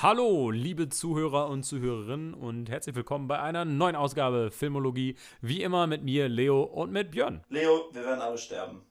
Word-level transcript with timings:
Hallo, 0.00 0.52
liebe 0.52 0.88
Zuhörer 0.88 1.48
und 1.48 1.64
Zuhörerinnen 1.64 2.32
und 2.32 2.70
herzlich 2.70 2.94
willkommen 2.94 3.26
bei 3.26 3.40
einer 3.40 3.64
neuen 3.64 3.96
Ausgabe 3.96 4.52
Filmologie. 4.52 5.16
Wie 5.40 5.60
immer 5.60 5.88
mit 5.88 6.04
mir, 6.04 6.28
Leo 6.28 6.62
und 6.62 6.92
mit 6.92 7.10
Björn. 7.10 7.42
Leo, 7.48 7.88
wir 7.90 8.04
werden 8.04 8.20
alle 8.20 8.38
sterben. 8.38 8.82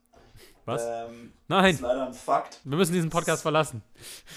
Was? 0.66 0.84
Ähm, 0.86 1.32
Nein. 1.48 1.64
Das 1.64 1.76
ist 1.76 1.82
leider 1.82 2.08
ein 2.08 2.14
Fakt. 2.14 2.60
Wir 2.66 2.76
müssen 2.76 2.92
diesen 2.92 3.10
Podcast 3.10 3.42
verlassen. 3.42 3.84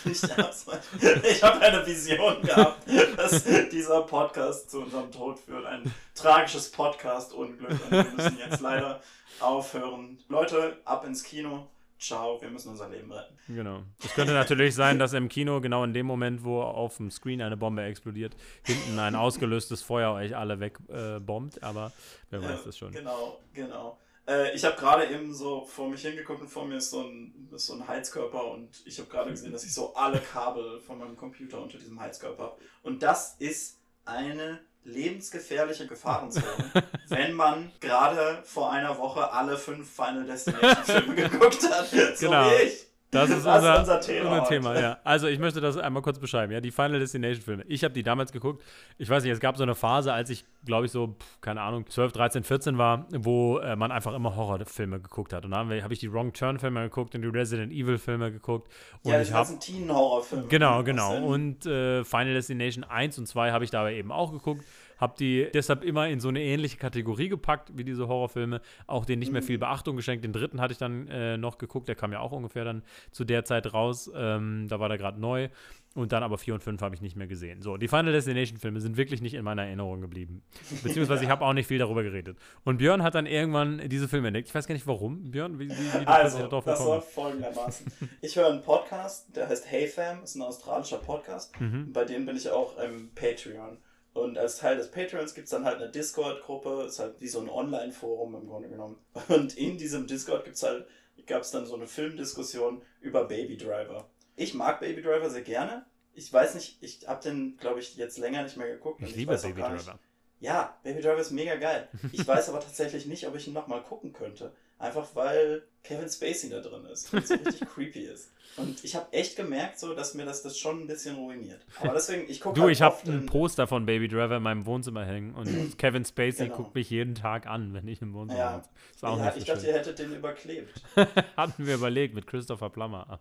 Ich, 0.05 0.23
ich 0.23 1.43
habe 1.43 1.61
eine 1.61 1.84
Vision 1.84 2.41
gehabt, 2.41 2.87
dass 3.16 3.43
dieser 3.73 4.02
Podcast 4.02 4.71
zu 4.71 4.82
unserem 4.82 5.11
Tod 5.11 5.41
führt. 5.41 5.66
Ein 5.66 5.93
tragisches 6.14 6.71
Podcast-Unglück. 6.71 7.71
Und 7.71 7.91
wir 7.91 8.12
müssen 8.12 8.39
jetzt 8.39 8.61
leider 8.61 9.00
aufhören. 9.41 10.21
Leute, 10.29 10.77
ab 10.84 11.05
ins 11.05 11.25
Kino. 11.25 11.66
Ciao, 12.01 12.41
wir 12.41 12.48
müssen 12.48 12.71
unser 12.71 12.89
Leben 12.89 13.12
retten. 13.12 13.37
Genau. 13.46 13.83
Es 14.03 14.14
könnte 14.14 14.33
natürlich 14.33 14.74
sein, 14.74 14.98
dass 14.98 15.12
im 15.12 15.29
Kino 15.29 15.61
genau 15.61 15.84
in 15.84 15.93
dem 15.93 16.07
Moment, 16.07 16.43
wo 16.45 16.62
auf 16.62 16.97
dem 16.97 17.11
Screen 17.11 17.43
eine 17.43 17.59
Bombe 17.59 17.83
explodiert, 17.83 18.34
hinten 18.65 18.98
ein 18.98 19.15
ausgelöstes 19.15 19.83
Feuer 19.83 20.15
euch 20.15 20.34
alle 20.34 20.60
wegbombt, 20.60 21.59
äh, 21.59 21.60
aber 21.60 21.93
wer 22.30 22.43
weiß 22.43 22.65
das 22.65 22.79
schon. 22.79 22.91
Genau, 22.91 23.38
genau. 23.52 23.98
Äh, 24.27 24.55
ich 24.55 24.65
habe 24.65 24.77
gerade 24.77 25.07
eben 25.12 25.34
so 25.34 25.66
vor 25.66 25.91
mich 25.91 26.01
hingeguckt 26.01 26.41
und 26.41 26.48
vor 26.48 26.65
mir 26.65 26.77
ist 26.77 26.91
so 26.91 27.02
ein, 27.02 27.48
ist 27.52 27.66
so 27.66 27.74
ein 27.74 27.87
Heizkörper 27.87 28.51
und 28.51 28.82
ich 28.87 28.98
habe 28.98 29.10
gerade 29.10 29.30
gesehen, 29.30 29.52
dass 29.52 29.65
ich 29.65 29.74
so 29.74 29.95
alle 29.95 30.21
Kabel 30.21 30.80
von 30.80 30.98
meinem 30.98 31.19
Computer 31.19 31.60
unter 31.60 31.77
diesem 31.77 32.01
Heizkörper 32.01 32.43
habe. 32.45 32.60
Und 32.82 33.02
das 33.02 33.37
ist 33.38 33.79
eine 34.07 34.60
lebensgefährliche 34.84 35.87
Gefahrenzone, 35.87 36.70
wenn 37.09 37.34
man 37.34 37.71
gerade 37.80 38.43
vor 38.45 38.73
einer 38.73 38.98
Woche 38.98 39.33
alle 39.33 39.57
fünf 39.57 39.91
Final 39.91 40.25
Destination 40.25 40.84
Filme 40.84 41.15
geguckt 41.29 41.62
hat. 41.71 41.88
So 42.16 42.27
genau. 42.27 42.51
wie 42.51 42.65
ich. 42.65 42.90
Das 43.10 43.28
ist 43.28 43.45
Das 43.45 43.56
unser, 43.56 43.74
ist 43.74 43.80
unser 43.80 44.00
Thema 44.00 44.30
unser. 44.38 44.48
Thema 44.48 44.80
ja. 44.80 44.98
Also 45.02 45.27
ich 45.27 45.41
möchte 45.41 45.60
das 45.60 45.77
einmal 45.77 46.01
kurz 46.02 46.20
beschreiben. 46.20 46.52
Ja, 46.52 46.60
die 46.60 46.71
Final 46.71 47.01
Destination 47.01 47.43
Filme. 47.43 47.65
Ich 47.66 47.82
habe 47.82 47.93
die 47.93 48.04
damals 48.04 48.30
geguckt. 48.30 48.62
Ich 48.98 49.09
weiß 49.10 49.24
nicht, 49.24 49.32
es 49.32 49.40
gab 49.40 49.57
so 49.57 49.65
eine 49.65 49.74
Phase, 49.74 50.12
als 50.12 50.30
ich, 50.30 50.45
glaube 50.65 50.87
ich, 50.87 50.93
so, 50.93 51.16
pf, 51.18 51.40
keine 51.40 51.60
Ahnung, 51.60 51.87
12, 51.88 52.12
13, 52.12 52.45
14 52.45 52.79
war, 52.79 53.07
wo 53.12 53.59
äh, 53.59 53.74
man 53.74 53.90
einfach 53.90 54.15
immer 54.15 54.37
Horrorfilme 54.37 55.01
geguckt 55.01 55.32
hat. 55.32 55.45
Und 55.45 55.51
dann 55.51 55.66
habe 55.66 55.82
hab 55.82 55.90
ich 55.90 55.98
die 55.98 56.12
Wrong 56.12 56.32
Turn 56.32 56.60
Filme 56.60 56.82
geguckt 56.85 57.15
und 57.16 57.23
die 57.23 57.29
Resident 57.29 57.73
Evil 57.73 57.98
Filme 57.98 58.30
geguckt. 58.30 58.70
Und 59.02 59.10
Ja, 59.10 59.20
ich 59.20 59.32
habe 59.32 59.48
ganzen 59.48 59.59
Teen-Horrorfilme. 59.60 60.46
Genau, 60.46 60.85
genau. 60.85 61.16
Und 61.16 61.66
äh, 61.66 62.04
Final 62.04 62.35
Destination 62.35 62.85
1 62.85 63.18
und 63.18 63.26
2 63.26 63.51
habe 63.51 63.65
ich 63.65 63.70
dabei 63.70 63.96
eben 63.96 64.12
auch 64.12 64.31
geguckt. 64.31 64.65
Habe 65.00 65.15
die 65.19 65.48
deshalb 65.54 65.82
immer 65.82 66.09
in 66.09 66.20
so 66.20 66.28
eine 66.28 66.43
ähnliche 66.43 66.76
Kategorie 66.76 67.28
gepackt 67.28 67.72
wie 67.75 67.84
diese 67.84 68.06
Horrorfilme. 68.06 68.60
Auch 68.87 69.04
denen 69.04 69.20
nicht 69.20 69.32
mehr 69.32 69.42
viel 69.42 69.59
Beachtung 69.59 69.97
geschenkt. 69.97 70.25
Den 70.25 70.32
dritten 70.32 70.60
hatte 70.60 70.72
ich 70.72 70.78
dann 70.78 71.09
äh, 71.09 71.37
noch 71.37 71.59
geguckt. 71.59 71.88
Der 71.88 71.94
kam 71.94 72.12
ja 72.12 72.20
auch 72.20 72.32
ungefähr 72.32 72.65
dann 72.65 72.82
zu 73.10 73.25
der 73.25 73.44
Zeit 73.44 73.72
raus. 73.72 74.10
Ähm, 74.15 74.66
da 74.69 74.78
war 74.78 74.88
der 74.88 74.98
gerade 74.98 75.20
neu. 75.20 75.48
Und 75.94 76.12
dann 76.12 76.22
aber 76.22 76.38
4 76.38 76.54
und 76.54 76.62
5 76.62 76.81
habe 76.82 76.94
ich 76.94 77.00
nicht 77.00 77.16
mehr 77.16 77.26
gesehen. 77.26 77.62
So, 77.62 77.76
die 77.76 77.88
Final 77.88 78.12
Destination 78.12 78.59
Filme 78.59 78.81
sind 78.81 78.97
wirklich 78.97 79.20
nicht 79.22 79.34
in 79.34 79.42
meiner 79.42 79.65
Erinnerung 79.65 80.00
geblieben. 80.00 80.42
Beziehungsweise 80.84 81.25
ich 81.25 81.31
habe 81.31 81.44
auch 81.44 81.53
nicht 81.53 81.66
viel 81.66 81.78
darüber 81.78 82.04
geredet. 82.04 82.38
Und 82.64 82.78
Björn 82.78 83.03
hat 83.03 83.16
dann 83.16 83.26
irgendwann 83.26 83.88
diese 83.88 84.06
Filme 84.06 84.28
entdeckt. 84.28 84.48
Ich 84.48 84.54
weiß 84.54 84.69
gar 84.69 84.75
nicht 84.75 84.87
warum. 84.87 85.32
Björn, 85.32 85.59
wie, 85.59 85.69
wie, 85.69 85.72
wie 85.72 86.06
Also, 86.06 86.38
plötzlich 86.38 86.42
darauf 86.44 86.64
das 86.64 86.84
läuft 86.84 87.10
folgendermaßen. 87.10 87.87
Ich 88.20 88.37
höre 88.37 88.50
einen 88.50 88.62
Podcast, 88.62 89.34
der 89.34 89.48
heißt 89.48 89.69
Hey 89.69 89.88
Fam, 89.88 90.22
ist 90.22 90.37
ein 90.37 90.42
australischer 90.42 90.98
Podcast. 90.98 91.60
Mhm. 91.60 91.92
Bei 91.92 92.04
dem 92.04 92.25
bin 92.25 92.37
ich 92.37 92.48
auch 92.48 92.78
im 92.78 93.10
Patreon. 93.14 93.78
Und 94.12 94.37
als 94.39 94.59
Teil 94.59 94.77
des 94.77 94.91
Patreons 94.91 95.34
gibt 95.34 95.44
es 95.44 95.50
dann 95.50 95.65
halt 95.65 95.77
eine 95.81 95.91
Discord-Gruppe, 95.91 96.84
ist 96.89 96.99
halt 96.99 97.21
wie 97.21 97.28
so 97.28 97.41
ein 97.41 97.49
Online-Forum 97.49 98.34
im 98.34 98.47
Grunde 98.49 98.69
genommen. 98.69 98.97
Und 99.28 99.56
in 99.56 99.78
diesem 99.78 100.06
Discord 100.06 100.44
gibt's 100.44 100.62
halt, 100.65 100.87
gab 101.27 101.43
es 101.43 101.50
dann 101.53 101.65
so 101.66 101.75
eine 101.77 101.87
Filmdiskussion 101.87 102.83
über 103.00 103.25
Baby 103.28 103.56
Driver. 103.56 104.09
Ich 104.37 104.55
mag 104.55 104.81
Baby 104.81 105.03
Driver 105.03 105.31
sehr 105.31 105.43
gerne. 105.43 105.84
Ich 106.15 106.33
weiß 106.33 106.55
nicht, 106.56 106.78
ich 106.83 107.06
habe 107.06 107.22
den, 107.22 107.56
glaube 107.59 107.78
ich, 107.81 107.97
jetzt 107.97 108.19
länger 108.19 108.43
nicht 108.43 108.56
mehr 108.56 108.69
geguckt. 108.69 109.00
und 109.00 109.06
Ich 109.09 109.15
liebe 109.16 109.37
Baby 109.37 109.61
gar 109.61 109.72
nicht- 109.72 109.87
Driver. 109.87 109.99
ja, 110.41 110.76
Baby 110.82 111.03
Driver 111.03 111.19
ist 111.20 111.31
mega 111.31 111.54
geil. 111.54 111.88
Ich 112.12 112.26
weiß 112.26 112.49
aber 112.49 112.59
tatsächlich 112.60 113.06
nicht, 113.06 113.26
ob 113.28 113.37
ich 113.37 113.47
ihn 113.47 113.54
nochmal 113.54 113.82
gucken 113.82 114.12
könnte. 114.12 114.53
Einfach 114.78 115.09
weil 115.15 115.62
Kevin 115.84 116.09
Spacey 116.09 116.49
da 116.50 116.60
drin 116.60 116.84
ist 116.87 117.12
und 117.15 117.26
so 117.26 117.34
richtig 117.34 117.60
creepy 117.75 118.00
ist. 118.06 118.32
Und 118.56 118.84
ich 118.84 118.94
habe 118.97 119.12
echt 119.12 119.37
gemerkt, 119.37 119.78
so, 119.78 119.94
dass 119.94 120.15
mir 120.15 120.25
das, 120.25 120.43
das 120.43 120.59
schon 120.59 120.81
ein 120.83 120.87
bisschen 120.87 121.16
ruiniert. 121.16 121.61
Aber 121.81 121.94
deswegen, 121.94 122.28
ich 122.31 122.41
gucke 122.41 122.56
Du, 122.56 122.62
halt 122.62 122.72
ich 122.72 122.83
habe 122.83 122.97
ein 123.06 123.21
in- 123.21 123.27
Poster 123.27 123.66
von 123.66 123.87
Baby 123.87 124.09
Driver 124.09 124.37
in 124.37 124.43
meinem 124.43 124.66
Wohnzimmer 124.66 125.05
hängen 125.05 125.34
und 125.34 125.47
Kevin 125.78 126.05
Spacey 126.05 126.44
Genau. 126.47 126.56
guckt 126.56 126.75
mich 126.75 126.91
jeden 126.91 127.15
Tag 127.15 127.47
an, 127.47 127.72
wenn 127.75 127.87
ich 127.88 128.03
im 128.03 128.12
Wohnzimmer 128.12 128.38
Ja. 128.41 128.56
sitze. 128.59 128.71
Ist 128.97 129.05
auch 129.05 129.19
ja, 129.19 129.25
nicht 129.27 129.37
ich 129.38 129.43
so 129.44 129.47
dachte, 129.53 129.61
schön. 129.61 129.71
ihr 129.71 129.78
hättet 129.78 129.99
den 129.99 130.15
überklebt. 130.15 130.83
Hatten 131.37 131.66
wir 131.66 131.75
überlegt 131.77 132.15
mit 132.15 132.27
Christopher 132.27 132.71
Plummer. 132.71 133.19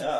Ja, 0.00 0.18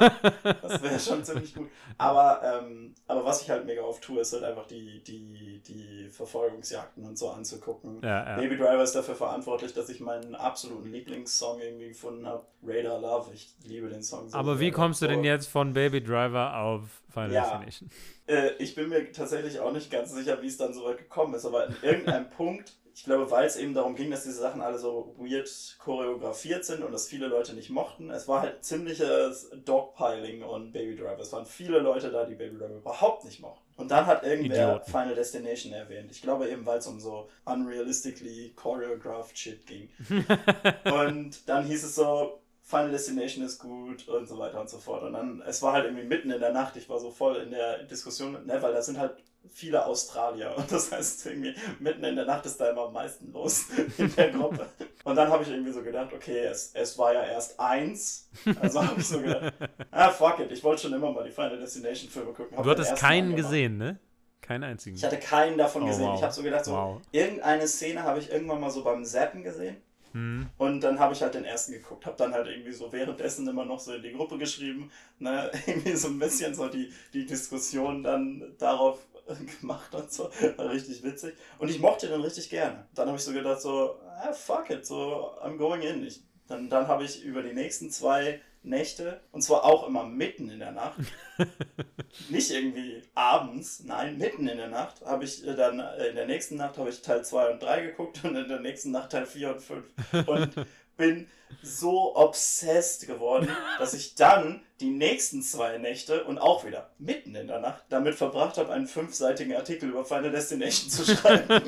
das 0.62 0.82
wäre 0.82 0.98
schon 1.00 1.24
ziemlich 1.24 1.54
gut. 1.54 1.68
Aber, 1.96 2.42
ähm, 2.62 2.94
aber 3.06 3.24
was 3.24 3.42
ich 3.42 3.50
halt 3.50 3.64
mega 3.64 3.82
oft 3.82 4.02
tue, 4.02 4.20
ist 4.20 4.32
halt 4.32 4.44
einfach 4.44 4.66
die, 4.66 5.02
die, 5.04 5.62
die 5.66 6.08
Verfolgungsjagden 6.10 7.04
und 7.04 7.16
so 7.18 7.30
anzugucken. 7.30 8.00
ja, 8.02 8.30
ja. 8.30 8.36
Baby 8.36 8.56
Driver 8.56 8.82
ist 8.82 8.94
dafür 8.94 9.14
verantwortlich, 9.14 9.72
dass 9.72 9.88
ich 9.88 10.00
meinen 10.00 10.34
absoluten 10.34 10.90
Lieblingssong 10.92 11.60
irgendwie 11.60 11.88
gefunden 11.88 12.26
habe. 12.26 12.44
Radar 12.66 13.00
Love. 13.00 13.30
Ich 13.34 13.54
liebe 13.64 13.88
den 13.88 14.02
Song 14.02 14.28
so 14.28 14.36
Aber 14.36 14.47
sehr. 14.54 14.60
wie 14.66 14.70
kommst 14.70 15.02
du 15.02 15.06
denn 15.06 15.24
jetzt 15.24 15.46
von 15.48 15.72
Baby 15.72 16.02
Driver 16.02 16.56
auf 16.56 16.82
Final 17.12 17.32
Ja. 17.32 17.42
Destination? 17.42 17.90
Äh, 18.26 18.50
ich 18.58 18.74
bin 18.74 18.88
mir 18.88 19.10
tatsächlich 19.12 19.58
auch 19.60 19.72
nicht 19.72 19.90
ganz 19.90 20.12
sicher, 20.12 20.40
wie 20.42 20.46
es 20.46 20.56
dann 20.56 20.74
so 20.74 20.84
weit 20.84 20.98
gekommen 20.98 21.34
ist, 21.34 21.44
aber 21.46 21.66
in 21.66 21.76
irgendeinem 21.82 22.28
Punkt, 22.36 22.74
ich 22.94 23.04
glaube, 23.04 23.30
weil 23.30 23.46
es 23.46 23.54
eben 23.56 23.74
darum 23.74 23.94
ging, 23.94 24.10
dass 24.10 24.24
diese 24.24 24.40
Sachen 24.40 24.60
alle 24.60 24.76
so 24.76 25.14
weird 25.18 25.48
choreografiert 25.78 26.64
sind 26.64 26.82
und 26.82 26.90
das 26.90 27.06
viele 27.06 27.28
Leute 27.28 27.54
nicht 27.54 27.70
mochten. 27.70 28.10
Es 28.10 28.26
war 28.26 28.42
halt 28.42 28.64
ziemliches 28.64 29.50
Dogpiling 29.64 30.42
und 30.42 30.72
Baby 30.72 30.96
Driver. 30.96 31.20
Es 31.20 31.32
waren 31.32 31.46
viele 31.46 31.78
Leute 31.78 32.10
da, 32.10 32.24
die 32.24 32.34
Baby 32.34 32.58
Driver 32.58 32.74
überhaupt 32.74 33.24
nicht 33.24 33.40
mochten. 33.40 33.62
Und 33.76 33.92
dann 33.92 34.04
hat 34.06 34.24
irgendwer 34.24 34.74
Idioten. 34.74 34.90
Final 34.90 35.14
Destination 35.14 35.72
erwähnt. 35.72 36.10
Ich 36.10 36.20
glaube 36.22 36.48
eben, 36.50 36.66
weil 36.66 36.78
es 36.80 36.88
um 36.88 36.98
so 36.98 37.28
unrealistically 37.44 38.52
choreographed 38.56 39.38
shit 39.38 39.64
ging. 39.64 39.88
Und 40.92 41.48
dann 41.48 41.64
hieß 41.64 41.84
es 41.84 41.94
so, 41.94 42.40
Final 42.68 42.90
Destination 42.90 43.44
ist 43.44 43.58
gut 43.58 44.06
und 44.08 44.28
so 44.28 44.38
weiter 44.38 44.60
und 44.60 44.68
so 44.68 44.76
fort. 44.78 45.02
Und 45.02 45.14
dann, 45.14 45.42
es 45.46 45.62
war 45.62 45.72
halt 45.72 45.86
irgendwie 45.86 46.04
mitten 46.04 46.30
in 46.30 46.38
der 46.40 46.52
Nacht, 46.52 46.76
ich 46.76 46.86
war 46.88 46.98
so 46.98 47.10
voll 47.10 47.36
in 47.36 47.50
der 47.50 47.84
Diskussion, 47.84 48.44
ne, 48.44 48.60
weil 48.60 48.74
da 48.74 48.82
sind 48.82 48.98
halt 48.98 49.14
viele 49.50 49.86
Australier 49.86 50.52
und 50.56 50.70
das 50.70 50.92
heißt 50.92 51.24
irgendwie 51.26 51.54
mitten 51.78 52.04
in 52.04 52.16
der 52.16 52.26
Nacht 52.26 52.44
ist 52.44 52.60
da 52.60 52.68
immer 52.70 52.82
am 52.88 52.92
meisten 52.92 53.32
los 53.32 53.66
in 53.98 54.14
der 54.14 54.32
Gruppe. 54.32 54.66
Und 55.04 55.16
dann 55.16 55.30
habe 55.30 55.42
ich 55.44 55.48
irgendwie 55.50 55.72
so 55.72 55.82
gedacht, 55.82 56.12
okay, 56.12 56.40
es, 56.44 56.72
es 56.74 56.98
war 56.98 57.14
ja 57.14 57.22
erst 57.24 57.58
eins, 57.58 58.28
also 58.60 58.82
habe 58.86 59.00
ich 59.00 59.06
so 59.08 59.20
gedacht, 59.22 59.54
ah 59.90 60.10
fuck 60.10 60.40
it, 60.40 60.52
ich 60.52 60.62
wollte 60.62 60.82
schon 60.82 60.92
immer 60.92 61.10
mal 61.10 61.24
die 61.24 61.30
Final 61.30 61.58
Destination 61.58 62.10
Filme 62.10 62.32
gucken. 62.34 62.54
Hab 62.58 62.64
Du 62.64 62.70
hattest 62.70 62.96
keinen 62.96 63.34
gesehen, 63.34 63.78
ne? 63.78 63.98
Keinen 64.42 64.64
einzigen. 64.64 64.96
Ich 64.96 65.04
hatte 65.04 65.18
keinen 65.18 65.56
davon 65.56 65.82
Oh, 65.82 65.86
gesehen. 65.86 66.06
wow. 66.06 66.16
Ich 66.18 66.22
habe 66.22 66.32
so 66.34 66.42
gedacht, 66.42 66.64
so, 66.66 66.72
Wow. 66.72 67.00
irgendeine 67.12 67.66
Szene 67.66 68.02
habe 68.02 68.18
ich 68.18 68.30
irgendwann 68.30 68.60
mal 68.60 68.70
so 68.70 68.84
beim 68.84 69.04
Zappen 69.04 69.42
gesehen. 69.42 69.76
Hm. 70.12 70.46
Und 70.56 70.80
dann 70.80 70.98
habe 70.98 71.12
ich 71.12 71.22
halt 71.22 71.34
den 71.34 71.44
ersten 71.44 71.72
geguckt, 71.72 72.06
habe 72.06 72.16
dann 72.16 72.32
halt 72.32 72.46
irgendwie 72.46 72.72
so 72.72 72.92
währenddessen 72.92 73.46
immer 73.46 73.64
noch 73.64 73.78
so 73.78 73.92
in 73.92 74.02
die 74.02 74.12
Gruppe 74.12 74.38
geschrieben, 74.38 74.90
ne, 75.18 75.50
irgendwie 75.66 75.96
so 75.96 76.08
ein 76.08 76.18
bisschen 76.18 76.54
so 76.54 76.68
die, 76.68 76.92
die 77.12 77.26
Diskussion 77.26 78.02
dann 78.02 78.54
darauf 78.58 78.98
gemacht 79.60 79.94
und 79.94 80.10
so, 80.10 80.30
war 80.56 80.70
richtig 80.70 81.02
witzig. 81.02 81.34
Und 81.58 81.68
ich 81.70 81.80
mochte 81.80 82.08
den 82.08 82.20
richtig 82.20 82.48
gerne. 82.50 82.86
Dann 82.94 83.08
habe 83.08 83.18
ich 83.18 83.24
so 83.24 83.32
gedacht 83.32 83.60
so, 83.60 83.96
ah, 84.06 84.32
fuck 84.32 84.70
it, 84.70 84.86
so, 84.86 85.32
I'm 85.42 85.56
going 85.56 85.82
in. 85.82 86.04
Ich, 86.06 86.22
dann 86.46 86.70
dann 86.70 86.88
habe 86.88 87.04
ich 87.04 87.22
über 87.22 87.42
die 87.42 87.52
nächsten 87.52 87.90
zwei 87.90 88.40
Nächte, 88.62 89.20
und 89.32 89.42
zwar 89.42 89.64
auch 89.64 89.86
immer 89.86 90.04
mitten 90.04 90.50
in 90.50 90.58
der 90.58 90.72
Nacht, 90.72 90.98
nicht 92.28 92.50
irgendwie 92.50 93.02
abends, 93.14 93.82
nein, 93.84 94.18
mitten 94.18 94.48
in 94.48 94.58
der 94.58 94.68
Nacht, 94.68 95.04
habe 95.04 95.24
ich 95.24 95.46
äh, 95.46 95.54
dann, 95.54 95.78
äh, 95.78 96.08
in 96.08 96.16
der 96.16 96.26
nächsten 96.26 96.56
Nacht 96.56 96.78
habe 96.78 96.90
ich 96.90 97.02
Teil 97.02 97.24
2 97.24 97.52
und 97.52 97.62
3 97.62 97.82
geguckt 97.82 98.24
und 98.24 98.36
in 98.36 98.48
der 98.48 98.60
nächsten 98.60 98.90
Nacht 98.90 99.12
Teil 99.12 99.26
4 99.26 99.54
und 99.54 99.60
5. 99.60 99.84
Und 100.26 100.54
bin 100.98 101.28
so 101.62 102.14
obsessed 102.14 103.06
geworden, 103.06 103.48
dass 103.78 103.94
ich 103.94 104.14
dann 104.14 104.60
die 104.80 104.90
nächsten 104.90 105.42
zwei 105.42 105.78
Nächte 105.78 106.24
und 106.24 106.38
auch 106.38 106.64
wieder 106.66 106.90
mitten 106.98 107.34
in 107.34 107.46
der 107.46 107.60
Nacht 107.60 107.84
damit 107.88 108.14
verbracht 108.14 108.58
habe, 108.58 108.72
einen 108.72 108.86
fünfseitigen 108.86 109.54
Artikel 109.54 109.88
über 109.88 110.04
Final 110.04 110.30
Destination 110.30 110.90
zu 110.90 111.04
schreiben. 111.04 111.62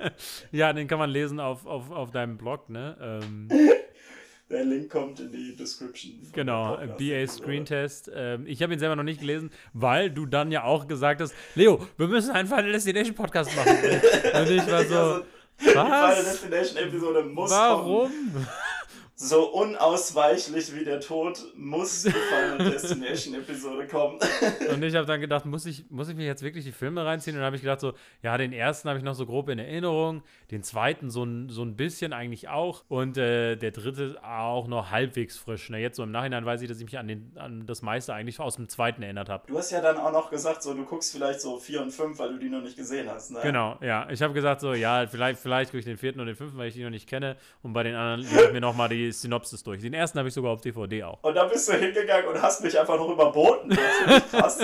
ja, 0.52 0.72
den 0.72 0.88
kann 0.88 0.98
man 0.98 1.10
lesen 1.10 1.40
auf, 1.40 1.66
auf, 1.66 1.90
auf 1.90 2.10
deinem 2.10 2.38
Blog, 2.38 2.70
ne? 2.70 2.96
Ähm, 3.00 3.48
Der 4.50 4.64
Link 4.64 4.90
kommt 4.90 5.20
in 5.20 5.30
die 5.30 5.54
Description. 5.54 6.14
genau. 6.32 6.78
BA 6.98 7.26
Screen 7.26 7.66
Test. 7.66 8.10
Ähm, 8.14 8.46
ich 8.46 8.62
habe 8.62 8.72
ihn 8.72 8.78
selber 8.78 8.96
noch 8.96 9.02
nicht 9.02 9.20
gelesen, 9.20 9.50
weil 9.74 10.10
du 10.10 10.24
dann 10.24 10.50
ja 10.50 10.64
auch 10.64 10.86
gesagt 10.86 11.20
hast, 11.20 11.34
Leo, 11.54 11.86
wir 11.98 12.08
müssen 12.08 12.30
einen 12.30 12.48
Final 12.48 12.72
Destination 12.72 13.14
Podcast 13.14 13.54
machen. 13.54 13.76
Und 13.76 14.50
ich 14.50 14.70
war 14.70 14.84
so, 14.84 15.24
die 15.60 15.64
Final 15.66 15.90
was? 15.90 16.24
Destination 16.24 16.78
Episode 16.78 17.22
muss 17.24 17.50
kommen. 17.50 18.46
So 19.20 19.52
unausweichlich 19.52 20.72
wie 20.76 20.84
der 20.84 21.00
Tod 21.00 21.42
muss 21.56 22.04
die 22.04 22.12
Final 22.12 22.58
Destination 22.70 23.34
Episode 23.34 23.88
kommen. 23.88 24.20
Und 24.72 24.80
ich 24.84 24.94
habe 24.94 25.06
dann 25.06 25.20
gedacht, 25.20 25.44
muss 25.44 25.66
ich, 25.66 25.90
muss 25.90 26.08
ich 26.08 26.14
mir 26.14 26.24
jetzt 26.24 26.44
wirklich 26.44 26.64
die 26.64 26.70
Filme 26.70 27.04
reinziehen? 27.04 27.34
Und 27.34 27.40
dann 27.40 27.46
habe 27.46 27.56
ich 27.56 27.62
gedacht, 27.62 27.80
so, 27.80 27.94
ja, 28.22 28.38
den 28.38 28.52
ersten 28.52 28.88
habe 28.88 28.96
ich 28.96 29.04
noch 29.04 29.16
so 29.16 29.26
grob 29.26 29.48
in 29.48 29.58
Erinnerung, 29.58 30.22
den 30.52 30.62
zweiten 30.62 31.10
so 31.10 31.24
ein, 31.24 31.48
so 31.48 31.62
ein 31.62 31.74
bisschen 31.74 32.12
eigentlich 32.12 32.48
auch 32.48 32.84
und 32.86 33.18
äh, 33.18 33.56
der 33.56 33.72
dritte 33.72 34.22
auch 34.22 34.68
noch 34.68 34.92
halbwegs 34.92 35.36
frisch. 35.36 35.68
Ne? 35.68 35.80
Jetzt 35.80 35.96
so 35.96 36.04
im 36.04 36.12
Nachhinein 36.12 36.46
weiß 36.46 36.62
ich, 36.62 36.68
dass 36.68 36.78
ich 36.78 36.84
mich 36.84 36.96
an, 36.96 37.08
den, 37.08 37.32
an 37.34 37.66
das 37.66 37.82
meiste 37.82 38.14
eigentlich 38.14 38.38
aus 38.38 38.54
dem 38.54 38.68
zweiten 38.68 39.02
erinnert 39.02 39.28
habe. 39.28 39.48
Du 39.48 39.58
hast 39.58 39.72
ja 39.72 39.80
dann 39.80 39.96
auch 39.96 40.12
noch 40.12 40.30
gesagt, 40.30 40.62
so, 40.62 40.74
du 40.74 40.84
guckst 40.84 41.10
vielleicht 41.10 41.40
so 41.40 41.58
vier 41.58 41.82
und 41.82 41.90
fünf, 41.90 42.20
weil 42.20 42.34
du 42.34 42.38
die 42.38 42.50
noch 42.50 42.62
nicht 42.62 42.76
gesehen 42.76 43.10
hast. 43.10 43.32
Ne? 43.32 43.40
Genau, 43.42 43.78
ja. 43.80 44.08
Ich 44.10 44.22
habe 44.22 44.32
gesagt, 44.32 44.60
so, 44.60 44.74
ja, 44.74 45.08
vielleicht, 45.08 45.40
vielleicht 45.40 45.72
gucke 45.72 45.80
ich 45.80 45.86
den 45.86 45.96
vierten 45.96 46.20
und 46.20 46.26
den 46.26 46.36
fünften, 46.36 46.56
weil 46.56 46.68
ich 46.68 46.74
die 46.74 46.84
noch 46.84 46.90
nicht 46.90 47.08
kenne. 47.08 47.36
Und 47.64 47.72
bei 47.72 47.82
den 47.82 47.96
anderen 47.96 48.20
lese 48.20 48.46
ich 48.46 48.52
mir 48.52 48.60
nochmal 48.60 48.88
die 48.88 49.07
Synopsis 49.12 49.62
durch. 49.62 49.80
Den 49.80 49.94
ersten 49.94 50.18
habe 50.18 50.28
ich 50.28 50.34
sogar 50.34 50.52
auf 50.52 50.60
DVD 50.60 51.04
auch. 51.04 51.22
Und 51.22 51.34
da 51.34 51.44
bist 51.44 51.68
du 51.68 51.72
hingegangen 51.72 52.28
und 52.28 52.40
hast 52.40 52.62
mich 52.62 52.78
einfach 52.78 52.96
noch 52.96 53.10
überboten. 53.10 53.70
Das 53.70 54.30
krass. 54.30 54.58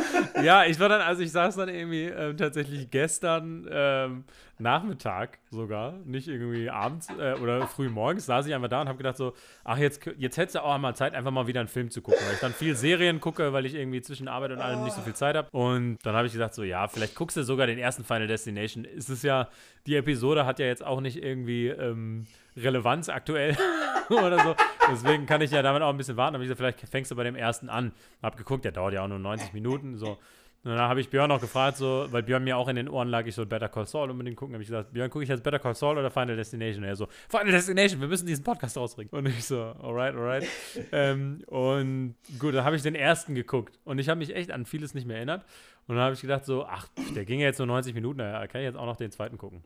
ja, 0.42 0.64
ich 0.64 0.78
war 0.80 0.88
dann, 0.88 1.00
also 1.00 1.22
ich 1.22 1.32
saß 1.32 1.56
dann 1.56 1.68
irgendwie 1.68 2.04
ähm, 2.04 2.36
tatsächlich 2.36 2.90
gestern 2.90 3.68
ähm, 3.70 4.24
Nachmittag 4.60 5.38
sogar, 5.50 5.92
nicht 6.04 6.28
irgendwie 6.28 6.70
abends 6.70 7.08
äh, 7.18 7.34
oder 7.34 7.66
früh 7.66 7.88
morgens, 7.88 8.26
saß 8.26 8.46
ich 8.46 8.54
einfach 8.54 8.68
da 8.68 8.80
und 8.80 8.88
habe 8.88 8.98
gedacht 8.98 9.16
so, 9.16 9.32
ach, 9.64 9.78
jetzt, 9.78 10.04
jetzt 10.18 10.36
hättest 10.36 10.56
du 10.56 10.64
auch 10.64 10.74
einmal 10.74 10.96
Zeit, 10.96 11.14
einfach 11.14 11.30
mal 11.30 11.46
wieder 11.46 11.60
einen 11.60 11.68
Film 11.68 11.90
zu 11.90 12.02
gucken, 12.02 12.20
weil 12.26 12.34
ich 12.34 12.40
dann 12.40 12.52
viel 12.52 12.74
Serien 12.74 13.20
gucke, 13.20 13.52
weil 13.52 13.66
ich 13.66 13.74
irgendwie 13.74 14.00
zwischen 14.00 14.28
Arbeit 14.28 14.52
und 14.52 14.60
allem 14.60 14.84
nicht 14.84 14.94
so 14.94 15.02
viel 15.02 15.14
Zeit 15.14 15.36
habe. 15.36 15.48
Und 15.50 15.98
dann 16.02 16.14
habe 16.14 16.26
ich 16.26 16.32
gesagt 16.32 16.54
so, 16.54 16.62
ja, 16.62 16.88
vielleicht 16.88 17.14
guckst 17.14 17.36
du 17.36 17.42
sogar 17.42 17.66
den 17.66 17.78
ersten 17.78 18.04
Final 18.04 18.26
Destination. 18.26 18.84
Es 18.84 19.08
ist 19.08 19.24
ja, 19.24 19.48
die 19.86 19.96
Episode 19.96 20.46
hat 20.46 20.58
ja 20.58 20.66
jetzt 20.66 20.84
auch 20.84 21.00
nicht 21.00 21.22
irgendwie 21.22 21.68
ähm, 21.68 22.26
Relevanz 22.56 23.08
aktuell 23.08 23.56
oder 24.10 24.38
so. 24.40 24.54
Deswegen 24.90 25.26
kann 25.26 25.40
ich 25.40 25.50
ja 25.50 25.62
damit 25.62 25.82
auch 25.82 25.90
ein 25.90 25.96
bisschen 25.96 26.16
warten. 26.16 26.34
Aber 26.34 26.42
ich 26.42 26.48
gesagt, 26.50 26.58
vielleicht 26.58 26.90
fängst 26.90 27.10
du 27.10 27.16
bei 27.16 27.24
dem 27.24 27.36
ersten 27.36 27.68
an. 27.68 27.92
Hab 28.22 28.36
geguckt, 28.36 28.64
der 28.64 28.72
dauert 28.72 28.94
ja 28.94 29.02
auch 29.02 29.08
nur 29.08 29.18
90 29.18 29.52
Minuten, 29.52 29.96
so. 29.96 30.18
Und 30.68 30.76
dann 30.76 30.86
habe 30.86 31.00
ich 31.00 31.08
Björn 31.08 31.30
noch 31.30 31.40
gefragt, 31.40 31.78
so, 31.78 32.06
weil 32.10 32.22
Björn 32.22 32.44
mir 32.44 32.58
auch 32.58 32.68
in 32.68 32.76
den 32.76 32.90
Ohren 32.90 33.08
lag, 33.08 33.24
ich 33.24 33.34
soll 33.34 33.46
Better 33.46 33.70
Call 33.70 33.86
Saul 33.86 34.10
unbedingt 34.10 34.36
gucken. 34.36 34.52
habe 34.52 34.62
ich 34.62 34.68
gesagt, 34.68 34.92
Björn, 34.92 35.08
gucke 35.08 35.22
ich 35.22 35.30
jetzt 35.30 35.42
Better 35.42 35.58
Call 35.58 35.74
Saul 35.74 35.96
oder 35.96 36.10
Final 36.10 36.36
Destination? 36.36 36.84
Und 36.84 36.90
er 36.90 36.94
so, 36.94 37.08
Final 37.30 37.52
Destination, 37.52 38.02
wir 38.02 38.08
müssen 38.08 38.26
diesen 38.26 38.44
Podcast 38.44 38.76
rausbringen. 38.76 39.10
Und 39.10 39.24
ich 39.24 39.46
so, 39.46 39.62
alright, 39.62 40.14
alright. 40.14 40.46
ähm, 40.92 41.42
und 41.46 42.16
gut, 42.38 42.54
dann 42.54 42.66
habe 42.66 42.76
ich 42.76 42.82
den 42.82 42.94
ersten 42.94 43.34
geguckt. 43.34 43.78
Und 43.84 43.98
ich 43.98 44.10
habe 44.10 44.18
mich 44.18 44.36
echt 44.36 44.50
an 44.50 44.66
vieles 44.66 44.92
nicht 44.92 45.06
mehr 45.06 45.16
erinnert. 45.16 45.42
Und 45.86 45.96
dann 45.96 46.04
habe 46.04 46.12
ich 46.12 46.20
gedacht, 46.20 46.44
so, 46.44 46.66
ach, 46.66 46.86
der 47.14 47.24
ging 47.24 47.40
ja 47.40 47.46
jetzt 47.46 47.56
nur 47.56 47.66
90 47.66 47.94
Minuten, 47.94 48.18
da 48.18 48.46
kann 48.46 48.60
ich 48.60 48.66
jetzt 48.66 48.76
auch 48.76 48.84
noch 48.84 48.96
den 48.96 49.10
zweiten 49.10 49.38
gucken. 49.38 49.64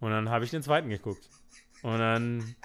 Und 0.00 0.10
dann 0.10 0.30
habe 0.30 0.44
ich 0.44 0.50
den 0.50 0.62
zweiten 0.62 0.88
geguckt. 0.88 1.28
Und 1.82 2.00
dann 2.00 2.56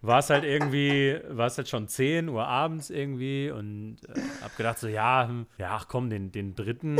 war 0.00 0.18
es 0.18 0.30
halt 0.30 0.44
irgendwie, 0.44 1.18
war 1.28 1.46
es 1.46 1.56
halt 1.56 1.68
schon 1.68 1.88
10 1.88 2.28
Uhr 2.28 2.46
abends 2.46 2.90
irgendwie 2.90 3.50
und 3.50 3.98
äh, 4.08 4.20
hab 4.42 4.56
gedacht 4.56 4.78
so, 4.78 4.88
ja, 4.88 5.28
hm, 5.28 5.46
ja, 5.58 5.70
ach 5.72 5.86
komm, 5.88 6.10
den, 6.10 6.32
den 6.32 6.54
dritten 6.54 6.98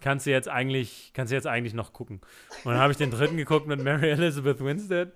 kannst 0.00 0.26
du 0.26 0.30
jetzt 0.30 0.48
eigentlich, 0.48 1.12
kannst 1.14 1.32
du 1.32 1.34
jetzt 1.34 1.46
eigentlich 1.46 1.74
noch 1.74 1.92
gucken. 1.92 2.20
Und 2.64 2.72
dann 2.72 2.80
habe 2.80 2.92
ich 2.92 2.98
den 2.98 3.10
dritten 3.10 3.36
geguckt 3.36 3.66
mit 3.66 3.82
Mary 3.82 4.10
Elizabeth 4.10 4.62
Winstead 4.62 5.12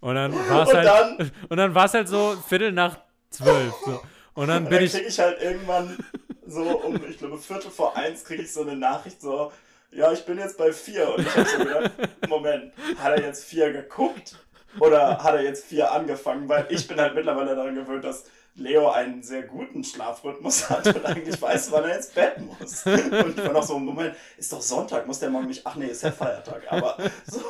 und 0.00 0.14
dann 0.14 0.32
war 0.32 0.62
es 0.62 0.72
halt, 0.72 0.86
dann, 0.86 1.30
und 1.48 1.56
dann 1.56 1.74
war 1.74 1.86
es 1.86 1.94
halt 1.94 2.08
so 2.08 2.36
Viertel 2.48 2.72
nach 2.72 2.98
zwölf. 3.30 3.74
So. 3.84 4.00
Und 4.34 4.48
dann 4.48 4.64
und 4.64 4.70
bin 4.70 4.78
dann 4.78 4.84
ich. 4.84 4.92
krieg 4.92 5.06
ich 5.08 5.18
halt 5.18 5.42
irgendwann 5.42 5.98
so 6.46 6.62
um, 6.62 7.00
ich 7.08 7.18
glaube, 7.18 7.38
Viertel 7.38 7.70
vor 7.70 7.96
eins 7.96 8.24
kriege 8.24 8.42
ich 8.42 8.52
so 8.52 8.62
eine 8.62 8.76
Nachricht 8.76 9.20
so, 9.20 9.52
ja, 9.90 10.12
ich 10.12 10.24
bin 10.24 10.38
jetzt 10.38 10.56
bei 10.56 10.72
vier. 10.72 11.14
Und 11.14 11.26
ich 11.26 11.36
habe 11.36 11.48
so 11.48 11.58
gedacht, 11.58 11.90
Moment, 12.28 12.72
hat 12.98 13.18
er 13.18 13.22
jetzt 13.22 13.44
vier 13.44 13.72
geguckt? 13.72 14.36
Oder 14.80 15.22
hat 15.22 15.34
er 15.34 15.42
jetzt 15.42 15.66
vier 15.66 15.90
angefangen? 15.92 16.48
Weil 16.48 16.66
ich 16.70 16.86
bin 16.86 17.00
halt 17.00 17.14
mittlerweile 17.14 17.54
daran 17.54 17.74
gewöhnt, 17.74 18.04
dass 18.04 18.24
Leo 18.58 18.90
einen 18.90 19.22
sehr 19.22 19.42
guten 19.42 19.84
Schlafrhythmus 19.84 20.68
hat 20.68 20.86
und 20.86 21.04
eigentlich 21.06 21.40
weiß, 21.40 21.70
wann 21.70 21.84
er 21.84 21.96
ins 21.96 22.08
Bett 22.08 22.38
muss. 22.38 22.84
Und 22.84 23.38
ich 23.38 23.44
war 23.44 23.52
noch 23.52 23.62
so, 23.62 23.78
Moment, 23.78 24.14
ist 24.36 24.52
doch 24.52 24.60
Sonntag, 24.60 25.06
muss 25.06 25.20
der 25.20 25.30
morgen 25.30 25.46
nicht, 25.46 25.64
ach 25.64 25.76
nee, 25.76 25.86
ist 25.86 26.02
ja 26.02 26.10
Feiertag. 26.10 26.62
Aber 26.70 26.96
so, 27.26 27.40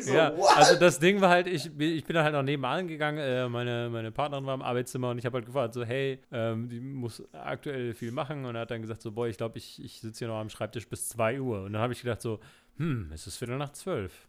so 0.00 0.12
ja, 0.12 0.36
what? 0.36 0.56
also 0.56 0.76
das 0.78 0.98
Ding 0.98 1.20
war 1.20 1.28
halt, 1.28 1.46
ich, 1.46 1.70
ich 1.78 2.04
bin 2.04 2.16
halt 2.16 2.32
noch 2.32 2.42
nebenan 2.42 2.88
gegangen, 2.88 3.18
äh, 3.18 3.48
meine, 3.48 3.90
meine 3.90 4.10
Partnerin 4.10 4.46
war 4.46 4.54
im 4.54 4.62
Arbeitszimmer 4.62 5.10
und 5.10 5.18
ich 5.18 5.26
habe 5.26 5.36
halt 5.36 5.46
gefragt, 5.46 5.74
so, 5.74 5.84
hey, 5.84 6.18
ähm, 6.32 6.68
die 6.68 6.80
muss 6.80 7.22
aktuell 7.32 7.92
viel 7.92 8.10
machen 8.10 8.46
und 8.46 8.54
er 8.54 8.62
hat 8.62 8.70
dann 8.70 8.80
gesagt, 8.80 9.02
so, 9.02 9.12
boah, 9.12 9.26
ich 9.26 9.36
glaube, 9.36 9.58
ich, 9.58 9.82
ich 9.84 10.00
sitze 10.00 10.20
hier 10.20 10.28
noch 10.28 10.40
am 10.40 10.48
Schreibtisch 10.48 10.88
bis 10.88 11.08
2 11.10 11.40
Uhr. 11.40 11.64
Und 11.64 11.74
dann 11.74 11.82
habe 11.82 11.92
ich 11.92 12.00
gedacht, 12.00 12.22
so, 12.22 12.40
hm, 12.78 13.10
es 13.12 13.26
ist 13.26 13.36
Viertel 13.36 13.58
nach 13.58 13.72
zwölf. 13.72 14.28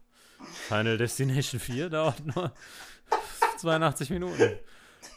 Final 0.68 0.96
Destination 0.98 1.60
4 1.60 1.90
dauert 1.90 2.24
nur 2.26 2.52
82 3.58 4.10
Minuten. 4.10 4.58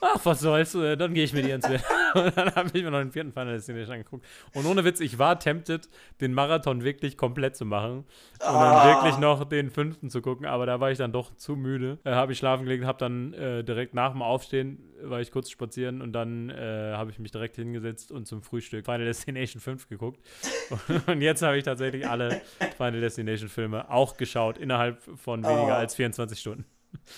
Ach, 0.02 0.20
was 0.24 0.40
soll's, 0.42 0.74
dann 0.74 1.14
gehe 1.14 1.24
ich 1.24 1.34
mit 1.34 1.46
ihr 1.46 1.56
ins 1.56 1.68
Bett. 1.68 1.84
Und 2.14 2.38
dann 2.38 2.56
habe 2.56 2.70
ich 2.74 2.84
mir 2.84 2.92
noch 2.92 3.00
den 3.00 3.12
vierten 3.12 3.32
Final 3.32 3.54
Destination 3.54 3.94
angeguckt. 3.96 4.26
Und 4.54 4.66
ohne 4.66 4.84
Witz, 4.86 5.00
ich 5.00 5.18
war 5.20 5.40
tempted, 5.40 5.90
den 6.22 6.34
Marathon 6.34 6.84
wirklich 6.84 7.18
komplett 7.18 7.56
zu 7.56 7.66
machen. 7.66 8.00
Und 8.00 8.06
Ah. 8.42 8.84
dann 8.86 8.96
wirklich 8.96 9.18
noch 9.20 9.44
den 9.46 9.70
fünften 9.70 10.10
zu 10.10 10.22
gucken. 10.22 10.46
Aber 10.46 10.66
da 10.66 10.80
war 10.80 10.92
ich 10.92 10.98
dann 10.98 11.12
doch 11.12 11.36
zu 11.36 11.56
müde. 11.56 11.98
Äh, 12.04 12.12
habe 12.12 12.32
ich 12.32 12.38
schlafen 12.38 12.66
gelegt, 12.66 12.86
habe 12.86 12.98
dann 13.00 13.34
äh, 13.34 13.64
direkt 13.64 13.94
nach 13.94 14.12
dem 14.12 14.22
Aufstehen, 14.22 14.80
war 15.02 15.22
ich 15.22 15.32
kurz 15.32 15.50
spazieren 15.50 16.02
und 16.02 16.14
dann 16.14 16.50
äh, 16.50 16.94
habe 16.96 17.12
ich 17.12 17.20
mich 17.20 17.32
direkt 17.32 17.56
hingesetzt 17.56 18.12
und 18.12 18.26
zum 18.28 18.42
Frühstück 18.42 18.86
Final 18.86 19.06
Destination 19.06 19.60
5 19.62 19.88
geguckt. 19.90 20.20
und 21.08 21.22
jetzt 21.22 21.42
habe 21.42 21.58
ich 21.58 21.64
tatsächlich 21.64 22.08
alle 22.08 22.42
Final 22.78 23.02
Destination 23.02 23.50
Filme 23.50 23.90
auch 23.92 24.18
geschaut, 24.18 24.58
innerhalb 24.58 25.02
von 25.18 25.44
weniger 25.44 25.76
Ah. 25.76 25.80
als 25.80 25.96
24 25.96 26.40
Stunden. 26.40 26.66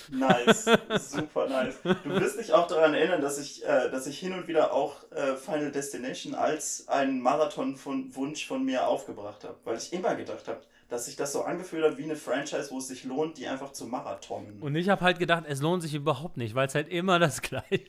Nice, 0.09 0.65
super 0.99 1.47
nice. 1.47 1.79
Du 1.83 2.09
wirst 2.09 2.39
dich 2.39 2.53
auch 2.53 2.67
daran 2.67 2.93
erinnern, 2.93 3.21
dass 3.21 3.39
ich, 3.39 3.63
äh, 3.65 3.89
dass 3.89 4.07
ich 4.07 4.19
hin 4.19 4.33
und 4.33 4.47
wieder 4.47 4.73
auch 4.73 4.95
äh, 5.11 5.35
Final 5.35 5.71
Destination 5.71 6.35
als 6.35 6.87
einen 6.87 7.21
Marathon-Wunsch 7.21 8.47
von 8.47 8.63
mir 8.63 8.87
aufgebracht 8.87 9.43
habe, 9.43 9.55
weil 9.63 9.77
ich 9.77 9.93
immer 9.93 10.15
gedacht 10.15 10.47
habe, 10.47 10.61
dass 10.89 11.05
sich 11.05 11.15
das 11.15 11.33
so 11.33 11.43
angefühlt 11.43 11.83
hat 11.83 11.97
wie 11.97 12.03
eine 12.03 12.15
Franchise, 12.15 12.69
wo 12.71 12.79
es 12.79 12.87
sich 12.87 13.03
lohnt, 13.03 13.37
die 13.37 13.47
einfach 13.47 13.71
zu 13.71 13.85
marathonen. 13.85 14.59
Und 14.59 14.75
ich 14.75 14.89
habe 14.89 15.01
halt 15.01 15.19
gedacht, 15.19 15.43
es 15.47 15.61
lohnt 15.61 15.83
sich 15.83 15.93
überhaupt 15.93 16.37
nicht, 16.37 16.55
weil 16.55 16.67
es 16.67 16.75
halt 16.75 16.89
immer 16.89 17.19
das 17.19 17.41
Gleiche 17.43 17.85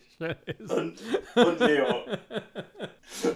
ist. 0.58 0.70
Und, 0.70 0.98
und 1.34 1.60
Leo. 1.60 1.86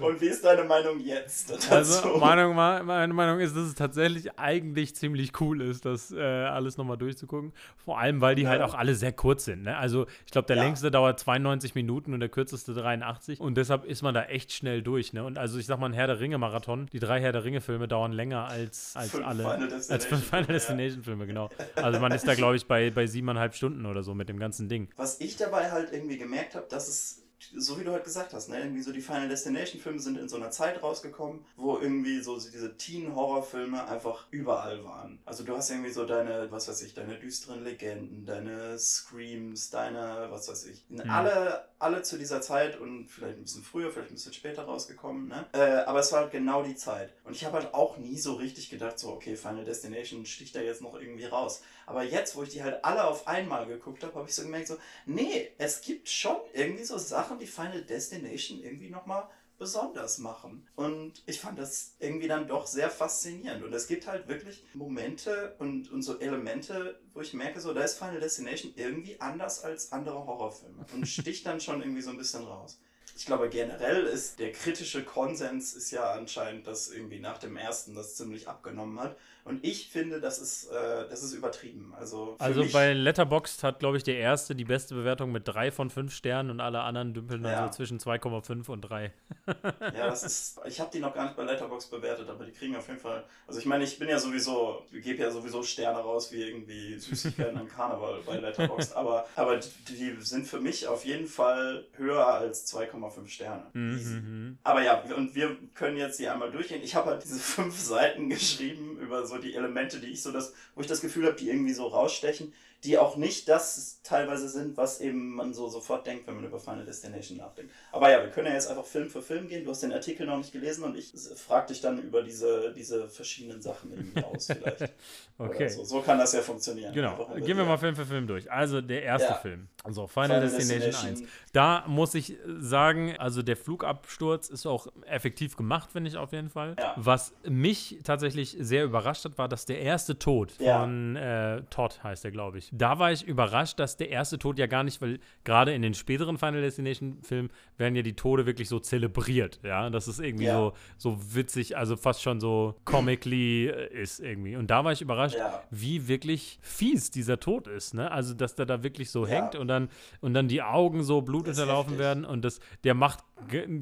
und 0.01 0.21
wie 0.21 0.27
ist 0.27 0.45
deine 0.45 0.65
Meinung 0.65 1.01
jetzt 1.01 1.51
dazu? 1.51 1.73
Also 1.73 2.19
Meinung, 2.19 2.55
meine 2.55 3.13
Meinung 3.13 3.41
ist, 3.41 3.57
dass 3.57 3.65
es 3.65 3.75
tatsächlich 3.75 4.39
eigentlich 4.39 4.95
ziemlich 4.95 5.41
cool 5.41 5.61
ist, 5.63 5.85
das 5.85 6.13
äh, 6.13 6.21
alles 6.21 6.77
nochmal 6.77 6.97
durchzugucken. 6.97 7.53
Vor 7.85 7.99
allem, 7.99 8.21
weil 8.21 8.35
die 8.37 8.43
Ja. 8.43 8.51
halt 8.51 8.63
auch 8.63 8.75
alle 8.75 8.95
sehr 8.95 9.13
kurz 9.13 9.45
sind. 9.47 9.63
Ne? 9.65 9.77
Also 9.77 10.07
ich 10.27 10.33
glaube, 10.33 10.47
der 10.47 10.57
Ja. 10.57 10.63
längste 10.63 10.91
dauert 10.91 11.19
92 11.19 11.75
Minuten 11.75 12.15
und 12.15 12.21
der 12.21 12.29
kürzeste 12.29 12.73
83. 12.73 13.41
Und 13.41 13.57
deshalb 13.57 13.85
ist 13.85 14.03
man 14.03 14.15
da 14.15 14.25
echt 14.25 14.53
schnell 14.53 14.83
durch. 14.83 15.13
Ne? 15.13 15.25
Und 15.25 15.39
also 15.39 15.59
ich 15.59 15.67
sag 15.67 15.79
mal, 15.81 15.87
ein 15.87 15.93
Herr 15.93 16.07
der 16.07 16.21
Ringe-Marathon, 16.21 16.87
die 16.93 17.01
drei 17.01 17.21
Herr 17.21 17.33
der 17.33 17.45
Ringe-Filme 17.45 17.89
dauern 17.89 18.13
länger 18.13 18.47
als, 18.47 18.95
als 18.97 19.11
Fünf 19.11 19.27
alle. 19.27 19.43
Final 19.43 19.73
als 19.73 20.07
fünf 20.07 20.25
Final. 20.25 20.47
Destination-Filme, 20.47 21.27
genau. 21.27 21.51
Also 21.77 21.99
man 21.99 22.13
ist 22.13 22.27
da, 22.29 22.35
glaube 22.35 22.57
ich, 22.57 22.67
bei, 22.67 22.91
bei 22.91 23.07
siebeneinhalb 23.07 23.55
Stunden 23.55 23.87
oder 23.87 24.03
so 24.03 24.15
mit 24.15 24.29
dem 24.29 24.39
ganzen 24.39 24.69
Ding. 24.69 24.89
Was 24.97 25.21
ich 25.21 25.37
dabei 25.37 25.71
halt 25.73 25.93
irgendwie 25.93 26.19
gemerkt 26.19 26.55
habe, 26.55 26.67
dass 26.71 26.89
es, 26.89 27.24
so 27.57 27.79
wie 27.79 27.85
du 27.85 27.93
halt 27.93 28.05
gesagt 28.05 28.33
hast, 28.33 28.49
ne, 28.49 28.59
irgendwie 28.59 28.83
so 28.83 28.93
die 28.93 29.01
Final 29.01 29.29
Destination 29.29 29.81
Filme 29.81 29.99
sind 29.99 30.19
in 30.19 30.29
so 30.29 30.37
einer 30.37 30.51
Zeit 30.51 30.83
rausgekommen, 30.83 31.45
wo 31.57 31.79
irgendwie 31.79 32.21
so 32.21 32.39
diese 32.39 32.77
Teen-Horror-Filme 32.77 33.87
einfach 33.87 34.27
überall 34.31 34.85
waren. 34.85 35.21
Also 35.25 35.45
du 35.45 35.57
hast 35.57 35.71
irgendwie 35.71 35.91
so 35.91 36.05
deine, 36.05 36.51
was 36.51 36.69
weiß 36.69 36.83
ich, 36.83 36.95
deine 36.95 37.19
düsteren 37.19 37.65
Legenden, 37.65 38.25
deine 38.25 38.79
Screams, 38.79 39.71
deine, 39.71 40.29
was 40.31 40.49
weiß 40.49 40.67
ich, 40.67 40.85
alle, 41.09 41.69
alle 41.79 42.03
zu 42.03 42.19
dieser 42.19 42.41
Zeit 42.41 42.79
und 42.81 43.09
vielleicht 43.09 43.39
ein 43.39 43.43
bisschen 43.43 43.63
früher, 43.63 43.91
vielleicht 43.91 44.11
ein 44.11 44.15
bisschen 44.15 44.33
später 44.33 44.65
rausgekommen, 44.65 45.29
ne? 45.29 45.47
Äh, 45.53 45.85
aber 45.85 46.01
es 46.01 46.13
war 46.13 46.21
halt 46.21 46.33
genau 46.33 46.63
die 46.63 46.77
Zeit. 46.77 47.13
Und 47.25 47.37
ich 47.37 47.45
habe 47.45 47.59
halt 47.59 47.75
auch 47.75 47.99
nie 47.99 48.19
so 48.19 48.35
richtig 48.35 48.71
gedacht, 48.71 48.99
so, 48.99 49.11
okay, 49.11 49.37
Final 49.37 49.65
Destination 49.65 50.27
sticht 50.27 50.57
da 50.57 50.61
jetzt 50.61 50.83
noch 50.83 50.95
irgendwie 50.95 51.25
raus. 51.27 51.63
Aber 51.87 52.03
jetzt, 52.03 52.37
wo 52.37 52.43
ich 52.43 52.51
die 52.51 52.63
halt 52.63 52.85
alle 52.85 53.05
auf 53.05 53.29
einmal 53.29 53.67
geguckt 53.67 54.03
habe, 54.03 54.15
habe 54.15 54.29
ich 54.29 54.35
so 54.35 54.43
gemerkt, 54.43 54.69
so, 54.69 54.77
nee, 55.07 55.51
es 55.59 55.83
gibt 55.83 56.09
schon 56.09 56.37
irgendwie 56.53 56.85
so 56.85 56.97
Sachen, 56.99 57.34
die 57.39 57.47
Final 57.47 57.83
Destination 57.83 58.63
irgendwie 58.63 58.91
nochmal 58.91 59.29
besonders 59.59 60.19
machen. 60.19 60.67
Und 60.75 61.23
ich 61.27 61.41
fand 61.41 61.59
das 61.59 61.95
irgendwie 61.99 62.29
dann 62.29 62.49
doch 62.49 62.67
sehr 62.67 62.91
faszinierend. 62.91 63.65
Und 63.65 63.73
es 63.73 63.87
gibt 63.87 64.07
halt 64.07 64.27
wirklich 64.29 64.65
Momente 64.75 65.55
und, 65.59 65.91
und 65.93 66.03
so 66.03 66.19
Elemente, 66.19 67.01
wo 67.13 67.21
ich 67.21 67.35
merke, 67.35 67.61
so, 67.61 67.73
da 67.73 67.83
ist 67.83 67.99
Final 67.99 68.21
Destination 68.21 68.73
irgendwie 68.77 69.21
anders 69.21 69.63
als 69.63 69.93
andere 69.93 70.27
Horrorfilme. 70.27 70.85
Und 70.93 71.07
sticht 71.07 71.47
dann 71.47 71.61
schon 71.61 71.81
irgendwie 71.81 72.03
so 72.03 72.11
ein 72.11 72.19
bisschen 72.19 72.45
raus. 72.45 72.81
ich 73.17 73.27
glaube 73.27 73.49
generell 73.49 74.05
ist 74.05 74.39
der 74.41 74.53
kritische 74.53 75.05
Konsens 75.05 75.75
ist 75.75 75.91
ja 75.93 76.13
anscheinend, 76.13 76.67
dass 76.67 76.91
irgendwie 76.91 77.21
nach 77.21 77.39
dem 77.39 77.57
ersten 77.57 77.95
das 77.95 78.17
ziemlich 78.17 78.49
abgenommen 78.49 78.99
hat. 78.99 79.17
Und 79.45 79.63
ich 79.63 79.91
finde, 79.91 80.21
das 80.21 80.39
ist, 80.39 80.71
äh, 80.71 81.09
das 81.11 81.23
ist 81.23 81.35
übertrieben. 81.35 81.93
Also, 81.99 82.37
also 82.39 82.65
bei 82.73 82.95
Letterboxd 82.95 83.63
hat, 83.63 83.79
glaube 83.79 83.99
ich, 83.99 84.03
der 84.03 84.17
erste 84.17 84.55
die 84.55 84.65
beste 84.65 84.95
Bewertung 84.95 85.33
mit 85.33 85.47
drei 85.47 85.71
von 85.71 85.91
fünf 85.91 86.15
Sternen 86.15 86.51
und 86.51 86.61
alle 86.61 86.81
anderen 86.81 87.13
dümpeln 87.13 87.43
dann 87.43 87.53
ja. 87.53 87.67
so 87.67 87.77
zwischen 87.77 87.99
2,5 87.99 88.71
und 88.71 88.81
3. 88.81 89.13
ja, 89.47 90.07
das 90.07 90.23
ist. 90.23 90.61
Ich 90.65 90.81
habe 90.81 90.91
die 90.91 91.01
noch 91.01 91.15
gar 91.15 91.25
nicht 91.25 91.37
bei 91.37 91.45
Letterboxd 91.45 91.91
bewertet, 91.91 92.29
aber 92.31 92.47
die 92.47 92.53
kriegen 92.53 92.75
auf 92.75 92.89
jeden 92.89 93.01
Fall. 93.01 93.25
Also 93.47 93.61
ich 93.61 93.67
meine, 93.67 93.85
ich 93.85 93.99
bin 93.99 94.09
ja 94.09 94.19
sowieso, 94.19 94.83
ich 94.91 95.05
gebe 95.05 95.23
ja 95.23 95.31
sowieso 95.31 95.63
Sterne 95.63 95.99
raus 95.99 96.33
wie 96.33 96.43
irgendwie 96.43 96.99
Süßigkeiten 96.99 97.59
am 97.59 97.69
Karneval 97.69 98.21
bei 98.25 98.39
Letterboxd. 98.39 98.95
Aber, 99.05 99.27
aber 99.37 99.57
die, 99.57 99.95
die, 99.95 100.17
sind 100.21 100.47
für 100.47 100.61
mich 100.61 100.87
auf 100.87 101.05
jeden 101.05 101.27
Fall 101.27 101.85
höher 101.97 102.27
als 102.27 102.73
2,5 102.73 103.29
Sterne. 103.29 103.67
Mhm. 103.73 104.59
Aber 104.63 104.83
ja, 104.83 105.03
und 105.17 105.35
wir 105.35 105.57
können 105.75 105.97
jetzt 105.97 106.19
hier 106.19 106.33
einmal 106.33 106.51
durchgehen. 106.51 106.81
Ich 106.83 106.95
habe 106.95 107.11
halt 107.11 107.25
diese 107.25 107.39
fünf 107.39 107.79
Seiten 107.79 108.31
geschrieben 108.31 108.99
über 108.99 109.27
so 109.27 109.34
so 109.35 109.41
die 109.41 109.55
Elemente, 109.55 109.99
die 109.99 110.09
ich 110.09 110.23
so 110.23 110.33
das, 110.33 110.55
wo 110.75 110.81
ich 110.81 110.87
das 110.87 111.01
Gefühl 111.01 111.27
habe, 111.27 111.37
die 111.37 111.49
irgendwie 111.49 111.73
so 111.73 111.87
rausstechen 111.87 112.53
die 112.85 112.99
auch 112.99 113.17
nicht 113.17 113.49
das 113.49 114.01
teilweise 114.03 114.49
sind, 114.49 114.77
was 114.77 115.01
eben 115.01 115.35
man 115.35 115.55
so 115.55 115.69
sofort 115.69 116.07
denkt, 116.07 116.27
wenn 116.27 116.37
man 116.37 116.45
über 116.45 116.61
Final 116.61 116.85
Destination 116.85 117.39
nachdenkt. 117.39 117.73
Aber 117.93 118.11
ja, 118.11 118.23
wir 118.23 118.31
können 118.31 118.49
ja 118.49 118.53
jetzt 118.53 118.69
einfach 118.69 118.85
Film 118.85 119.09
für 119.09 119.23
Film 119.23 119.49
gehen. 119.49 119.65
Du 119.65 119.71
hast 119.71 119.83
den 119.83 119.93
Artikel 119.93 120.27
noch 120.27 120.37
nicht 120.37 120.53
gelesen 120.53 120.85
und 120.85 120.97
ich 120.97 121.13
frage 121.37 121.69
dich 121.69 121.81
dann 121.81 122.03
über 122.03 122.23
diese, 122.23 122.75
diese 122.75 123.09
verschiedenen 123.09 123.63
Sachen 123.63 123.93
irgendwie 123.93 124.23
aus 124.23 124.47
vielleicht. 124.47 124.93
okay. 125.39 125.69
So. 125.69 125.85
so. 125.85 126.01
kann 126.03 126.19
das 126.19 126.35
ja 126.35 126.43
funktionieren. 126.43 126.93
Genau. 126.93 127.31
Gehen 127.37 127.57
wir 127.57 127.65
mal 127.65 127.79
Film 127.79 127.97
für 127.97 128.05
Film 128.05 128.27
durch. 128.27 128.51
Also 128.53 128.83
der 128.83 129.03
erste 129.03 129.29
ja. 129.29 129.35
Film. 129.37 129.69
Also 129.83 130.07
Final, 130.07 130.29
Final 130.29 130.41
Destination, 130.43 130.91
Destination 130.91 131.25
1. 131.25 131.33
Da 131.53 131.85
muss 131.87 132.15
ich 132.15 132.37
sagen, 132.59 133.17
also 133.19 133.43
der 133.43 133.57
Flugabsturz 133.57 134.51
ist 134.51 134.67
auch 134.67 134.89
effektiv 135.07 135.57
gemacht, 135.57 135.91
finde 135.93 136.11
ich 136.11 136.17
auf 136.19 136.33
jeden 136.33 136.51
Fall. 136.51 136.77
Ja. 136.79 136.93
Was 136.97 137.33
mich 137.45 138.01
tatsächlich 138.05 138.57
sehr 138.61 138.85
überrascht 138.85 139.25
hat, 139.25 139.39
war, 139.39 139.49
dass 139.49 139.65
der 139.65 139.81
erste 139.81 140.19
Tod 140.19 140.53
von 140.53 141.17
äh, 141.17 141.63
Todd 141.71 142.03
heißt 142.03 142.25
er, 142.27 142.31
glaube 142.31 142.59
ich 142.59 142.74
da 142.77 142.99
war 142.99 143.13
ich 143.13 143.23
überrascht, 143.23 143.79
dass 143.79 143.97
der 143.97 144.11
erste 144.11 144.39
Tod 144.39 144.59
ja 144.59 144.67
gar 144.67 144.83
nicht, 144.83 145.01
weil 145.01 145.21
gerade 145.45 145.73
in 145.73 145.83
den 145.83 145.95
späteren 145.95 146.39
Final 146.39 146.61
Destination 146.61 147.19
Filmen 147.23 147.51
werden 147.79 147.95
ja 147.95 148.03
die 148.03 148.17
Tode 148.17 148.47
wirklich 148.47 148.69
so 148.69 148.81
zelebriert, 148.81 149.61
ja, 149.63 149.89
das 149.91 150.09
ist 150.09 150.19
irgendwie 150.19 150.47
ja. 150.47 150.57
so, 150.57 150.73
so 150.97 151.35
witzig, 151.35 151.77
also 151.77 151.97
fast 151.97 152.23
schon 152.23 152.41
so 152.41 152.75
comically 152.85 153.69
äh, 153.69 154.03
ist 154.03 154.19
irgendwie. 154.19 154.57
Und 154.57 154.71
da 154.71 154.85
war 154.85 154.93
ich 154.93 155.03
überrascht, 155.03 155.37
ja. 155.37 155.63
wie 155.71 156.09
wirklich 156.09 156.59
fies 156.63 157.11
dieser 157.11 157.39
Tod 157.39 157.69
ist, 157.69 157.95
ne? 157.95 158.11
Also, 158.11 158.35
dass 158.35 158.57
der 158.57 158.67
da 158.67 158.83
wirklich 158.83 159.11
so 159.11 159.25
ja. 159.25 159.35
hängt 159.35 159.55
und 159.55 159.69
dann, 159.69 159.89
und 160.21 160.35
dann 160.35 160.49
die 160.49 160.63
Augen 160.63 161.05
so 161.05 161.23
blutunterlaufen 161.23 161.99
werden 161.99 162.25
und 162.25 162.45
das, 162.45 162.59
der 162.83 162.95
macht 162.95 163.25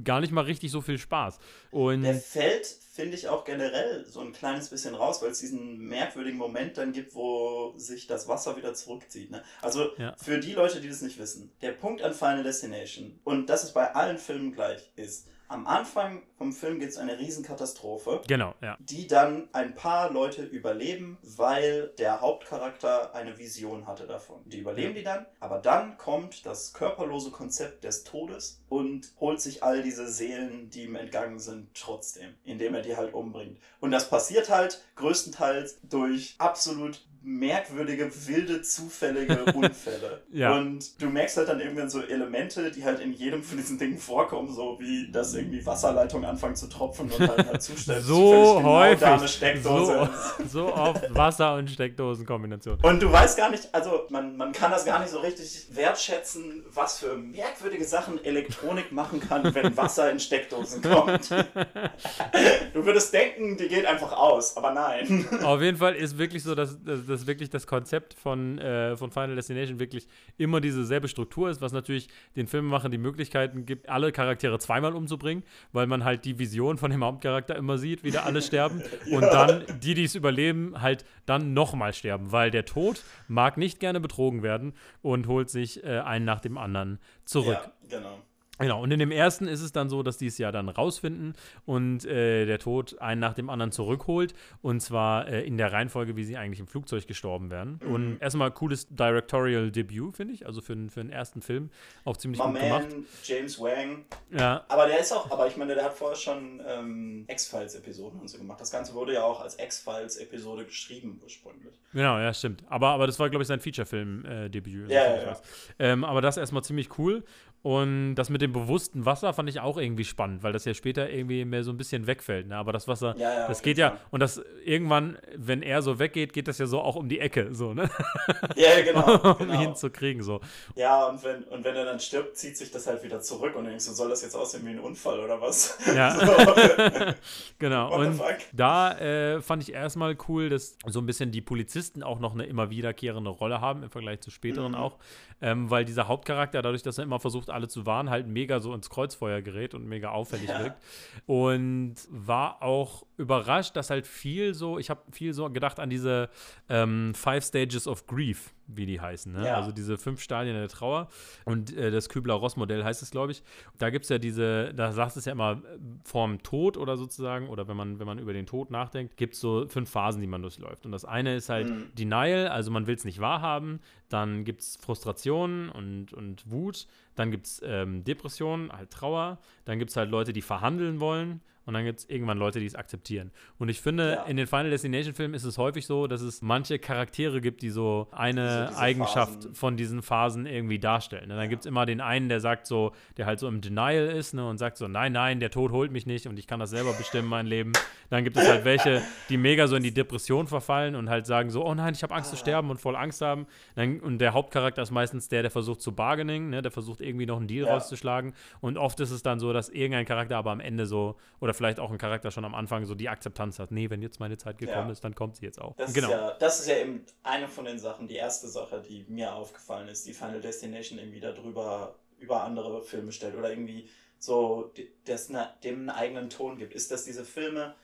gar 0.04 0.20
nicht 0.20 0.32
mal 0.32 0.44
richtig 0.44 0.70
so 0.70 0.82
viel 0.82 0.98
Spaß. 0.98 1.38
Und 1.70 2.02
der 2.02 2.14
fällt 2.14 2.82
finde 2.92 3.16
ich 3.16 3.26
auch 3.28 3.44
generell 3.44 4.04
so 4.06 4.20
ein 4.20 4.32
kleines 4.32 4.68
bisschen 4.68 4.94
raus, 4.94 5.22
weil 5.22 5.30
es 5.30 5.38
diesen 5.38 5.78
merkwürdigen 5.78 6.36
Moment 6.36 6.76
dann 6.76 6.92
gibt, 6.92 7.14
wo 7.14 7.72
sich 7.78 8.06
das 8.06 8.28
Wasser 8.28 8.58
wieder 8.58 8.74
zurückzieht. 8.84 9.30
Ne? 9.30 9.42
Also 9.60 9.96
ja. 9.98 10.14
für 10.16 10.38
die 10.38 10.52
Leute, 10.52 10.80
die 10.80 10.88
das 10.88 11.02
nicht 11.02 11.18
wissen, 11.18 11.52
der 11.60 11.72
Punkt 11.72 12.02
an 12.02 12.14
Final 12.14 12.42
Destination, 12.42 13.20
und 13.24 13.48
das 13.48 13.64
ist 13.64 13.72
bei 13.72 13.94
allen 13.94 14.18
Filmen 14.18 14.52
gleich, 14.52 14.90
ist, 14.96 15.28
am 15.52 15.66
Anfang 15.66 16.22
vom 16.38 16.52
Film 16.52 16.80
gibt 16.80 16.92
es 16.92 16.98
eine 16.98 17.18
Riesenkatastrophe. 17.18 18.22
Genau, 18.26 18.54
ja. 18.62 18.78
Die 18.80 19.06
dann 19.06 19.50
ein 19.52 19.74
paar 19.74 20.10
Leute 20.10 20.44
überleben, 20.44 21.18
weil 21.22 21.88
der 21.98 22.22
Hauptcharakter 22.22 23.14
eine 23.14 23.36
Vision 23.36 23.86
hatte 23.86 24.06
davon. 24.06 24.40
Die 24.46 24.60
überleben 24.60 24.94
ja. 24.94 24.98
die 24.98 25.04
dann, 25.04 25.26
aber 25.40 25.58
dann 25.58 25.98
kommt 25.98 26.46
das 26.46 26.72
körperlose 26.72 27.30
Konzept 27.30 27.84
des 27.84 28.02
Todes 28.04 28.62
und 28.70 29.12
holt 29.20 29.42
sich 29.42 29.62
all 29.62 29.82
diese 29.82 30.08
Seelen, 30.08 30.70
die 30.70 30.84
ihm 30.84 30.96
entgangen 30.96 31.38
sind, 31.38 31.68
trotzdem, 31.74 32.34
indem 32.44 32.74
er 32.74 32.80
die 32.80 32.96
halt 32.96 33.12
umbringt. 33.12 33.60
Und 33.80 33.90
das 33.90 34.08
passiert 34.08 34.48
halt 34.48 34.82
größtenteils 34.96 35.80
durch 35.82 36.34
absolut 36.38 37.04
merkwürdige, 37.24 38.10
wilde, 38.26 38.62
zufällige 38.62 39.44
Unfälle. 39.54 40.22
ja. 40.32 40.56
Und 40.56 41.00
du 41.00 41.08
merkst 41.08 41.36
halt 41.36 41.48
dann 41.48 41.60
irgendwann 41.60 41.88
so 41.88 42.00
Elemente, 42.02 42.70
die 42.70 42.84
halt 42.84 43.00
in 43.00 43.12
jedem 43.12 43.42
von 43.42 43.56
diesen 43.56 43.78
Dingen 43.78 43.98
vorkommen, 43.98 44.52
so 44.52 44.76
wie 44.80 45.10
dass 45.10 45.34
irgendwie 45.34 45.64
Wasserleitungen 45.64 46.28
anfangen 46.28 46.56
zu 46.56 46.68
tropfen 46.68 47.10
und 47.10 47.20
halt, 47.20 47.46
halt 47.48 47.62
zustellen. 47.62 48.02
so 48.02 48.56
genau 48.56 48.62
häufig. 48.62 49.00
Da 49.00 49.14
eine 49.14 49.28
Steckdose. 49.28 50.10
So, 50.38 50.44
so 50.66 50.74
oft 50.74 51.14
Wasser- 51.14 51.54
und 51.54 51.70
Steckdosenkombination. 51.70 52.78
Und 52.82 53.02
du 53.02 53.10
weißt 53.10 53.36
gar 53.36 53.50
nicht, 53.50 53.68
also 53.72 54.06
man, 54.10 54.36
man 54.36 54.52
kann 54.52 54.70
das 54.70 54.84
gar 54.84 55.00
nicht 55.00 55.10
so 55.10 55.18
richtig 55.18 55.68
wertschätzen, 55.70 56.64
was 56.72 56.98
für 56.98 57.16
merkwürdige 57.16 57.84
Sachen 57.84 58.22
Elektronik 58.24 58.92
machen 58.92 59.20
kann, 59.20 59.54
wenn 59.54 59.76
Wasser 59.76 60.10
in 60.10 60.18
Steckdosen 60.18 60.82
kommt. 60.82 61.30
du 62.74 62.84
würdest 62.84 63.12
denken, 63.12 63.56
die 63.56 63.68
geht 63.68 63.86
einfach 63.86 64.12
aus, 64.12 64.56
aber 64.56 64.72
nein. 64.72 65.26
Auf 65.42 65.60
jeden 65.60 65.76
Fall 65.78 65.94
ist 65.94 66.18
wirklich 66.18 66.42
so, 66.42 66.54
dass, 66.54 66.76
dass 66.84 67.11
dass 67.12 67.26
wirklich 67.26 67.50
das 67.50 67.66
Konzept 67.66 68.14
von, 68.14 68.58
äh, 68.58 68.96
von 68.96 69.10
Final 69.10 69.36
Destination 69.36 69.78
wirklich 69.78 70.08
immer 70.36 70.60
dieselbe 70.60 71.08
Struktur 71.08 71.50
ist, 71.50 71.60
was 71.60 71.72
natürlich 71.72 72.08
den 72.36 72.46
Filmemachern 72.46 72.90
die 72.90 72.98
Möglichkeiten 72.98 73.66
gibt, 73.66 73.88
alle 73.88 74.12
Charaktere 74.12 74.58
zweimal 74.58 74.94
umzubringen, 74.94 75.44
weil 75.72 75.86
man 75.86 76.04
halt 76.04 76.24
die 76.24 76.38
Vision 76.38 76.78
von 76.78 76.90
dem 76.90 77.04
Hauptcharakter 77.04 77.56
immer 77.56 77.78
sieht, 77.78 78.02
wie 78.04 78.10
da 78.10 78.22
alle 78.22 78.42
sterben 78.42 78.82
ja. 79.06 79.16
und 79.16 79.22
dann 79.22 79.64
die, 79.80 79.94
die 79.94 80.04
es 80.04 80.14
überleben, 80.14 80.80
halt 80.80 81.04
dann 81.26 81.54
nochmal 81.54 81.92
sterben, 81.92 82.32
weil 82.32 82.50
der 82.50 82.64
Tod 82.64 83.04
mag 83.28 83.56
nicht 83.56 83.80
gerne 83.80 84.00
betrogen 84.00 84.42
werden 84.42 84.72
und 85.02 85.26
holt 85.26 85.50
sich 85.50 85.84
äh, 85.84 85.98
einen 86.00 86.24
nach 86.24 86.40
dem 86.40 86.58
anderen 86.58 86.98
zurück. 87.24 87.58
Ja, 87.90 87.98
genau. 87.98 88.18
Genau, 88.58 88.82
und 88.82 88.90
in 88.90 88.98
dem 88.98 89.10
ersten 89.10 89.48
ist 89.48 89.62
es 89.62 89.72
dann 89.72 89.88
so, 89.88 90.02
dass 90.02 90.18
die 90.18 90.26
es 90.26 90.36
ja 90.36 90.52
dann 90.52 90.68
rausfinden 90.68 91.32
und 91.64 92.04
äh, 92.04 92.44
der 92.44 92.58
Tod 92.58 93.00
einen 93.00 93.20
nach 93.20 93.32
dem 93.32 93.48
anderen 93.48 93.72
zurückholt. 93.72 94.34
Und 94.60 94.80
zwar 94.80 95.26
äh, 95.26 95.42
in 95.44 95.56
der 95.56 95.72
Reihenfolge, 95.72 96.16
wie 96.16 96.24
sie 96.24 96.36
eigentlich 96.36 96.60
im 96.60 96.66
Flugzeug 96.66 97.06
gestorben 97.06 97.50
wären. 97.50 97.80
Mhm. 97.82 97.94
Und 97.94 98.18
erstmal 98.20 98.50
cooles 98.50 98.86
Directorial-Debüt, 98.90 100.16
finde 100.16 100.34
ich. 100.34 100.46
Also 100.46 100.60
für, 100.60 100.76
für 100.90 101.00
den 101.00 101.10
ersten 101.10 101.40
Film 101.40 101.70
auch 102.04 102.16
ziemlich 102.18 102.40
My 102.40 102.46
gut 102.46 102.52
man, 102.54 102.62
gemacht. 102.62 102.86
James 103.24 103.58
Wang. 103.58 104.04
Ja. 104.30 104.64
Aber 104.68 104.86
der 104.86 105.00
ist 105.00 105.12
auch, 105.12 105.30
aber 105.30 105.46
ich 105.46 105.56
meine, 105.56 105.74
der 105.74 105.84
hat 105.84 105.94
vorher 105.94 106.16
schon 106.16 106.60
ähm, 106.66 107.24
X-Files-Episoden 107.28 108.20
und 108.20 108.28
so 108.28 108.36
gemacht. 108.36 108.60
Das 108.60 108.70
Ganze 108.70 108.92
wurde 108.94 109.14
ja 109.14 109.24
auch 109.24 109.40
als 109.40 109.58
X-Files-Episode 109.58 110.66
geschrieben 110.66 111.18
ursprünglich. 111.22 111.74
Genau, 111.94 112.18
ja, 112.18 112.32
stimmt. 112.32 112.62
Aber, 112.68 112.90
aber 112.90 113.06
das 113.06 113.18
war, 113.18 113.30
glaube 113.30 113.42
ich, 113.42 113.48
sein 113.48 113.60
Feature-Film-Debüt. 113.60 114.90
Äh, 114.90 114.94
ja, 114.94 115.16
ja, 115.16 115.22
ja. 115.22 115.40
Ähm, 115.78 116.04
aber 116.04 116.20
das 116.20 116.36
erstmal 116.36 116.62
ziemlich 116.62 116.98
cool. 116.98 117.24
Und 117.62 118.16
das 118.16 118.28
mit 118.28 118.42
dem 118.42 118.52
bewussten 118.52 119.06
Wasser 119.06 119.32
fand 119.32 119.48
ich 119.48 119.60
auch 119.60 119.78
irgendwie 119.78 120.04
spannend, 120.04 120.42
weil 120.42 120.52
das 120.52 120.64
ja 120.64 120.74
später 120.74 121.08
irgendwie 121.08 121.44
mehr 121.44 121.62
so 121.62 121.70
ein 121.70 121.76
bisschen 121.76 122.08
wegfällt. 122.08 122.48
Ne? 122.48 122.56
Aber 122.56 122.72
das 122.72 122.88
Wasser, 122.88 123.14
ja, 123.16 123.32
ja, 123.32 123.48
das 123.48 123.62
geht 123.62 123.78
ja, 123.78 123.98
und 124.10 124.18
das 124.18 124.42
irgendwann, 124.64 125.16
wenn 125.36 125.62
er 125.62 125.80
so 125.80 126.00
weggeht, 126.00 126.32
geht 126.32 126.48
das 126.48 126.58
ja 126.58 126.66
so 126.66 126.80
auch 126.80 126.96
um 126.96 127.08
die 127.08 127.20
Ecke, 127.20 127.54
so, 127.54 127.72
ne? 127.72 127.88
Ja, 128.56 128.82
genau. 128.82 129.32
um 129.38 129.46
genau. 129.46 129.62
ihn 129.62 129.76
zu 129.76 129.90
kriegen, 129.90 130.24
so. 130.24 130.40
Ja, 130.74 131.06
und 131.06 131.22
wenn, 131.22 131.44
und 131.44 131.64
wenn 131.64 131.76
er 131.76 131.84
dann 131.84 132.00
stirbt, 132.00 132.36
zieht 132.36 132.56
sich 132.56 132.72
das 132.72 132.88
halt 132.88 133.04
wieder 133.04 133.20
zurück 133.20 133.54
und 133.54 133.66
denkst 133.66 133.86
du, 133.86 133.92
soll 133.92 134.08
das 134.08 134.22
jetzt 134.22 134.34
aussehen 134.34 134.66
wie 134.66 134.70
ein 134.70 134.80
Unfall 134.80 135.20
oder 135.20 135.40
was? 135.40 135.78
Ja. 135.94 136.16
genau. 137.60 137.96
und 137.96 138.20
da 138.52 138.98
äh, 138.98 139.40
fand 139.40 139.62
ich 139.62 139.72
erstmal 139.72 140.16
cool, 140.28 140.48
dass 140.48 140.76
so 140.86 140.98
ein 140.98 141.06
bisschen 141.06 141.30
die 141.30 141.40
Polizisten 141.40 142.02
auch 142.02 142.18
noch 142.18 142.34
eine 142.34 142.44
immer 142.44 142.70
wiederkehrende 142.70 143.30
Rolle 143.30 143.60
haben 143.60 143.84
im 143.84 143.90
Vergleich 143.90 144.20
zu 144.20 144.32
späteren 144.32 144.72
mhm. 144.72 144.78
auch 144.78 144.98
ähm, 145.42 145.68
weil 145.68 145.84
dieser 145.84 146.06
Hauptcharakter, 146.06 146.62
dadurch, 146.62 146.82
dass 146.82 146.98
er 146.98 147.04
immer 147.04 147.18
versucht, 147.18 147.50
alle 147.52 147.68
zu 147.68 147.86
warnen, 147.86 148.10
halt 148.10 148.26
mega 148.26 148.60
so 148.60 148.74
ins 148.74 148.90
Kreuzfeuer 148.90 149.42
gerät 149.42 149.74
und 149.74 149.86
mega 149.86 150.10
auffällig 150.10 150.48
ja. 150.48 150.60
wirkt. 150.60 150.82
Und 151.26 151.94
war 152.10 152.62
auch 152.62 153.04
überrascht, 153.22 153.76
dass 153.76 153.88
halt 153.88 154.06
viel 154.06 154.52
so, 154.52 154.78
ich 154.78 154.90
habe 154.90 155.00
viel 155.10 155.32
so 155.32 155.48
gedacht 155.48 155.80
an 155.80 155.88
diese 155.88 156.28
ähm, 156.68 157.14
Five 157.14 157.44
Stages 157.44 157.86
of 157.86 158.06
Grief, 158.06 158.52
wie 158.66 158.84
die 158.84 159.00
heißen. 159.00 159.32
Ne? 159.32 159.46
Ja. 159.46 159.54
Also 159.54 159.72
diese 159.72 159.96
fünf 159.96 160.20
Stadien 160.20 160.54
der 160.54 160.68
Trauer. 160.68 161.08
Und 161.44 161.74
äh, 161.76 161.90
das 161.90 162.08
Kübler-Ross-Modell 162.08 162.84
heißt 162.84 163.02
es, 163.02 163.10
glaube 163.10 163.32
ich. 163.32 163.42
Da 163.78 163.90
gibt 163.90 164.04
es 164.04 164.08
ja 164.08 164.18
diese, 164.18 164.74
da 164.74 164.92
sagt 164.92 165.16
es 165.16 165.24
ja 165.24 165.32
immer 165.32 165.52
äh, 165.52 165.78
vorm 166.04 166.42
Tod 166.42 166.76
oder 166.76 166.96
sozusagen, 166.96 167.48
oder 167.48 167.68
wenn 167.68 167.76
man, 167.76 167.98
wenn 167.98 168.06
man 168.06 168.18
über 168.18 168.32
den 168.32 168.46
Tod 168.46 168.70
nachdenkt, 168.70 169.16
gibt 169.16 169.34
es 169.34 169.40
so 169.40 169.66
fünf 169.68 169.88
Phasen, 169.88 170.20
die 170.20 170.26
man 170.26 170.42
durchläuft. 170.42 170.84
Und 170.84 170.92
das 170.92 171.04
eine 171.04 171.36
ist 171.36 171.48
halt 171.48 171.70
mhm. 171.70 171.94
Denial, 171.94 172.48
also 172.48 172.70
man 172.70 172.86
will 172.86 172.96
es 172.96 173.04
nicht 173.04 173.20
wahrhaben. 173.20 173.80
Dann 174.08 174.44
gibt 174.44 174.60
es 174.60 174.76
Frustration 174.76 175.70
und, 175.70 176.12
und 176.12 176.50
Wut. 176.50 176.86
Dann 177.14 177.30
gibt 177.30 177.46
es 177.46 177.62
ähm, 177.64 178.04
Depression, 178.04 178.70
halt 178.72 178.90
Trauer. 178.90 179.38
Dann 179.64 179.78
gibt 179.78 179.90
es 179.90 179.96
halt 179.96 180.10
Leute, 180.10 180.32
die 180.32 180.42
verhandeln 180.42 181.00
wollen 181.00 181.40
Und 181.64 181.74
dann 181.74 181.84
gibt 181.84 182.00
es 182.00 182.08
irgendwann 182.08 182.38
Leute, 182.38 182.58
die 182.58 182.66
es 182.66 182.74
akzeptieren. 182.74 183.30
Und 183.58 183.68
ich 183.68 183.80
finde, 183.80 184.12
Ja. 184.14 184.22
in 184.24 184.36
den 184.36 184.46
Final 184.48 184.70
Destination-Filmen 184.70 185.34
ist 185.34 185.44
es 185.44 185.58
häufig 185.58 185.86
so, 185.86 186.08
dass 186.08 186.20
es 186.20 186.42
manche 186.42 186.78
Charaktere 186.80 187.40
gibt, 187.40 187.62
die 187.62 187.70
so 187.70 188.08
eine 188.10 188.64
So 188.64 188.66
diese 188.70 188.78
Eigenschaft 188.80 189.34
Phasen. 189.34 189.54
von 189.54 189.76
diesen 189.76 190.02
Phasen 190.02 190.46
irgendwie 190.46 190.78
darstellen. 190.80 191.30
Und 191.30 191.36
dann 191.36 191.48
gibt 191.48 191.60
es 191.60 191.66
immer 191.66 191.86
den 191.86 192.00
einen, 192.00 192.28
der 192.28 192.40
sagt 192.40 192.66
so, 192.66 192.92
der 193.16 193.26
halt 193.26 193.38
so 193.38 193.46
im 193.46 193.60
Denial 193.60 194.06
ist 194.08 194.34
ne, 194.34 194.46
und 194.48 194.58
sagt 194.58 194.76
so, 194.76 194.88
nein, 194.88 195.12
nein, 195.12 195.38
der 195.40 195.50
Tod 195.50 195.70
holt 195.70 195.92
mich 195.92 196.04
nicht 196.06 196.26
und 196.26 196.38
ich 196.38 196.46
kann 196.48 196.58
das 196.58 196.70
selber 196.70 196.92
bestimmen, 196.94 197.28
mein 197.28 197.46
Leben. 197.46 197.72
Dann 198.10 198.24
gibt 198.24 198.36
es 198.36 198.48
halt 198.48 198.64
welche, 198.64 199.00
die 199.28 199.36
mega 199.36 199.68
so 199.68 199.76
in 199.76 199.82
die 199.84 199.94
Depression 199.94 200.48
verfallen 200.48 200.96
und 200.96 201.08
halt 201.08 201.26
sagen 201.26 201.50
so, 201.50 201.64
oh 201.64 201.74
nein, 201.74 201.94
ich 201.94 202.02
habe 202.02 202.14
Angst 202.14 202.30
zu 202.30 202.36
sterben 202.36 202.70
und 202.70 202.80
voll 202.80 202.96
Angst 202.96 203.20
haben. 203.22 203.46
Dann, 203.76 204.00
und 204.00 204.18
der 204.18 204.32
Hauptcharakter 204.32 204.82
ist 204.82 204.90
meistens 204.90 205.28
der, 205.28 205.42
der 205.42 205.50
versucht 205.50 205.80
zu 205.80 205.92
bargaining, 205.92 206.50
ne, 206.50 206.60
der 206.60 206.72
versucht 206.72 207.00
irgendwie 207.00 207.26
noch 207.26 207.36
einen 207.36 207.46
Deal 207.46 207.66
Ja. 207.66 207.74
rauszuschlagen. 207.74 208.34
Und 208.60 208.78
oft 208.78 208.98
ist 209.00 209.12
es 209.12 209.22
dann 209.22 209.38
so, 209.38 209.52
dass 209.52 209.68
irgendein 209.68 210.06
Charakter 210.06 210.36
aber 210.36 210.50
am 210.50 210.60
Ende 210.60 210.86
so, 210.86 211.16
oder 211.40 211.51
vielleicht 211.54 211.80
auch 211.80 211.90
ein 211.90 211.98
Charakter 211.98 212.30
schon 212.30 212.44
am 212.44 212.54
Anfang 212.54 212.84
so 212.84 212.94
die 212.94 213.08
Akzeptanz 213.08 213.58
hat, 213.58 213.70
nee, 213.70 213.90
wenn 213.90 214.02
jetzt 214.02 214.20
meine 214.20 214.36
Zeit 214.36 214.58
gekommen 214.58 214.86
Ja. 214.86 214.92
ist, 214.92 215.04
dann 215.04 215.14
kommt 215.14 215.36
sie 215.36 215.44
jetzt 215.44 215.60
auch. 215.60 215.76
Das, 215.76 215.92
genau. 215.92 216.08
ist 216.08 216.12
ja, 216.12 216.30
das 216.34 216.60
ist 216.60 216.68
ja 216.68 216.76
eben 216.76 217.04
eine 217.22 217.48
von 217.48 217.64
den 217.64 217.78
Sachen, 217.78 218.08
die 218.08 218.16
erste 218.16 218.48
Sache, 218.48 218.82
die 218.82 219.04
mir 219.08 219.34
aufgefallen 219.34 219.88
ist, 219.88 220.06
die 220.06 220.14
Final 220.14 220.40
Destination 220.40 220.98
irgendwie 220.98 221.20
darüber 221.20 221.96
über 222.18 222.44
andere 222.44 222.82
Filme 222.82 223.12
stellt 223.12 223.34
oder 223.34 223.50
irgendwie 223.50 223.88
so 224.18 224.72
das 225.04 225.32
dem 225.64 225.80
einen 225.80 225.90
eigenen 225.90 226.30
Ton 226.30 226.56
gibt, 226.56 226.74
ist, 226.74 226.92
dass 226.92 227.04
diese 227.04 227.24
Filme, 227.24 227.74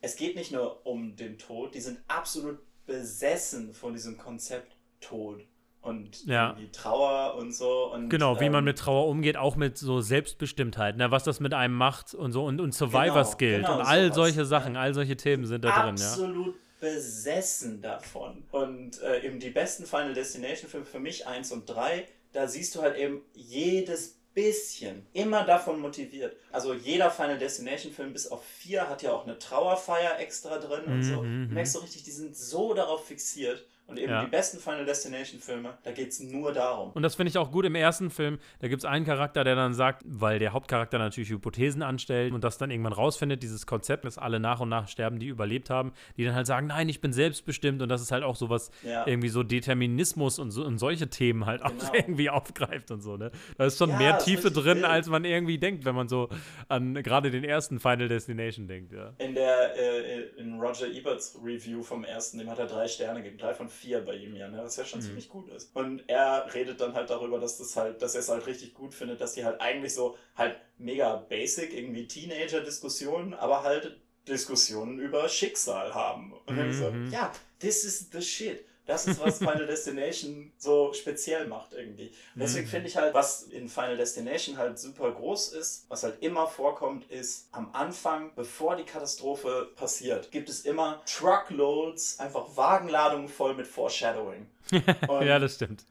es 0.00 0.16
geht 0.16 0.34
nicht 0.34 0.50
nur 0.50 0.86
um 0.86 1.16
den 1.16 1.36
Tod, 1.36 1.74
die 1.74 1.80
sind 1.80 2.00
absolut 2.08 2.58
besessen 2.86 3.74
von 3.74 3.92
diesem 3.92 4.16
Konzept 4.16 4.76
Tod 5.00 5.46
und 5.86 6.26
Ja. 6.26 6.50
irgendwie 6.50 6.70
Trauer 6.72 7.36
und 7.36 7.52
so. 7.54 7.92
Und, 7.92 8.08
Genau, 8.10 8.40
wie 8.40 8.50
man 8.50 8.58
ähm, 8.60 8.64
mit 8.64 8.78
Trauer 8.78 9.06
umgeht, 9.08 9.36
auch 9.36 9.56
mit 9.56 9.78
so 9.78 10.00
Selbstbestimmtheit, 10.00 10.96
ne, 10.96 11.10
was 11.10 11.24
das 11.24 11.40
mit 11.40 11.54
einem 11.54 11.74
macht 11.74 12.14
und 12.14 12.32
so 12.32 12.44
und, 12.44 12.60
und 12.60 12.72
Survivor 12.72 13.04
Genau, 13.22 13.24
Skill 13.24 13.56
genau, 13.58 13.76
und 13.76 13.82
all 13.86 14.04
sowas, 14.04 14.14
solche 14.16 14.38
ja. 14.40 14.44
Sachen, 14.44 14.76
all 14.76 14.94
solche 14.94 15.16
Themen 15.16 15.46
sind 15.46 15.64
da 15.64 15.68
drin, 15.70 15.96
ja. 15.96 16.10
absolut 16.10 16.54
besessen 16.80 17.80
davon. 17.80 18.44
Und 18.50 19.00
äh, 19.02 19.24
eben 19.26 19.40
die 19.40 19.50
besten 19.50 19.86
Final 19.86 20.14
Destination 20.14 20.68
Filme 20.70 20.86
für 20.86 21.00
mich 21.00 21.26
1 21.26 21.52
und 21.52 21.66
3, 21.66 22.06
da 22.32 22.46
siehst 22.46 22.74
du 22.74 22.82
halt 22.82 22.96
eben 22.96 23.22
jedes 23.34 24.16
bisschen 24.34 25.06
immer 25.14 25.44
davon 25.44 25.80
motiviert. 25.80 26.36
Also 26.52 26.74
jeder 26.74 27.10
Final 27.10 27.38
Destination 27.38 27.90
Film 27.92 28.12
bis 28.12 28.26
auf 28.26 28.44
4 28.44 28.86
hat 28.88 29.02
ja 29.02 29.12
auch 29.12 29.24
eine 29.24 29.38
Trauerfeier 29.38 30.18
extra 30.20 30.58
drin 30.58 30.84
und 30.84 31.02
so. 31.02 31.22
Mhm, 31.22 31.48
Du 31.48 31.54
merkst 31.54 31.72
so 31.72 31.78
richtig, 31.78 32.02
die 32.02 32.10
sind 32.10 32.36
so 32.36 32.74
darauf 32.74 33.06
fixiert. 33.06 33.64
Und 33.88 34.00
eben 34.00 34.10
Ja. 34.10 34.24
die 34.24 34.30
besten 34.30 34.58
Final 34.58 34.84
Destination 34.84 35.40
Filme, 35.40 35.74
da 35.84 35.92
geht 35.92 36.08
es 36.08 36.18
nur 36.20 36.52
darum. 36.52 36.90
Und 36.92 37.02
das 37.04 37.14
finde 37.14 37.30
ich 37.30 37.38
auch 37.38 37.52
gut 37.52 37.64
im 37.66 37.76
ersten 37.76 38.10
Film. 38.10 38.38
Da 38.58 38.66
gibt 38.66 38.80
es 38.80 38.84
einen 38.84 39.04
Charakter, 39.04 39.44
der 39.44 39.54
dann 39.54 39.74
sagt, 39.74 40.02
weil 40.04 40.40
der 40.40 40.52
Hauptcharakter 40.52 40.98
natürlich 40.98 41.30
Hypothesen 41.30 41.82
anstellt 41.82 42.32
und 42.32 42.42
das 42.42 42.58
dann 42.58 42.72
irgendwann 42.72 42.92
rausfindet, 42.94 43.44
dieses 43.44 43.64
Konzept, 43.66 44.04
dass 44.04 44.18
alle 44.18 44.40
nach 44.40 44.58
und 44.58 44.68
nach 44.70 44.88
sterben, 44.88 45.20
die 45.20 45.26
überlebt 45.28 45.70
haben, 45.70 45.92
die 46.16 46.24
dann 46.24 46.34
halt 46.34 46.48
sagen, 46.48 46.66
nein, 46.66 46.88
ich 46.88 47.00
bin 47.00 47.12
selbstbestimmt 47.12 47.80
und 47.80 47.88
das 47.88 48.02
ist 48.02 48.10
halt 48.10 48.24
auch 48.24 48.34
sowas, 48.34 48.72
Ja. 48.82 49.06
irgendwie 49.06 49.28
so 49.28 49.44
Determinismus 49.44 50.38
und, 50.38 50.50
so, 50.50 50.64
und 50.64 50.78
solche 50.78 51.08
Themen 51.08 51.46
halt 51.46 51.62
auch 51.62 51.70
Genau. 51.70 51.82
irgendwie 51.94 52.30
aufgreift 52.30 52.90
und 52.90 53.02
so, 53.02 53.16
ne? 53.16 53.30
Da 53.58 53.66
ist 53.66 53.78
schon 53.78 53.90
Ja, 53.90 53.98
mehr 53.98 54.18
Tiefe 54.18 54.50
drin, 54.50 54.78
wild. 54.78 54.84
als 54.84 55.08
man 55.08 55.24
irgendwie 55.24 55.58
denkt, 55.58 55.84
wenn 55.84 55.94
man 55.94 56.08
so 56.08 56.28
an 56.68 56.94
gerade 57.02 57.30
den 57.30 57.44
ersten 57.44 57.78
Final 57.78 58.08
Destination 58.08 58.66
denkt, 58.66 58.92
ja. 58.92 59.12
In 59.18 59.34
der 59.34 59.76
äh, 59.76 60.22
in 60.38 60.58
Roger 60.60 60.88
Eberts 60.88 61.38
Review 61.44 61.82
vom 61.82 62.04
ersten, 62.04 62.38
dem 62.38 62.50
hat 62.50 62.58
er 62.58 62.66
drei 62.66 62.88
Sterne 62.88 63.20
gegeben, 63.22 63.38
drei 63.38 63.54
von 63.54 63.68
vier 63.76 64.00
bei 64.04 64.16
ihm 64.16 64.34
ja, 64.34 64.48
ne? 64.48 64.58
was 64.64 64.76
ja 64.76 64.84
schon 64.84 65.00
ziemlich 65.02 65.28
gut 65.28 65.48
ist. 65.50 65.70
Und 65.76 66.02
er 66.08 66.52
redet 66.54 66.80
dann 66.80 66.94
halt 66.94 67.10
darüber, 67.10 67.38
dass 67.38 67.58
das 67.58 67.76
halt, 67.76 68.00
dass 68.02 68.14
er 68.14 68.20
es 68.20 68.28
halt 68.28 68.46
richtig 68.46 68.74
gut 68.74 68.94
findet, 68.94 69.20
dass 69.20 69.34
die 69.34 69.44
halt 69.44 69.60
eigentlich 69.60 69.94
so 69.94 70.16
halt 70.34 70.56
mega 70.78 71.16
basic 71.16 71.72
irgendwie 71.72 72.06
Teenager-Diskussionen, 72.08 73.34
aber 73.34 73.62
halt 73.62 74.00
Diskussionen 74.26 74.98
über 74.98 75.28
Schicksal 75.28 75.94
haben. 75.94 76.32
Und 76.46 76.56
dann 76.56 76.72
so, 76.72 76.90
Mhm. 76.90 77.10
ja, 77.10 77.32
this 77.60 77.84
is 77.84 78.08
the 78.10 78.20
shit. 78.22 78.64
Das 78.86 79.06
ist, 79.06 79.20
was 79.20 79.38
Final 79.40 79.66
Destination 79.66 80.52
so 80.58 80.92
speziell 80.92 81.46
macht 81.48 81.72
irgendwie. 81.72 82.08
Und 82.34 82.42
deswegen 82.42 82.66
Mhm. 82.66 82.70
finde 82.70 82.88
ich 82.88 82.96
halt, 82.96 83.14
was 83.14 83.42
in 83.44 83.68
Final 83.68 83.96
Destination 83.96 84.56
halt 84.58 84.78
super 84.78 85.10
groß 85.12 85.52
ist, 85.54 85.86
was 85.88 86.02
halt 86.04 86.22
immer 86.22 86.46
vorkommt, 86.46 87.10
ist 87.10 87.48
am 87.52 87.70
Anfang, 87.72 88.32
bevor 88.36 88.76
die 88.76 88.84
Katastrophe 88.84 89.68
passiert, 89.76 90.30
gibt 90.30 90.48
es 90.48 90.60
immer 90.60 91.02
Truckloads, 91.06 92.18
einfach 92.20 92.56
Wagenladungen 92.56 93.28
voll 93.28 93.54
mit 93.54 93.66
Foreshadowing. 93.66 94.46
Ja, 95.08 95.38
das 95.38 95.54
stimmt. 95.56 95.84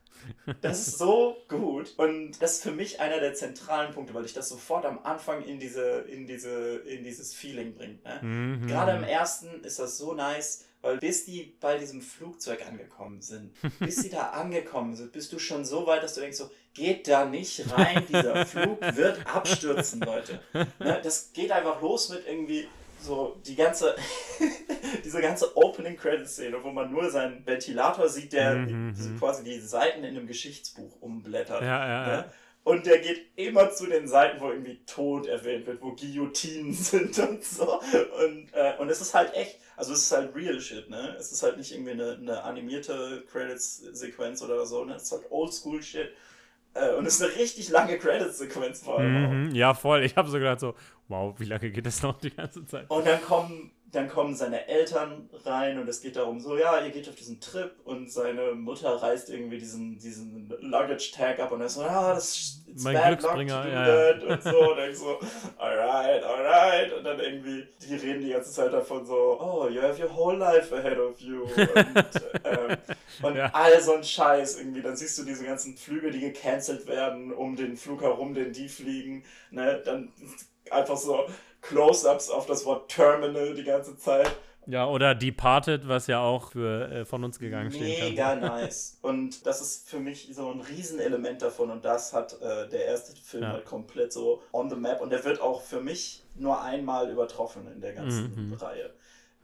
das 0.61 0.87
ist 0.87 0.97
so 0.97 1.37
gut 1.47 1.93
und 1.97 2.41
das 2.41 2.53
ist 2.53 2.63
für 2.63 2.71
mich 2.71 2.99
einer 2.99 3.19
der 3.19 3.33
zentralen 3.35 3.93
Punkte, 3.93 4.13
weil 4.15 4.25
ich 4.25 4.33
das 4.33 4.49
sofort 4.49 4.85
am 4.85 4.99
Anfang 5.03 5.43
in 5.43 5.59
diese 5.59 5.81
in 6.09 6.25
diese 6.25 6.77
in 6.87 7.03
dieses 7.03 7.33
Feeling 7.33 7.75
bringt. 7.75 8.03
Ne? 8.03 8.19
Mhm. 8.23 8.67
Gerade 8.67 8.93
im 8.93 9.03
ersten 9.03 9.63
ist 9.63 9.77
das 9.79 9.97
so 9.99 10.13
nice, 10.13 10.65
weil 10.85 10.97
bis 10.97 11.25
die 11.25 11.55
bei 11.59 11.77
diesem 11.77 12.01
Flugzeug 12.01 12.65
angekommen 12.67 13.21
sind, 13.21 13.51
bis 13.79 13.97
sie 13.97 14.09
da 14.09 14.29
angekommen 14.29 14.95
sind, 14.95 15.11
bist 15.11 15.31
du 15.33 15.39
schon 15.39 15.65
so 15.65 15.85
weit, 15.87 16.03
dass 16.03 16.13
du 16.15 16.21
denkst 16.21 16.37
so, 16.37 16.49
geht 16.73 17.07
da 17.07 17.25
nicht 17.25 17.71
rein, 17.71 18.03
dieser 18.07 18.45
Flug 18.45 18.79
wird 18.95 19.25
abstürzen, 19.33 20.01
Leute. 20.01 20.39
Ne? 20.53 20.99
Das 21.03 21.31
geht 21.33 21.51
einfach 21.51 21.81
los 21.81 22.09
mit 22.09 22.27
irgendwie 22.27 22.67
so 23.01 23.39
die 23.45 23.55
ganze, 23.55 23.95
diese 25.03 25.21
ganze 25.21 25.55
Opening 25.57 25.95
Credit 25.97 26.27
Szene, 26.27 26.63
wo 26.63 26.71
man 26.71 26.91
nur 26.91 27.09
seinen 27.09 27.45
Ventilator 27.45 28.09
sieht, 28.09 28.33
der 28.33 28.55
Mhm, 28.55 28.93
die- 28.95 29.01
mhm. 29.09 29.19
quasi 29.19 29.43
die 29.43 29.59
Seiten 29.59 30.03
in 30.03 30.15
einem 30.17 30.27
Geschichtsbuch 30.27 31.01
umblättert. 31.01 31.61
Ja, 31.61 31.87
ja, 31.87 32.05
Ne? 32.07 32.13
ja. 32.13 32.33
Und 32.63 32.87
der 32.87 32.97
geht 32.97 33.27
immer 33.35 33.69
zu 33.71 33.85
den 33.85 34.07
Seiten, 34.07 34.41
wo 34.41 34.49
irgendwie 34.49 34.83
Tod 34.87 35.27
erwähnt 35.27 35.67
wird, 35.67 35.83
wo 35.83 35.91
Guillotinen 35.95 36.73
sind 36.73 37.17
und 37.19 37.43
so. 37.43 37.79
Und, 37.79 38.49
äh, 38.53 38.73
und 38.79 38.89
es 38.89 39.01
ist 39.01 39.13
halt 39.13 39.35
echt, 39.35 39.59
also 39.77 39.93
es 39.93 40.03
ist 40.03 40.11
halt 40.11 40.35
real 40.35 40.59
shit, 40.59 40.89
ne? 40.89 41.15
Es 41.19 41.31
ist 41.31 41.43
halt 41.43 41.57
nicht 41.57 41.71
irgendwie 41.71 41.91
eine, 41.91 42.13
eine 42.13 42.43
animierte 42.43 43.23
Credits-Sequenz 43.31 44.41
oder 44.41 44.65
so, 44.65 44.85
ne? 44.85 44.95
Es 44.95 45.03
ist 45.03 45.11
halt 45.11 45.23
oldschool 45.29 45.81
shit. 45.81 46.09
Äh, 46.73 46.93
und 46.95 47.05
es 47.05 47.15
ist 47.15 47.23
eine 47.23 47.35
richtig 47.35 47.69
lange 47.69 47.97
Credits-Sequenz 47.97 48.81
vor 48.83 48.99
allem. 48.99 49.47
Mhm. 49.47 49.55
Ja, 49.55 49.73
voll. 49.73 50.03
Ich 50.03 50.15
habe 50.15 50.29
so 50.29 50.37
gedacht 50.37 50.59
so, 50.59 50.75
wow, 51.07 51.33
wie 51.37 51.45
lange 51.45 51.71
geht 51.71 51.85
das 51.85 52.01
noch 52.03 52.19
die 52.19 52.31
ganze 52.31 52.65
Zeit? 52.65 52.89
Und 52.89 53.05
dann 53.05 53.21
kommen, 53.21 53.71
dann 53.91 54.09
kommen 54.09 54.35
seine 54.35 54.67
Eltern 54.67 55.29
rein 55.45 55.79
und 55.79 55.87
es 55.87 56.01
geht 56.01 56.15
darum, 56.17 56.39
so, 56.39 56.57
ja, 56.57 56.83
ihr 56.83 56.91
geht 56.91 57.07
auf 57.07 57.15
diesen 57.15 57.39
Trip 57.39 57.71
und 57.85 58.11
seine 58.11 58.53
Mutter 58.53 58.89
reißt 58.89 59.29
irgendwie 59.29 59.57
diesen, 59.57 59.97
diesen 59.99 60.53
Luggage-Tag 60.59 61.39
ab 61.39 61.51
und 61.51 61.61
er 61.61 61.67
ist 61.67 61.75
so, 61.75 61.81
ja, 61.81 62.13
das 62.13 62.35
ist 62.67 62.83
Mein 62.83 62.95
bad 62.95 63.21
luck 63.21 63.35
Glücksbringer, 63.35 63.63
to 63.63 63.69
do 63.69 63.73
ja, 63.73 64.09
ja. 64.09 64.33
und 64.33 64.43
so. 64.43 64.71
Und 64.71 64.79
ich 64.79 64.97
so, 64.97 65.19
alright, 65.57 66.23
alright. 66.23 66.93
Und 66.93 67.03
dann 67.05 67.19
irgendwie, 67.19 67.67
die 67.87 67.95
reden 67.95 68.21
die 68.21 68.31
ganze 68.31 68.51
Zeit 68.51 68.73
davon 68.73 69.05
so, 69.05 69.39
oh, 69.39 69.69
you 69.69 69.81
have 69.81 70.01
your 70.01 70.13
whole 70.13 70.37
life 70.37 70.75
ahead 70.75 70.97
of 70.97 71.19
you. 71.19 71.43
Und, 71.43 71.57
ähm, 72.43 72.77
und 73.21 73.35
Ja. 73.37 73.49
all 73.53 73.79
so 73.81 73.93
ein 73.93 74.03
Scheiß 74.03 74.59
irgendwie. 74.59 74.81
Dann 74.81 74.95
siehst 74.97 75.17
du 75.17 75.23
diese 75.23 75.45
ganzen 75.45 75.77
Flüge, 75.77 76.11
die 76.11 76.19
gecancelt 76.19 76.87
werden, 76.87 77.31
um 77.33 77.55
den 77.55 77.77
Flug 77.77 78.01
herum, 78.01 78.33
den 78.33 78.51
die 78.51 78.67
fliegen. 78.67 79.23
Ne? 79.51 79.81
Dann 79.85 80.11
einfach 80.71 80.97
so 80.97 81.25
Close-ups 81.67 82.29
auf 82.29 82.45
das 82.45 82.65
Wort 82.65 82.89
Terminal 82.91 83.53
die 83.53 83.63
ganze 83.63 83.97
Zeit. 83.97 84.29
Ja, 84.67 84.87
oder 84.87 85.13
Departed, 85.13 85.87
was 85.87 86.07
ja 86.07 86.21
auch 86.21 86.51
für 86.51 86.89
äh, 86.91 87.05
von 87.05 87.23
uns 87.23 87.37
gegangen 87.37 87.71
stehen 87.71 87.99
kann. 87.99 88.09
Mega 88.09 88.35
nice. 88.35 88.97
Und 89.03 89.45
das 89.45 89.61
ist 89.61 89.87
für 89.87 89.99
mich 89.99 90.29
so 90.33 90.49
ein 90.49 90.59
Riesenelement 90.61 91.41
davon. 91.43 91.69
Und 91.69 91.85
das 91.85 92.13
hat 92.13 92.33
äh, 92.41 92.67
der 92.69 92.85
erste 92.85 93.15
Film 93.15 93.43
Ja. 93.43 93.51
halt 93.53 93.65
komplett 93.65 94.11
so 94.11 94.41
on 94.53 94.67
the 94.69 94.75
map. 94.75 95.01
Und 95.01 95.11
der 95.11 95.23
wird 95.23 95.39
auch 95.39 95.61
für 95.61 95.81
mich 95.81 96.23
nur 96.33 96.59
einmal 96.61 97.11
übertroffen 97.11 97.71
in 97.71 97.79
der 97.79 97.93
ganzen 97.93 98.47
Mhm. 98.49 98.53
Reihe. 98.53 98.91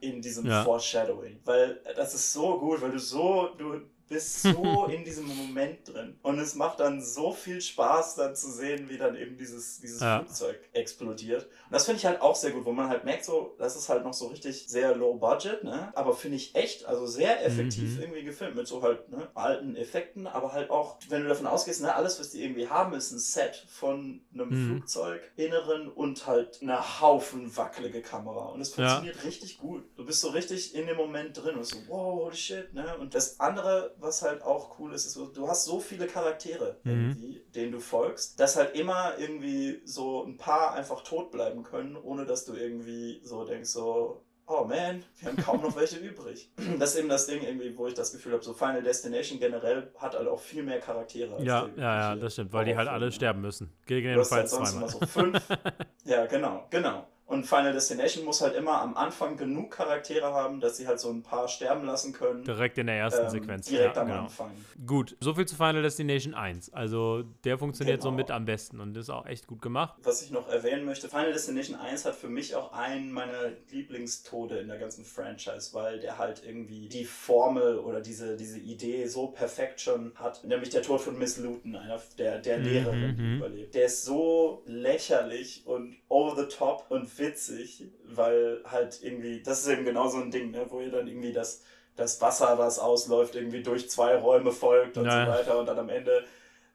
In 0.00 0.20
diesem 0.20 0.44
Ja. 0.46 0.64
Foreshadowing. 0.64 1.38
Weil 1.44 1.80
das 1.94 2.14
ist 2.14 2.32
so 2.32 2.58
gut, 2.58 2.82
weil 2.82 2.90
du 2.90 2.98
so, 2.98 3.50
du 3.56 3.80
bist 4.08 4.42
so 4.42 4.86
in 4.90 5.04
diesem 5.04 5.26
Moment 5.26 5.88
drin. 5.88 6.18
Und 6.22 6.38
es 6.38 6.54
macht 6.54 6.80
dann 6.80 7.00
so 7.02 7.32
viel 7.32 7.60
Spaß, 7.60 8.16
dann 8.16 8.34
zu 8.36 8.50
sehen, 8.50 8.88
wie 8.88 8.98
dann 8.98 9.16
eben 9.16 9.36
dieses, 9.36 9.80
dieses 9.80 10.00
Ja. 10.00 10.18
Flugzeug 10.20 10.60
explodiert. 10.72 11.44
Und 11.44 11.72
das 11.72 11.84
finde 11.86 11.98
ich 11.98 12.06
halt 12.06 12.20
auch 12.20 12.36
sehr 12.36 12.50
gut, 12.50 12.64
wo 12.64 12.72
man 12.72 12.88
halt 12.88 13.04
merkt, 13.04 13.24
so, 13.24 13.54
das 13.58 13.76
ist 13.76 13.88
halt 13.88 14.04
noch 14.04 14.14
so 14.14 14.26
richtig 14.28 14.68
sehr 14.68 14.94
low 14.94 15.14
budget, 15.14 15.64
ne? 15.64 15.92
Aber 15.96 16.14
finde 16.14 16.36
ich 16.36 16.54
echt, 16.54 16.84
also 16.86 17.06
sehr 17.06 17.44
effektiv 17.44 17.96
Mhm. 17.96 18.02
irgendwie 18.02 18.22
gefilmt 18.24 18.56
mit 18.56 18.66
so 18.66 18.82
halt 18.82 19.08
ne, 19.08 19.28
alten 19.34 19.76
Effekten, 19.76 20.26
aber 20.26 20.52
halt 20.52 20.70
auch, 20.70 20.98
wenn 21.08 21.22
du 21.22 21.28
davon 21.28 21.46
ausgehst, 21.46 21.80
ne, 21.82 21.94
alles, 21.94 22.18
was 22.20 22.30
die 22.30 22.42
irgendwie 22.42 22.68
haben, 22.68 22.92
ist 22.94 23.12
ein 23.12 23.18
Set 23.18 23.64
von 23.68 24.22
einem 24.34 24.48
Mhm. 24.50 24.66
Flugzeug, 24.76 25.22
Inneren 25.36 25.88
und 25.88 26.26
halt 26.26 26.60
eine 26.62 27.00
Haufen 27.00 27.56
wackelige 27.56 28.02
Kamera. 28.02 28.46
Und 28.50 28.60
es 28.60 28.76
Ja. 28.76 28.96
funktioniert 28.96 29.24
richtig 29.24 29.58
gut. 29.58 29.84
Du 29.96 30.04
bist 30.04 30.20
so 30.20 30.28
richtig 30.30 30.74
in 30.74 30.86
dem 30.86 30.96
Moment 30.96 31.36
drin 31.42 31.56
und 31.56 31.64
so, 31.64 31.76
wow, 31.88 32.24
holy 32.24 32.36
shit, 32.36 32.72
ne? 32.74 32.96
Und 32.98 33.14
das 33.14 33.40
andere, 33.40 33.91
was 33.98 34.22
halt 34.22 34.42
auch 34.42 34.78
cool 34.78 34.92
ist, 34.94 35.06
ist 35.06 35.16
du 35.16 35.48
hast 35.48 35.64
so 35.64 35.80
viele 35.80 36.06
Charaktere 36.06 36.78
Mhm. 36.84 37.16
denen 37.54 37.72
du 37.72 37.80
folgst, 37.80 38.38
dass 38.40 38.56
halt 38.56 38.74
immer 38.76 39.18
irgendwie 39.18 39.80
so 39.84 40.24
ein 40.24 40.36
paar 40.36 40.74
einfach 40.74 41.02
tot 41.02 41.30
bleiben 41.30 41.62
können, 41.62 41.96
ohne 41.96 42.24
dass 42.26 42.44
du 42.44 42.54
irgendwie 42.54 43.20
so 43.24 43.44
denkst, 43.44 43.70
so, 43.70 44.24
oh 44.46 44.64
man, 44.64 45.04
wir 45.18 45.28
haben 45.28 45.36
kaum 45.36 45.62
noch 45.62 45.76
welche 45.76 45.96
übrig. 46.10 46.50
Das 46.78 46.90
ist 46.94 46.98
eben 47.00 47.08
das 47.08 47.26
Ding 47.26 47.42
irgendwie, 47.42 47.76
wo 47.76 47.86
ich 47.86 47.94
das 47.94 48.12
Gefühl 48.12 48.32
habe, 48.32 48.42
so 48.44 48.52
Final 48.54 48.82
Destination 48.82 49.38
generell 49.38 49.92
hat 49.96 50.16
halt 50.16 50.28
auch 50.28 50.40
viel 50.40 50.62
mehr 50.62 50.80
Charaktere. 50.80 51.34
als 51.36 51.44
Ja, 51.44 51.68
ja, 51.76 52.14
ja, 52.14 52.16
das 52.16 52.32
stimmt, 52.34 52.52
weil 52.52 52.64
die 52.64 52.76
halt 52.76 52.88
alle 52.88 53.12
sterben 53.12 53.40
müssen. 53.40 53.66
Du 53.66 53.72
hast 53.72 53.78
halt 53.78 53.86
Gegebenenfalls 53.86 54.50
sonst 54.50 54.72
immer 54.72 54.88
zweimal. 54.88 55.00
so 55.00 55.06
fünf. 55.06 55.48
ja, 56.04 56.26
genau, 56.26 56.66
genau. 56.70 57.06
Und 57.32 57.46
Final 57.46 57.72
Destination 57.72 58.26
muss 58.26 58.42
halt 58.42 58.54
immer 58.54 58.82
am 58.82 58.94
Anfang 58.94 59.38
genug 59.38 59.70
Charaktere 59.70 60.34
haben, 60.34 60.60
dass 60.60 60.76
sie 60.76 60.86
halt 60.86 61.00
so 61.00 61.08
ein 61.08 61.22
paar 61.22 61.48
sterben 61.48 61.86
lassen 61.86 62.12
können. 62.12 62.44
Direkt 62.44 62.76
in 62.76 62.88
der 62.88 62.96
ersten 62.96 63.24
ähm, 63.24 63.30
Sequenz. 63.30 63.66
Direkt 63.68 63.96
ja, 63.96 64.02
am 64.02 64.08
genau. 64.08 64.20
Anfang. 64.24 64.50
Gut, 64.86 65.16
soviel 65.18 65.46
zu 65.46 65.56
Final 65.56 65.80
Destination 65.80 66.34
1. 66.34 66.74
Also 66.74 67.22
der 67.44 67.56
funktioniert 67.56 68.00
genau. 68.00 68.10
so 68.10 68.16
mit 68.16 68.30
am 68.30 68.44
besten 68.44 68.80
und 68.80 68.94
ist 68.98 69.08
auch 69.08 69.24
echt 69.24 69.46
gut 69.46 69.62
gemacht. 69.62 69.94
Was 70.02 70.20
ich 70.20 70.30
noch 70.30 70.46
erwähnen 70.50 70.84
möchte, 70.84 71.08
Final 71.08 71.32
Destination 71.32 71.74
1 71.74 72.04
hat 72.04 72.14
für 72.14 72.28
mich 72.28 72.54
auch 72.54 72.74
einen 72.74 73.10
meiner 73.10 73.52
Lieblingstode 73.70 74.58
in 74.58 74.68
der 74.68 74.78
ganzen 74.78 75.06
Franchise, 75.06 75.72
weil 75.72 76.00
der 76.00 76.18
halt 76.18 76.42
irgendwie 76.44 76.90
die 76.90 77.06
Formel 77.06 77.78
oder 77.78 78.02
diese, 78.02 78.36
diese 78.36 78.58
Idee 78.58 79.06
so 79.06 79.28
perfekt 79.28 79.80
schon 79.80 80.12
hat. 80.16 80.44
Nämlich 80.44 80.68
der 80.68 80.82
Tod 80.82 81.00
von 81.00 81.18
Miss 81.18 81.38
Luton, 81.38 81.76
einer 81.76 81.98
der, 82.18 82.40
der 82.40 82.58
mhm, 82.58 82.64
Lehrerin, 82.64 83.16
die 83.16 83.22
mhm. 83.22 83.36
überlebt. 83.38 83.74
Der 83.74 83.86
ist 83.86 84.04
so 84.04 84.62
lächerlich 84.66 85.62
und 85.64 85.96
over 86.10 86.36
the 86.36 86.54
top 86.54 86.84
und 86.90 87.08
witzig, 87.22 87.84
weil 88.04 88.60
halt 88.64 89.02
irgendwie, 89.02 89.42
das 89.42 89.60
ist 89.60 89.68
eben 89.68 89.84
genau 89.84 90.08
so 90.08 90.18
ein 90.18 90.30
Ding, 90.30 90.50
ne, 90.50 90.66
wo 90.68 90.80
ihr 90.80 90.90
dann 90.90 91.06
irgendwie 91.06 91.32
das, 91.32 91.62
das 91.96 92.20
Wasser, 92.20 92.58
was 92.58 92.78
ausläuft, 92.78 93.34
irgendwie 93.34 93.62
durch 93.62 93.88
zwei 93.88 94.16
Räume 94.16 94.52
folgt 94.52 94.98
und 94.98 95.06
ja. 95.06 95.24
so 95.24 95.32
weiter 95.32 95.58
und 95.58 95.66
dann 95.66 95.78
am 95.78 95.88
Ende 95.88 96.24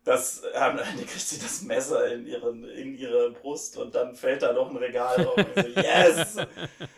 das, 0.07 0.41
ähm, 0.53 0.79
die 0.97 1.03
kriegt 1.03 1.19
sie 1.19 1.37
das 1.37 1.61
Messer 1.63 2.13
in, 2.13 2.25
ihren, 2.25 2.63
in 2.63 2.97
ihre 2.97 3.31
Brust 3.31 3.77
und 3.77 3.93
dann 3.93 4.15
fällt 4.15 4.41
da 4.41 4.53
noch 4.53 4.69
ein 4.69 4.77
Regal 4.77 5.17
drauf 5.17 5.35
und 5.35 5.47
so, 5.53 5.81
yes, 5.81 6.37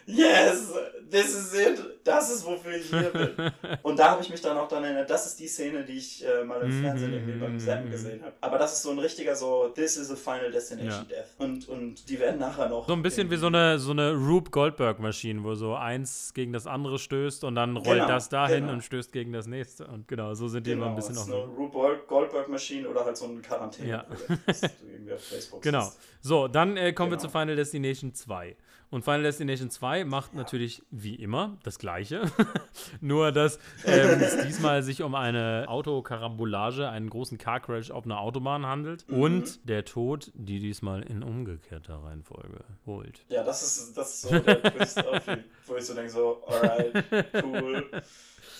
yes, 0.05 0.73
this 1.09 1.35
is 1.35 1.53
it, 1.53 1.79
das 2.03 2.29
ist 2.29 2.45
wofür 2.45 2.75
ich 2.75 2.89
hier 2.89 3.09
bin. 3.09 3.51
Und 3.83 3.99
da 3.99 4.11
habe 4.11 4.21
ich 4.21 4.29
mich 4.29 4.41
dann 4.41 4.57
auch 4.57 4.67
dann 4.67 4.83
erinnert, 4.83 5.09
das 5.09 5.25
ist 5.25 5.39
die 5.39 5.47
Szene, 5.47 5.83
die 5.83 5.97
ich 5.97 6.25
äh, 6.25 6.43
mal 6.43 6.61
im 6.61 6.71
Fernsehen 6.71 7.13
irgendwie 7.13 7.39
beim 7.39 7.59
Zappen 7.59 7.89
gesehen 7.89 8.21
habe. 8.21 8.33
Aber 8.41 8.57
das 8.57 8.73
ist 8.73 8.83
so 8.83 8.91
ein 8.91 8.99
richtiger 8.99 9.35
so, 9.35 9.69
this 9.69 9.97
is 9.97 10.11
a 10.11 10.15
final 10.15 10.51
destination 10.51 11.05
ja. 11.09 11.17
death. 11.17 11.27
Und, 11.37 11.67
und 11.67 12.09
die 12.09 12.19
werden 12.19 12.39
nachher 12.39 12.69
noch. 12.69 12.87
So 12.87 12.93
ein 12.93 13.01
bisschen 13.01 13.29
wie 13.29 13.37
so 13.37 13.47
eine, 13.47 13.79
so 13.79 13.91
eine 13.91 14.13
Rube 14.13 14.49
Goldberg 14.51 14.99
Maschine, 14.99 15.43
wo 15.43 15.55
so 15.55 15.75
eins 15.75 16.33
gegen 16.33 16.53
das 16.53 16.67
andere 16.67 16.99
stößt 16.99 17.43
und 17.43 17.55
dann 17.55 17.77
rollt 17.77 17.99
genau, 17.99 18.07
das 18.07 18.29
dahin 18.29 18.61
genau. 18.61 18.73
und 18.73 18.83
stößt 18.83 19.11
gegen 19.11 19.33
das 19.33 19.47
nächste. 19.47 19.87
Und 19.87 20.07
genau, 20.07 20.33
so 20.33 20.47
sind 20.47 20.65
die 20.65 20.71
genau, 20.71 20.85
immer 20.85 20.91
ein 20.91 20.95
bisschen 20.95 21.15
noch. 21.15 21.27
Eine 21.27 21.45
Rube 21.45 21.99
Goldberg 22.07 22.49
Maschine 22.49 22.87
oder 22.99 23.07
halt 23.07 23.17
so 23.17 23.25
ein 23.25 23.41
Quarantäne. 23.41 23.89
Ja. 23.89 24.05
genau. 25.61 25.91
So, 26.21 26.47
dann 26.47 26.77
äh, 26.77 26.93
kommen 26.93 27.09
genau. 27.09 27.21
wir 27.21 27.27
zu 27.27 27.29
Final 27.29 27.55
Destination 27.55 28.13
2. 28.13 28.55
Und 28.91 29.03
Final 29.03 29.23
Destination 29.23 29.69
2 29.69 30.03
macht 30.05 30.33
ja. 30.33 30.39
natürlich 30.39 30.81
wie 30.89 31.15
immer 31.15 31.57
das 31.63 31.77
Gleiche. 31.77 32.23
Nur, 33.01 33.31
dass 33.31 33.59
ähm, 33.85 34.19
es 34.19 34.37
diesmal 34.37 34.81
sich 34.81 35.03
um 35.03 35.13
eine 35.13 35.65
Autokarambolage, 35.67 36.89
einen 36.89 37.09
großen 37.09 37.37
Car 37.37 37.59
Crash 37.59 37.91
auf 37.91 38.05
einer 38.05 38.19
Autobahn 38.19 38.65
handelt. 38.65 39.07
Mhm. 39.07 39.21
Und 39.21 39.69
der 39.69 39.85
Tod, 39.85 40.31
die 40.33 40.59
diesmal 40.59 41.03
in 41.03 41.21
umgekehrter 41.21 42.03
Reihenfolge 42.03 42.63
holt. 42.87 43.25
Ja, 43.29 43.43
das 43.43 43.61
ist, 43.61 43.95
das 43.95 44.15
ist 44.15 44.21
so 44.23 44.39
der 44.39 44.63
Twist, 44.63 45.03
wo 45.67 45.75
ich 45.75 45.85
so 45.85 45.93
denke, 45.93 46.09
so, 46.09 46.43
alright, 46.47 47.03
cool. 47.43 47.91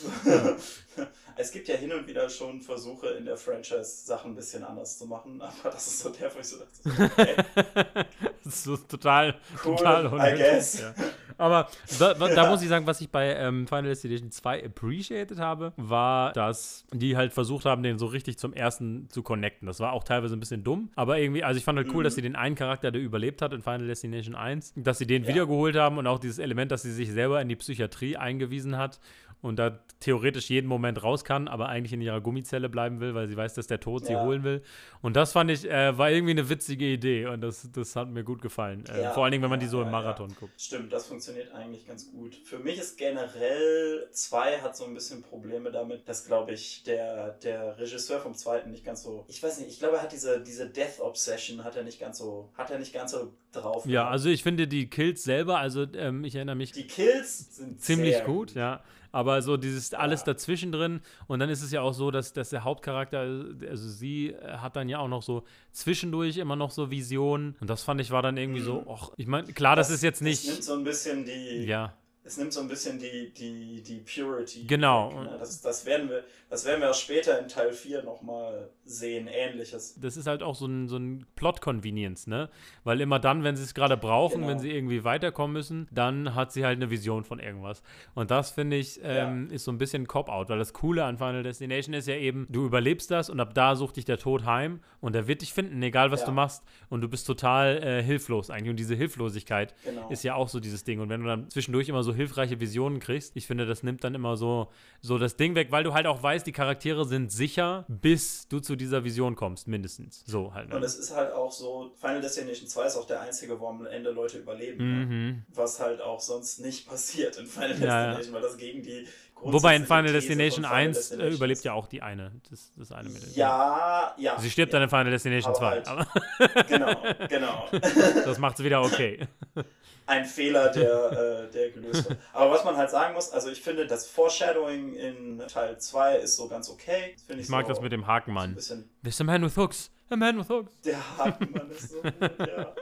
es 1.40 1.52
gibt 1.52 1.68
ja 1.68 1.76
hin 1.76 1.94
und 1.94 2.06
wieder 2.08 2.30
schon 2.30 2.62
Versuche 2.62 3.08
in 3.12 3.26
der 3.26 3.38
Franchise 3.38 4.06
Sachen 4.06 4.32
ein 4.32 4.36
bisschen 4.36 4.64
anders 4.64 4.98
zu 4.98 5.06
machen, 5.06 5.42
aber 5.42 5.72
das 5.72 5.88
ist 5.88 6.00
so 6.00 6.10
der, 6.10 6.34
wo 6.36 6.40
ich 6.40 6.48
so 6.48 6.58
dachte, 6.58 7.14
okay. 7.14 7.36
das 8.44 8.56
ist 8.56 8.64
so 8.64 8.78
total, 8.78 9.36
cool, 9.64 9.76
total 9.78 10.06
I 10.06 10.38
guess. 10.38 10.82
Ja. 10.82 10.94
Aber 11.38 11.70
da, 11.98 12.14
da 12.16 12.28
ja. 12.28 12.50
muss 12.50 12.62
ich 12.62 12.68
sagen, 12.68 12.86
was 12.86 13.00
ich 13.00 13.10
bei 13.10 13.34
ähm, 13.34 13.66
Final 13.66 13.86
Destination 13.86 14.30
2 14.30 14.66
appreciated 14.66 15.40
habe, 15.40 15.72
war, 15.78 16.34
dass 16.34 16.84
die 16.92 17.16
halt 17.16 17.32
versucht 17.32 17.64
haben, 17.64 17.82
den 17.82 17.98
so 17.98 18.08
richtig 18.08 18.38
zum 18.38 18.52
ersten 18.52 19.10
zu 19.10 19.24
connecten. 19.24 19.66
Das 19.66 19.80
war 19.80 19.94
auch 19.94 20.04
teilweise 20.04 20.36
ein 20.36 20.42
bisschen 20.42 20.66
dumm, 20.66 20.92
aber 20.96 21.18
irgendwie, 21.18 21.46
also 21.46 21.58
ich 21.58 21.64
fand 21.64 21.78
halt 21.78 21.88
cool, 21.94 22.00
mhm. 22.00 22.04
dass 22.04 22.16
sie 22.16 22.22
den 22.22 22.36
einen 22.36 22.56
Charakter, 22.56 22.92
der 22.92 23.02
überlebt 23.02 23.42
hat 23.42 23.54
in 23.54 23.62
Final 23.62 23.88
Destination 23.88 24.36
1, 24.36 24.74
dass 24.76 24.98
sie 24.98 25.08
den 25.08 25.24
ja. 25.24 25.30
wiedergeholt 25.30 25.78
haben 25.78 25.98
und 25.98 26.08
auch 26.08 26.20
dieses 26.20 26.40
Element, 26.40 26.74
dass 26.74 26.82
sie 26.82 26.92
sich 26.92 27.10
selber 27.10 27.42
in 27.42 27.48
die 27.48 27.56
Psychiatrie 27.56 28.18
eingewiesen 28.18 28.78
hat 28.78 29.00
und 29.42 29.58
da 29.58 29.80
theoretisch 30.00 30.50
jeden 30.50 30.68
Moment 30.68 31.04
raus 31.04 31.24
kann, 31.24 31.48
aber 31.48 31.70
eigentlich 31.70 31.94
in 31.94 32.02
ihrer 32.02 32.22
Gummizelle 32.22 32.70
bleiben 32.70 33.00
will, 33.00 33.16
weil 33.16 33.28
sie 33.28 33.36
weiß, 33.36 33.54
dass 33.54 33.68
der 33.68 33.80
Tod 33.80 34.04
ja. 34.04 34.08
sie 34.08 34.16
holen 34.16 34.44
will. 34.44 34.62
Und 35.02 35.16
das 35.16 35.34
fand 35.34 35.52
ich, 35.52 35.70
äh, 35.70 35.98
war 35.98 36.10
irgendwie 36.10 36.32
eine 36.32 36.50
witzige 36.50 36.86
Idee 36.86 37.26
und 37.26 37.42
das, 37.42 37.70
das 37.74 37.96
hat 37.96 38.10
mir 38.10 38.24
gut 38.24 38.42
gefallen. 38.42 38.84
Äh, 38.90 39.04
ja, 39.04 39.12
vor 39.12 39.24
allen 39.24 39.32
Dingen, 39.32 39.44
wenn 39.44 39.50
man 39.50 39.60
die 39.60 39.68
so 39.68 39.82
im 39.82 39.92
Marathon 39.92 40.34
guckt. 40.40 40.60
Stimmt, 40.60 40.92
das 40.94 41.08
funktioniert 41.08 41.54
eigentlich 41.54 41.86
ganz 41.86 42.12
gut. 42.12 42.36
Für 42.36 42.60
mich 42.60 42.78
ist 42.78 42.98
generell, 42.98 44.08
zwei 44.12 44.60
hat 44.60 44.76
so 44.76 44.86
ein 44.86 44.94
bisschen 44.94 45.22
Probleme 45.22 45.72
damit, 45.72 46.08
dass, 46.08 46.26
glaube 46.26 46.54
ich, 46.54 46.84
der, 46.84 47.32
der 47.44 47.78
Regisseur 47.78 48.20
vom 48.20 48.34
zweiten 48.34 48.72
nicht 48.72 48.86
ganz 48.86 49.04
so, 49.04 49.26
ich 49.28 49.42
weiß 49.42 49.60
nicht, 49.60 49.70
ich 49.70 49.80
glaube, 49.80 49.98
er 49.98 50.04
hat 50.04 50.12
diese, 50.12 50.42
diese 50.42 50.70
Death 50.70 51.00
Obsession, 51.00 51.64
hat 51.64 51.76
er 51.76 51.84
nicht 51.84 52.00
ganz 52.00 52.18
so, 52.18 52.50
hat 52.58 52.72
er 52.72 52.80
nicht 52.80 52.94
ganz 52.94 53.12
so 53.12 53.34
drauf. 53.52 53.86
Ja, 53.86 54.10
also 54.10 54.30
ich 54.30 54.44
finde 54.44 54.68
die 54.68 54.90
Kills 54.90 55.24
selber, 55.24 55.60
also 55.60 55.86
ähm, 55.94 56.24
ich 56.24 56.36
erinnere 56.36 56.56
mich. 56.56 56.72
Die 56.72 56.88
Kills 56.88 57.56
sind 57.58 57.82
ziemlich 57.82 58.24
gut, 58.24 58.50
gut, 58.50 58.56
ja. 58.56 58.82
Aber 59.12 59.42
so 59.42 59.58
dieses 59.58 59.94
alles 59.94 60.24
dazwischen 60.24 60.72
drin. 60.72 61.02
Und 61.28 61.40
dann 61.40 61.50
ist 61.50 61.64
es 61.64 61.72
ja 61.72 61.82
auch 61.82 61.94
so, 61.94 62.12
dass, 62.12 62.34
dass 62.34 62.50
der 62.50 62.64
Hauptcharakter, 62.64 63.20
also 63.20 63.90
sie 63.90 64.30
äh, 64.30 64.58
hat 64.58 64.76
dann 64.76 64.90
ja 64.90 65.00
auch 65.00 65.08
noch 65.08 65.24
so 65.24 65.44
zwischendurch 65.72 66.38
immer 66.38 66.56
noch 66.56 66.72
so 66.72 66.92
Visionen. 66.92 67.56
Und 67.60 67.70
das 67.70 67.84
fand 67.84 68.02
ich 68.02 68.12
war 68.12 68.22
dann 68.22 68.38
irgendwie 68.38 68.62
mhm. 68.62 68.66
so, 68.66 68.86
ach, 68.90 69.12
ich 69.18 69.28
meine, 69.28 69.52
klar, 69.54 69.76
das, 69.76 69.88
das, 69.88 69.98
ist 69.98 70.04
jetzt 70.04 70.22
nicht. 70.22 70.48
Das 70.48 70.54
nimmt 70.54 70.64
so 70.64 70.74
ein 70.74 70.84
bisschen 70.84 71.26
die. 71.26 71.66
Ja 71.66 71.94
es 72.30 72.38
nimmt 72.38 72.54
so 72.54 72.62
ein 72.62 72.68
bisschen 72.68 73.00
die, 73.00 73.34
die, 73.34 73.82
die 73.82 74.02
Purity. 74.02 74.66
Genau. 74.68 75.10
Weg, 75.10 75.32
ne? 75.32 75.38
das, 75.40 75.62
das, 75.62 75.86
werden 75.86 76.10
wir, 76.10 76.24
das 76.50 76.64
werden 76.64 76.82
wir 76.82 76.92
auch 76.92 76.96
später 76.96 77.40
in 77.40 77.48
Teil 77.48 77.74
4 77.74 78.04
nochmal 78.04 78.70
sehen, 78.86 79.28
ähnliches. 79.28 79.96
Das 80.00 80.16
ist 80.16 80.28
halt 80.28 80.44
auch 80.44 80.54
so 80.54 80.68
ein, 80.68 80.88
so 80.88 80.98
ein 80.98 81.26
Plot-Convenience, 81.36 82.28
ne? 82.28 82.50
Weil 82.84 83.02
immer 83.02 83.18
dann, 83.18 83.44
wenn 83.44 83.56
sie 83.56 83.64
es 83.64 83.74
gerade 83.74 83.98
brauchen, 83.98 84.42
genau. 84.42 84.48
wenn 84.48 84.60
sie 84.60 84.72
irgendwie 84.72 85.04
weiterkommen 85.04 85.54
müssen, 85.54 85.88
dann 85.92 86.36
hat 86.36 86.52
sie 86.52 86.66
halt 86.66 86.78
eine 86.78 86.92
Vision 86.92 87.24
von 87.24 87.40
irgendwas. 87.40 87.82
Und 88.14 88.30
das, 88.30 88.52
finde 88.52 88.78
ich, 88.78 89.00
ähm, 89.04 89.48
ja. 89.50 89.56
ist 89.56 89.64
so 89.64 89.72
ein 89.72 89.80
bisschen 89.80 90.08
Cop-Out, 90.08 90.50
weil 90.50 90.60
das 90.60 90.74
Coole 90.74 91.06
an 91.06 91.18
Final 91.18 91.42
Destination 91.42 91.96
ist 91.96 92.08
ja 92.08 92.16
eben, 92.16 92.46
du 92.50 92.66
überlebst 92.66 93.10
das 93.10 93.32
und 93.32 93.40
ab 93.40 93.56
da 93.56 93.76
sucht 93.76 93.98
dich 93.98 94.06
der 94.06 94.20
Tod 94.20 94.46
heim 94.46 94.82
und 95.02 95.16
er 95.16 95.28
wird 95.28 95.42
dich 95.42 95.52
finden, 95.52 95.82
egal 95.82 96.12
was 96.12 96.22
ja. 96.22 96.26
du 96.28 96.32
machst. 96.32 96.64
Und 96.90 97.02
du 97.02 97.08
bist 97.08 97.26
total 97.26 97.82
äh, 97.82 98.04
hilflos 98.04 98.52
eigentlich. 98.52 98.70
Und 98.70 98.80
diese 98.80 98.94
Hilflosigkeit 98.94 99.74
genau. 99.84 100.10
ist 100.10 100.24
ja 100.24 100.36
auch 100.36 100.48
so 100.48 100.60
dieses 100.60 100.84
Ding. 100.84 101.00
Und 101.00 101.10
wenn 101.10 101.22
du 101.22 101.28
dann 101.28 101.50
zwischendurch 101.50 101.90
immer 101.90 102.04
so 102.04 102.14
hilfreiche 102.20 102.60
Visionen 102.60 103.00
kriegst. 103.00 103.36
Ich 103.38 103.48
finde, 103.48 103.66
das 103.66 103.82
nimmt 103.82 104.04
dann 104.04 104.14
immer 104.14 104.36
so, 104.36 104.68
so 105.02 105.18
das 105.18 105.38
Ding 105.38 105.56
weg, 105.56 105.72
weil 105.72 105.84
du 105.84 105.94
halt 105.94 106.06
auch 106.06 106.22
weißt, 106.22 106.46
die 106.46 106.52
Charaktere 106.52 107.06
sind 107.06 107.32
sicher, 107.32 107.86
bis 107.88 108.48
du 108.50 108.60
zu 108.60 108.76
dieser 108.76 109.06
Vision 109.06 109.36
kommst, 109.36 109.68
mindestens. 109.68 110.24
So 110.26 110.54
halt. 110.54 110.70
Ne? 110.70 110.76
Und 110.76 110.84
es 110.84 110.96
ist 110.96 111.16
halt 111.16 111.32
auch 111.32 111.52
so, 111.52 111.92
Final 111.96 112.20
Destination 112.20 112.68
2 112.68 112.86
ist 112.86 112.98
auch 112.98 113.08
der 113.08 113.22
einzige, 113.22 113.60
wo 113.60 113.68
am 113.68 113.86
Ende 113.86 114.12
Leute 114.12 114.38
überleben. 114.38 114.78
Ne? 114.78 115.06
Mhm. 115.06 115.28
Ne? 115.28 115.46
Was 115.54 115.80
halt 115.80 116.02
auch 116.02 116.20
sonst 116.20 116.60
nicht 116.60 116.88
passiert 116.88 117.38
in 117.38 117.48
Final 117.48 117.70
Destination, 117.70 118.26
ja. 118.26 118.34
weil 118.34 118.42
das 118.42 118.58
gegen 118.58 118.84
die 118.84 119.08
Wobei 119.42 119.76
in 119.76 119.86
Final 119.86 120.12
Destination 120.12 120.64
Final 120.64 120.78
1 120.78 120.98
Destination 120.98 121.32
äh, 121.32 121.36
überlebt 121.36 121.64
ja 121.64 121.74
auch 121.74 121.88
die 121.88 122.02
eine. 122.02 122.32
Das, 122.50 122.72
das 122.76 122.92
eine 122.92 123.10
mit 123.10 123.36
Ja, 123.36 124.14
ja. 124.18 124.40
Sie 124.40 124.50
stirbt 124.50 124.74
ja. 124.74 124.80
dann 124.80 124.84
in 124.84 124.90
Final 124.90 125.12
Destination 125.12 125.56
aber 125.56 125.84
2. 125.84 125.92
Halt. 125.92 126.68
genau, 126.68 126.96
genau. 127.28 127.68
Das 128.26 128.38
macht 128.38 128.60
es 128.60 128.66
wieder 128.66 128.82
okay 128.82 129.28
ein 130.10 130.26
Fehler, 130.26 130.70
der, 130.70 131.12
äh, 131.12 131.52
der 131.52 131.70
gelöst 131.70 132.10
wird. 132.10 132.20
Aber 132.34 132.52
was 132.52 132.66
man 132.66 132.76
halt 132.76 132.90
sagen 132.90 133.14
muss, 133.14 133.32
also 133.32 133.50
ich 133.50 133.62
finde, 133.62 133.86
das 133.86 134.08
Foreshadowing 134.08 134.96
in 134.96 135.42
Teil 135.48 135.78
2 135.78 136.18
ist 136.18 136.36
so 136.36 136.48
ganz 136.48 136.70
okay. 136.70 137.16
ich, 137.28 137.38
ich 137.38 137.50
mag 137.50 137.68
so 137.68 137.74
das 137.74 137.82
mit 137.82 137.92
dem 137.92 138.08
Hakenmann. 138.08 138.56
There's 139.04 139.22
a 139.22 139.24
man 139.24 139.44
with 139.44 139.56
hooks. 139.56 139.92
A 140.10 140.16
man 140.16 140.40
with 140.40 140.50
hooks. 140.50 140.74
Der 140.84 141.18
Hakenmann 141.18 141.70
ist 141.70 141.92
so 141.92 142.02
gut, 142.02 142.40
ja. 142.40 142.74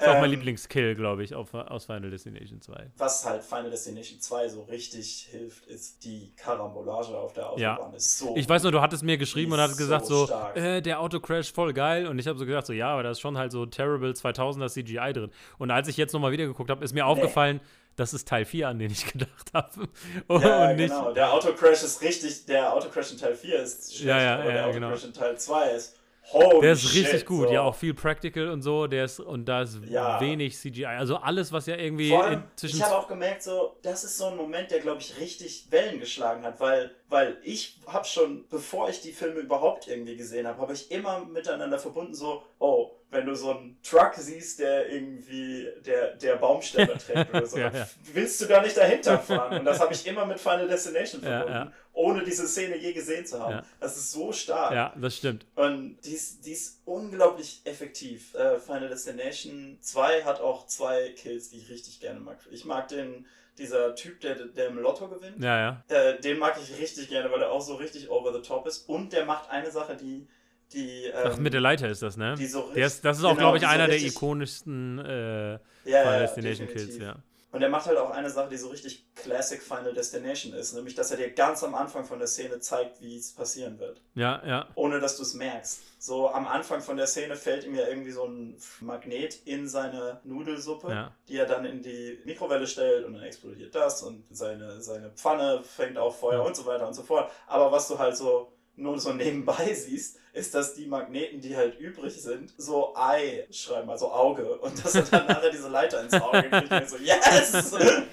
Das 0.00 0.08
ist 0.08 0.14
auch 0.14 0.20
mein 0.20 0.32
ähm, 0.32 0.38
Lieblingskill, 0.38 0.94
glaube 0.94 1.22
ich, 1.22 1.34
auf, 1.34 1.52
aus 1.52 1.84
Final 1.84 2.10
Destination 2.10 2.62
2. 2.62 2.92
Was 2.96 3.26
halt 3.26 3.44
Final 3.44 3.68
Destination 3.68 4.18
2 4.18 4.48
so 4.48 4.62
richtig 4.62 5.28
hilft, 5.30 5.66
ist 5.66 6.04
die 6.04 6.32
Karambolage 6.36 7.16
auf 7.16 7.34
der 7.34 7.50
Autobahn. 7.50 7.92
Ja. 7.92 7.92
Ist 7.94 8.18
so 8.18 8.34
ich 8.34 8.48
weiß 8.48 8.62
nur, 8.62 8.72
du 8.72 8.80
hattest 8.80 9.02
mir 9.02 9.18
geschrieben 9.18 9.52
und 9.52 9.60
hast 9.60 9.76
gesagt 9.76 10.06
so, 10.06 10.24
so 10.24 10.34
äh, 10.54 10.80
der 10.80 11.00
Autocrash 11.00 11.52
voll 11.52 11.74
geil. 11.74 12.06
Und 12.06 12.18
ich 12.18 12.26
habe 12.26 12.38
so 12.38 12.46
gedacht 12.46 12.64
so, 12.64 12.72
ja, 12.72 12.88
aber 12.88 13.02
da 13.02 13.10
ist 13.10 13.20
schon 13.20 13.36
halt 13.36 13.52
so 13.52 13.66
terrible 13.66 14.12
2000er 14.12 14.68
CGI 14.68 15.12
drin. 15.12 15.30
Und 15.58 15.70
als 15.70 15.86
ich 15.88 15.98
jetzt 15.98 16.14
nochmal 16.14 16.32
wieder 16.32 16.46
geguckt 16.46 16.70
habe, 16.70 16.82
ist 16.82 16.94
mir 16.94 17.04
nee. 17.04 17.10
aufgefallen, 17.10 17.60
das 17.96 18.14
ist 18.14 18.26
Teil 18.26 18.46
4, 18.46 18.68
an 18.68 18.78
den 18.78 18.90
ich 18.90 19.06
gedacht 19.12 19.52
habe. 19.52 19.88
ja, 20.28 20.72
genau. 20.72 21.12
Der 21.12 21.30
Autocrash 21.30 21.82
ist 21.82 22.00
richtig, 22.00 22.46
der 22.46 22.72
Autocrash 22.72 23.12
in 23.12 23.18
Teil 23.18 23.34
4 23.34 23.62
ist 23.62 23.94
schlecht, 23.94 24.06
ja, 24.06 24.22
ja, 24.22 24.34
aber 24.36 24.44
ja, 24.46 24.64
der 24.64 24.72
genau. 24.72 24.86
Autocrash 24.86 25.12
genau. 25.12 25.26
in 25.26 25.32
Teil 25.32 25.38
2 25.38 25.70
ist 25.72 25.99
Holy 26.32 26.60
der 26.60 26.72
ist 26.72 26.82
shit, 26.82 27.06
richtig 27.06 27.26
gut, 27.26 27.48
so. 27.48 27.54
ja, 27.54 27.62
auch 27.62 27.74
viel 27.74 27.92
Practical 27.92 28.48
und 28.48 28.62
so, 28.62 28.86
der 28.86 29.04
ist, 29.04 29.18
und 29.20 29.46
da 29.46 29.62
ist 29.62 29.80
ja. 29.88 30.20
wenig 30.20 30.56
CGI. 30.56 30.84
Also 30.86 31.16
alles, 31.16 31.52
was 31.52 31.66
ja 31.66 31.76
irgendwie 31.76 32.14
allem. 32.14 32.44
Ich 32.62 32.82
habe 32.82 32.96
auch 32.96 33.08
gemerkt, 33.08 33.42
so, 33.42 33.76
das 33.82 34.04
ist 34.04 34.16
so 34.16 34.26
ein 34.26 34.36
Moment, 34.36 34.70
der, 34.70 34.80
glaube 34.80 35.00
ich, 35.00 35.18
richtig 35.18 35.66
Wellen 35.70 35.98
geschlagen 35.98 36.44
hat, 36.44 36.60
weil, 36.60 36.92
weil 37.10 37.38
ich 37.42 37.78
habe 37.86 38.06
schon, 38.06 38.46
bevor 38.48 38.88
ich 38.88 39.00
die 39.02 39.12
Filme 39.12 39.40
überhaupt 39.40 39.88
irgendwie 39.88 40.16
gesehen 40.16 40.46
habe, 40.46 40.60
habe 40.62 40.72
ich 40.72 40.90
immer 40.90 41.24
miteinander 41.24 41.78
verbunden, 41.78 42.14
so, 42.14 42.42
oh, 42.58 42.92
wenn 43.10 43.26
du 43.26 43.34
so 43.34 43.50
einen 43.50 43.76
Truck 43.82 44.14
siehst, 44.16 44.60
der 44.60 44.88
irgendwie 44.88 45.68
der, 45.84 46.14
der 46.14 46.36
Baumstämme 46.36 46.96
trägt 46.96 47.30
oder 47.34 47.44
so, 47.46 47.58
Ja, 47.58 47.70
ja. 47.72 47.88
willst 48.12 48.40
du 48.40 48.46
gar 48.46 48.62
nicht 48.62 48.76
dahinter 48.76 49.18
fahren. 49.18 49.58
Und 49.58 49.64
das 49.64 49.80
habe 49.80 49.92
ich 49.92 50.06
immer 50.06 50.24
mit 50.24 50.38
Final 50.38 50.68
Destination 50.68 51.20
verbunden, 51.20 51.52
ja. 51.52 51.72
ohne 51.92 52.22
diese 52.22 52.46
Szene 52.46 52.76
je 52.76 52.92
gesehen 52.92 53.26
zu 53.26 53.40
haben. 53.40 53.66
Das 53.80 53.96
ist 53.96 54.12
so 54.12 54.32
stark. 54.32 54.72
Ja, 54.72 54.94
das 54.96 55.16
stimmt. 55.16 55.44
Und 55.56 55.98
die 56.04 56.12
ist, 56.12 56.46
die 56.46 56.52
ist 56.52 56.82
unglaublich 56.84 57.62
effektiv. 57.64 58.32
Äh, 58.34 58.60
Final 58.60 58.88
Destination 58.88 59.78
2 59.80 60.22
hat 60.22 60.40
auch 60.40 60.66
zwei 60.66 61.10
Kills, 61.10 61.50
die 61.50 61.58
ich 61.58 61.68
richtig 61.68 61.98
gerne 61.98 62.20
mag. 62.20 62.38
Ich 62.52 62.64
mag 62.64 62.86
den, 62.86 63.26
dieser 63.58 63.94
Typ, 63.94 64.20
der, 64.20 64.34
der 64.34 64.68
im 64.68 64.78
Lotto 64.78 65.08
gewinnt. 65.08 65.42
Ja, 65.42 65.58
ja. 65.58 65.84
Äh, 65.94 66.20
den 66.20 66.38
mag 66.38 66.56
ich 66.62 66.78
richtig 66.80 67.08
gerne, 67.08 67.30
weil 67.30 67.42
er 67.42 67.50
auch 67.50 67.60
so 67.60 67.74
richtig 67.74 68.10
over 68.10 68.32
the 68.32 68.40
top 68.40 68.66
ist. 68.66 68.88
Und 68.88 69.12
der 69.12 69.24
macht 69.24 69.50
eine 69.50 69.70
Sache, 69.70 69.96
die. 69.96 70.26
die 70.72 71.04
ähm, 71.06 71.12
Ach, 71.24 71.36
mit 71.38 71.52
der 71.52 71.60
Leiter 71.60 71.88
ist 71.88 72.02
das, 72.02 72.16
ne? 72.16 72.34
die 72.38 72.46
so 72.46 72.70
Der 72.74 72.86
ist, 72.86 73.04
das 73.04 73.18
ist 73.18 73.24
auch, 73.24 73.30
genau, 73.30 73.52
glaube 73.52 73.58
ich, 73.58 73.62
so 73.64 73.68
einer 73.68 73.86
der 73.86 73.96
richtig- 73.96 74.14
ikonischsten 74.14 74.98
äh, 74.98 75.52
ja, 75.52 75.58
Final 75.84 76.18
Destination. 76.20 76.68
Kills, 76.68 76.98
ja. 76.98 77.16
Und 77.52 77.62
er 77.62 77.68
macht 77.68 77.86
halt 77.86 77.98
auch 77.98 78.10
eine 78.10 78.30
Sache, 78.30 78.48
die 78.48 78.56
so 78.56 78.68
richtig 78.68 79.06
Classic 79.16 79.60
Final 79.60 79.92
Destination 79.92 80.52
ist, 80.52 80.72
nämlich 80.72 80.94
dass 80.94 81.10
er 81.10 81.16
dir 81.16 81.30
ganz 81.32 81.64
am 81.64 81.74
Anfang 81.74 82.04
von 82.04 82.18
der 82.20 82.28
Szene 82.28 82.60
zeigt, 82.60 83.00
wie 83.02 83.16
es 83.16 83.32
passieren 83.32 83.78
wird. 83.80 84.00
Ja, 84.14 84.40
ja. 84.46 84.68
ohne 84.76 85.00
dass 85.00 85.16
du 85.16 85.22
es 85.22 85.34
merkst. 85.34 85.80
So 85.98 86.30
am 86.30 86.46
Anfang 86.46 86.80
von 86.80 86.96
der 86.96 87.06
Szene 87.08 87.34
fällt 87.36 87.64
ihm 87.64 87.74
ja 87.74 87.88
irgendwie 87.88 88.12
so 88.12 88.24
ein 88.24 88.56
Magnet 88.80 89.34
in 89.46 89.68
seine 89.68 90.20
Nudelsuppe, 90.24 90.88
Ja. 90.90 91.12
die 91.28 91.36
er 91.38 91.46
dann 91.46 91.64
in 91.64 91.82
die 91.82 92.20
Mikrowelle 92.24 92.66
stellt 92.68 93.04
und 93.04 93.14
dann 93.14 93.22
explodiert 93.24 93.74
das 93.74 94.02
und 94.02 94.24
seine, 94.30 94.80
seine 94.80 95.10
Pfanne 95.10 95.62
fängt 95.64 95.98
auf 95.98 96.20
Feuer 96.20 96.38
Ja. 96.38 96.46
und 96.46 96.54
so 96.54 96.66
weiter 96.66 96.86
und 96.86 96.94
so 96.94 97.02
fort. 97.02 97.30
Aber 97.48 97.72
was 97.72 97.88
du 97.88 97.98
halt 97.98 98.16
so 98.16 98.52
nur 98.76 98.98
so 98.98 99.12
nebenbei 99.12 99.72
siehst, 99.74 100.18
ist, 100.32 100.54
dass 100.54 100.74
die 100.74 100.86
Magneten, 100.86 101.40
die 101.40 101.56
halt 101.56 101.78
übrig 101.80 102.20
sind, 102.22 102.52
so 102.56 102.94
Ei 102.96 103.46
schreiben, 103.50 103.90
also 103.90 104.12
Auge. 104.12 104.58
Und 104.60 104.84
dass 104.84 104.94
er 104.94 105.02
dann 105.02 105.26
nachher 105.26 105.50
diese 105.50 105.68
Leiter 105.68 106.02
ins 106.02 106.14
Auge 106.14 106.48
kriegt 106.48 106.70
und 106.70 106.88
so, 106.88 106.96
yes! 106.98 107.74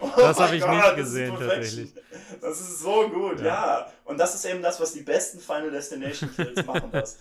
Oh 0.00 0.08
Das 0.16 0.38
habe 0.38 0.54
ich 0.56 0.62
Gott, 0.62 0.70
nicht 0.70 0.84
das 0.84 0.94
gesehen, 0.96 1.36
Perfection. 1.36 1.92
tatsächlich. 1.92 2.40
Das 2.40 2.60
ist 2.60 2.78
so 2.80 3.08
gut, 3.10 3.40
Ja. 3.40 3.46
ja. 3.46 3.92
Und 4.04 4.18
das 4.18 4.34
ist 4.36 4.44
eben 4.44 4.62
das, 4.62 4.80
was 4.80 4.92
die 4.92 5.00
besten 5.02 5.40
Final 5.40 5.70
Destination 5.72 6.30
Kills 6.34 6.64
machen 6.66 6.90
das. 6.92 7.18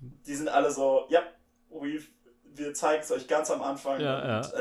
Die 0.00 0.34
sind 0.34 0.48
alle 0.48 0.70
so, 0.70 1.04
ja, 1.10 1.22
we, 1.70 2.00
wir 2.54 2.72
zeigen 2.74 3.02
es 3.02 3.12
euch 3.12 3.28
ganz 3.28 3.50
am 3.50 3.60
Anfang. 3.62 4.00
Ja, 4.00 4.38
und, 4.40 4.52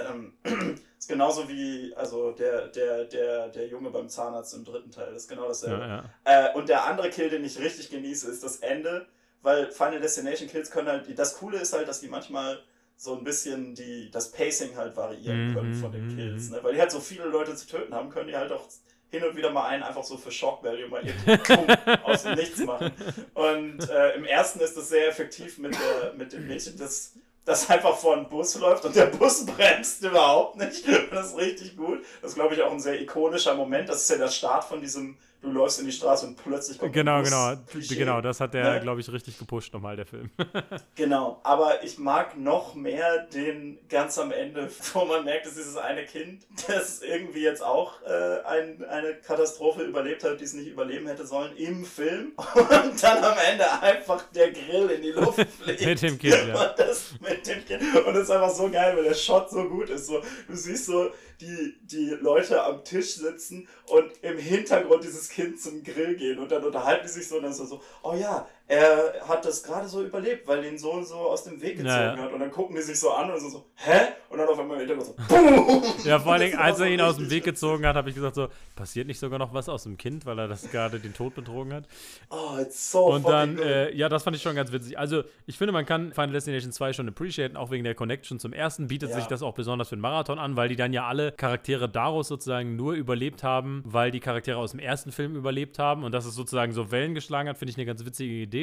Ähm, 0.45 0.75
ist 0.97 1.07
genauso 1.07 1.47
wie, 1.49 1.93
also 1.95 2.31
der, 2.31 2.67
der, 2.67 3.05
der, 3.05 3.49
der 3.49 3.67
Junge 3.67 3.89
beim 3.91 4.09
Zahnarzt 4.09 4.53
im 4.55 4.63
dritten 4.65 4.91
Teil, 4.91 5.07
das 5.13 5.23
ist 5.23 5.27
genau 5.29 5.47
dasselbe. 5.47 5.81
ja, 5.81 5.87
ja. 6.25 6.49
Äh, 6.49 6.55
und 6.55 6.69
der 6.69 6.85
andere 6.85 7.09
Kill, 7.09 7.29
den 7.29 7.43
ich 7.45 7.59
richtig 7.59 7.89
genieße, 7.89 8.29
ist 8.29 8.43
das 8.43 8.57
Ende, 8.57 9.07
weil 9.41 9.71
Final 9.71 9.99
Destination 9.99 10.49
Kills 10.49 10.71
können 10.71 10.87
halt, 10.87 11.17
das 11.17 11.37
Coole 11.37 11.59
ist 11.59 11.73
halt, 11.73 11.87
dass 11.87 12.01
die 12.01 12.07
manchmal 12.07 12.59
so 12.95 13.15
ein 13.15 13.23
bisschen 13.23 13.75
die, 13.75 14.09
das 14.09 14.31
Pacing 14.31 14.75
halt 14.75 14.95
variieren 14.97 15.49
Mhm, 15.49 15.53
können 15.53 15.73
von 15.75 15.91
den 15.91 16.07
mhm, 16.07 16.15
Kills. 16.15 16.49
mhm. 16.49 16.55
Ne? 16.55 16.63
Weil 16.63 16.73
die 16.73 16.79
halt 16.79 16.91
so 16.91 16.99
viele 16.99 17.25
Leute 17.25 17.55
zu 17.55 17.67
töten 17.67 17.93
haben, 17.93 18.09
können 18.09 18.27
die 18.27 18.35
halt 18.35 18.51
auch 18.51 18.67
hin 19.09 19.23
und 19.23 19.35
wieder 19.37 19.51
mal 19.51 19.67
einen 19.67 19.83
einfach 19.83 20.03
so 20.03 20.17
für 20.17 20.31
Shock 20.31 20.63
Value 20.63 20.87
mal 20.89 21.01
eben 21.07 21.17
aus 22.03 22.23
dem 22.23 22.35
Nichts 22.35 22.59
machen. 22.59 22.91
Und 23.35 23.87
äh, 23.89 24.15
im 24.15 24.25
ersten 24.25 24.59
ist 24.59 24.75
das 24.75 24.89
sehr 24.89 25.07
effektiv 25.07 25.59
mit, 25.59 25.73
der, 25.73 26.13
mit 26.17 26.33
dem 26.33 26.47
Mädchen, 26.47 26.77
das, 26.77 27.13
das 27.47 27.69
einfach 27.69 27.97
vor 27.97 28.13
einen 28.13 28.27
Bus 28.27 28.55
läuft 28.55 28.83
und 28.83 28.93
der 28.93 29.05
Bus 29.05 29.45
bremst 29.45 30.03
überhaupt 30.03 30.57
nicht. 30.57 30.83
Das 31.11 31.27
ist 31.27 31.37
richtig 31.37 31.77
gut. 31.77 32.03
Das 32.21 32.31
ist, 32.31 32.35
glaube 32.35 32.53
ich, 32.53 32.61
auch 32.61 32.71
ein 32.71 32.79
sehr 32.81 32.99
ikonischer 33.01 33.55
Moment. 33.55 33.87
Das 33.87 34.01
ist 34.01 34.09
ja 34.09 34.17
der 34.17 34.27
Start 34.27 34.65
von 34.65 34.81
diesem, 34.81 35.17
du 35.41 35.51
läufst 35.51 35.79
in 35.79 35.85
die 35.85 35.91
Straße 35.91 36.25
und 36.27 36.35
plötzlich 36.35 36.77
kommt 36.79 36.93
Genau, 36.93 37.21
genau. 37.21 37.53
Klischee. 37.69 37.95
Genau, 37.95 38.21
das 38.21 38.39
hat 38.39 38.53
der, 38.53 38.73
Ne? 38.75 38.79
glaube 38.81 39.01
ich, 39.01 39.11
richtig 39.11 39.37
gepusht 39.37 39.73
nochmal, 39.73 39.95
der 39.95 40.05
Film. 40.05 40.29
Genau, 40.95 41.39
aber 41.43 41.83
ich 41.83 41.97
mag 41.99 42.37
noch 42.37 42.73
mehr 42.75 43.25
den 43.27 43.77
ganz 43.87 44.17
am 44.17 44.31
Ende, 44.31 44.69
wo 44.93 45.05
man 45.05 45.23
merkt, 45.25 45.45
dass 45.45 45.55
dieses 45.55 45.77
eine 45.77 46.05
Kind, 46.05 46.43
das 46.67 47.01
irgendwie 47.01 47.41
jetzt 47.41 47.63
auch 47.63 48.01
äh, 48.03 48.41
ein, 48.45 48.83
eine 48.85 49.13
Katastrophe 49.15 49.83
überlebt 49.83 50.23
hat, 50.23 50.39
die 50.39 50.43
es 50.43 50.53
nicht 50.53 50.67
überleben 50.67 51.07
hätte 51.07 51.25
sollen, 51.25 51.55
im 51.55 51.85
Film 51.85 52.31
und 52.55 53.03
dann 53.03 53.23
am 53.23 53.37
Ende 53.51 53.65
einfach 53.81 54.23
der 54.33 54.51
Grill 54.51 54.89
in 54.89 55.01
die 55.03 55.11
Luft 55.11 55.39
fliegt. 55.61 55.85
Mit 55.85 56.01
dem 56.01 56.17
Kind, 56.17 56.47
ja. 56.47 56.69
Und 56.69 56.79
das 56.79 57.13
mit 57.21 57.45
dem 57.47 57.63
Kind. 57.65 57.83
Und 58.05 58.13
das 58.13 58.23
ist 58.23 58.31
einfach 58.31 58.49
so 58.49 58.69
geil, 58.69 58.95
weil 58.95 59.03
der 59.03 59.13
Shot 59.13 59.49
so 59.49 59.63
gut 59.69 59.89
ist. 59.89 60.07
So, 60.07 60.21
du 60.47 60.55
siehst 60.55 60.85
so 60.87 61.11
die, 61.41 61.77
die 61.83 62.09
Leute 62.09 62.63
am 62.63 62.83
Tisch 62.83 63.15
sitzen 63.15 63.67
und 63.87 64.11
im 64.21 64.37
Hintergrund 64.37 65.03
dieses 65.03 65.29
Kind 65.29 65.59
zum 65.59 65.83
Grill 65.83 66.15
gehen 66.15 66.39
und 66.39 66.51
dann 66.51 66.63
unterhalten 66.63 67.05
die 67.05 67.11
sich 67.11 67.27
so 67.27 67.37
und 67.37 67.43
dann 67.43 67.51
ist 67.51 67.57
so, 67.57 67.81
oh 68.03 68.15
ja, 68.15 68.47
er 68.69 69.13
hat 69.27 69.45
das 69.45 69.63
gerade 69.63 69.87
so 69.87 70.03
überlebt, 70.03 70.45
weil 70.47 70.65
ihn 70.65 70.77
so 70.77 70.91
und 70.91 71.05
so 71.07 71.15
aus 71.15 71.45
dem 71.45 71.61
Weg 71.61 71.77
gezogen 71.77 71.87
Ja, 71.87 72.15
ja. 72.15 72.21
hat. 72.23 72.33
Und 72.33 72.39
dann 72.41 72.51
gucken 72.51 72.75
die 72.75 72.81
sich 72.81 72.99
so 72.99 73.11
an 73.11 73.31
und 73.31 73.39
so, 73.39 73.49
so 73.49 73.65
hä? 73.75 74.07
Und 74.29 74.39
dann 74.39 74.49
auf 74.49 74.59
einmal 74.59 74.81
im 74.81 74.87
Hintergrund 74.87 75.15
so, 75.17 75.33
boom! 75.33 75.83
Ja, 76.03 76.19
vor 76.19 76.33
allen 76.33 76.41
Dingen, 76.41 76.57
als 76.59 76.77
er 76.81 76.87
ihn 76.87 76.99
aus 76.99 77.15
dem 77.15 77.29
Weg 77.29 77.45
gezogen 77.45 77.85
hat, 77.85 77.95
habe 77.95 78.09
ich 78.09 78.15
gesagt 78.15 78.35
so, 78.35 78.49
passiert 78.75 79.07
nicht 79.07 79.19
sogar 79.19 79.39
noch 79.39 79.53
was 79.53 79.69
aus 79.69 79.83
dem 79.83 79.97
Kind, 79.97 80.25
weil 80.25 80.37
er 80.37 80.49
das 80.49 80.69
gerade 80.69 80.99
den 80.99 81.13
Tod 81.13 81.33
betrogen 81.33 81.73
hat. 81.73 81.85
Oh, 82.29 82.57
it's 82.59 82.91
so 82.91 83.05
Und 83.05 83.25
dann, 83.25 83.57
äh, 83.57 83.93
ja, 83.95 84.09
das 84.09 84.23
fand 84.23 84.35
ich 84.35 84.41
schon 84.41 84.55
ganz 84.55 84.73
witzig. 84.73 84.99
Also, 84.99 85.23
ich 85.45 85.57
finde, 85.57 85.71
man 85.71 85.85
kann 85.85 86.11
Final 86.11 86.31
Destination 86.33 86.73
2 86.73 86.91
schon 86.91 87.07
appreciaten, 87.07 87.55
auch 87.55 87.71
wegen 87.71 87.85
der 87.85 87.95
Connection 87.95 88.37
zum 88.37 88.51
ersten 88.51 88.87
bietet 88.87 89.11
Ja. 89.11 89.15
sich 89.15 89.27
das 89.27 89.41
auch 89.43 89.53
besonders 89.53 89.87
für 89.87 89.95
den 89.95 90.01
Marathon 90.01 90.39
an, 90.39 90.57
weil 90.57 90.67
die 90.67 90.75
dann 90.75 90.91
ja 90.91 91.07
alle 91.07 91.31
Charaktere 91.31 91.87
daraus 91.87 92.27
sozusagen 92.27 92.75
nur 92.75 92.95
überlebt 92.95 93.43
haben, 93.43 93.81
weil 93.85 94.11
die 94.11 94.19
Charaktere 94.19 94.57
aus 94.57 94.71
dem 94.71 94.81
ersten 94.81 95.13
Film 95.13 95.37
überlebt 95.37 95.79
haben 95.79 96.03
und 96.03 96.11
dass 96.11 96.25
es 96.25 96.35
sozusagen 96.35 96.73
so 96.73 96.91
Wellen 96.91 97.15
geschlagen 97.15 97.47
hat, 97.47 97.57
finde 97.57 97.69
ich 97.71 97.77
eine 97.77 97.85
ganz 97.85 98.03
witzige 98.05 98.33
Idee. 98.33 98.56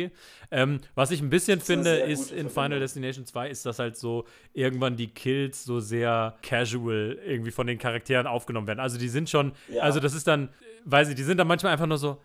Ähm, 0.50 0.80
was 0.94 1.10
ich 1.10 1.20
ein 1.20 1.30
bisschen 1.30 1.60
finde, 1.60 1.90
ist 1.96 2.30
in 2.32 2.48
Final. 2.50 2.78
Destination 2.80 3.24
2 3.26 3.50
ist, 3.50 3.64
dass 3.66 3.78
halt 3.78 3.96
so 3.96 4.24
irgendwann 4.52 4.96
die 4.96 5.08
Kills 5.08 5.64
so 5.64 5.80
sehr 5.80 6.36
casual 6.42 7.18
irgendwie 7.26 7.50
von 7.50 7.66
den 7.66 7.78
Charakteren 7.78 8.26
aufgenommen 8.26 8.66
werden. 8.66 8.80
Also 8.80 8.98
die 8.98 9.08
sind 9.08 9.28
schon, 9.30 9.52
Ja. 9.68 9.82
also 9.82 10.00
das 10.00 10.14
ist 10.14 10.26
dann, 10.26 10.48
weiß 10.84 11.08
ich, 11.08 11.14
die 11.14 11.22
sind 11.22 11.38
dann 11.38 11.46
manchmal 11.48 11.72
einfach 11.72 11.86
nur 11.86 11.98
so, 11.98 12.20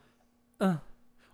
ah, 0.60 0.77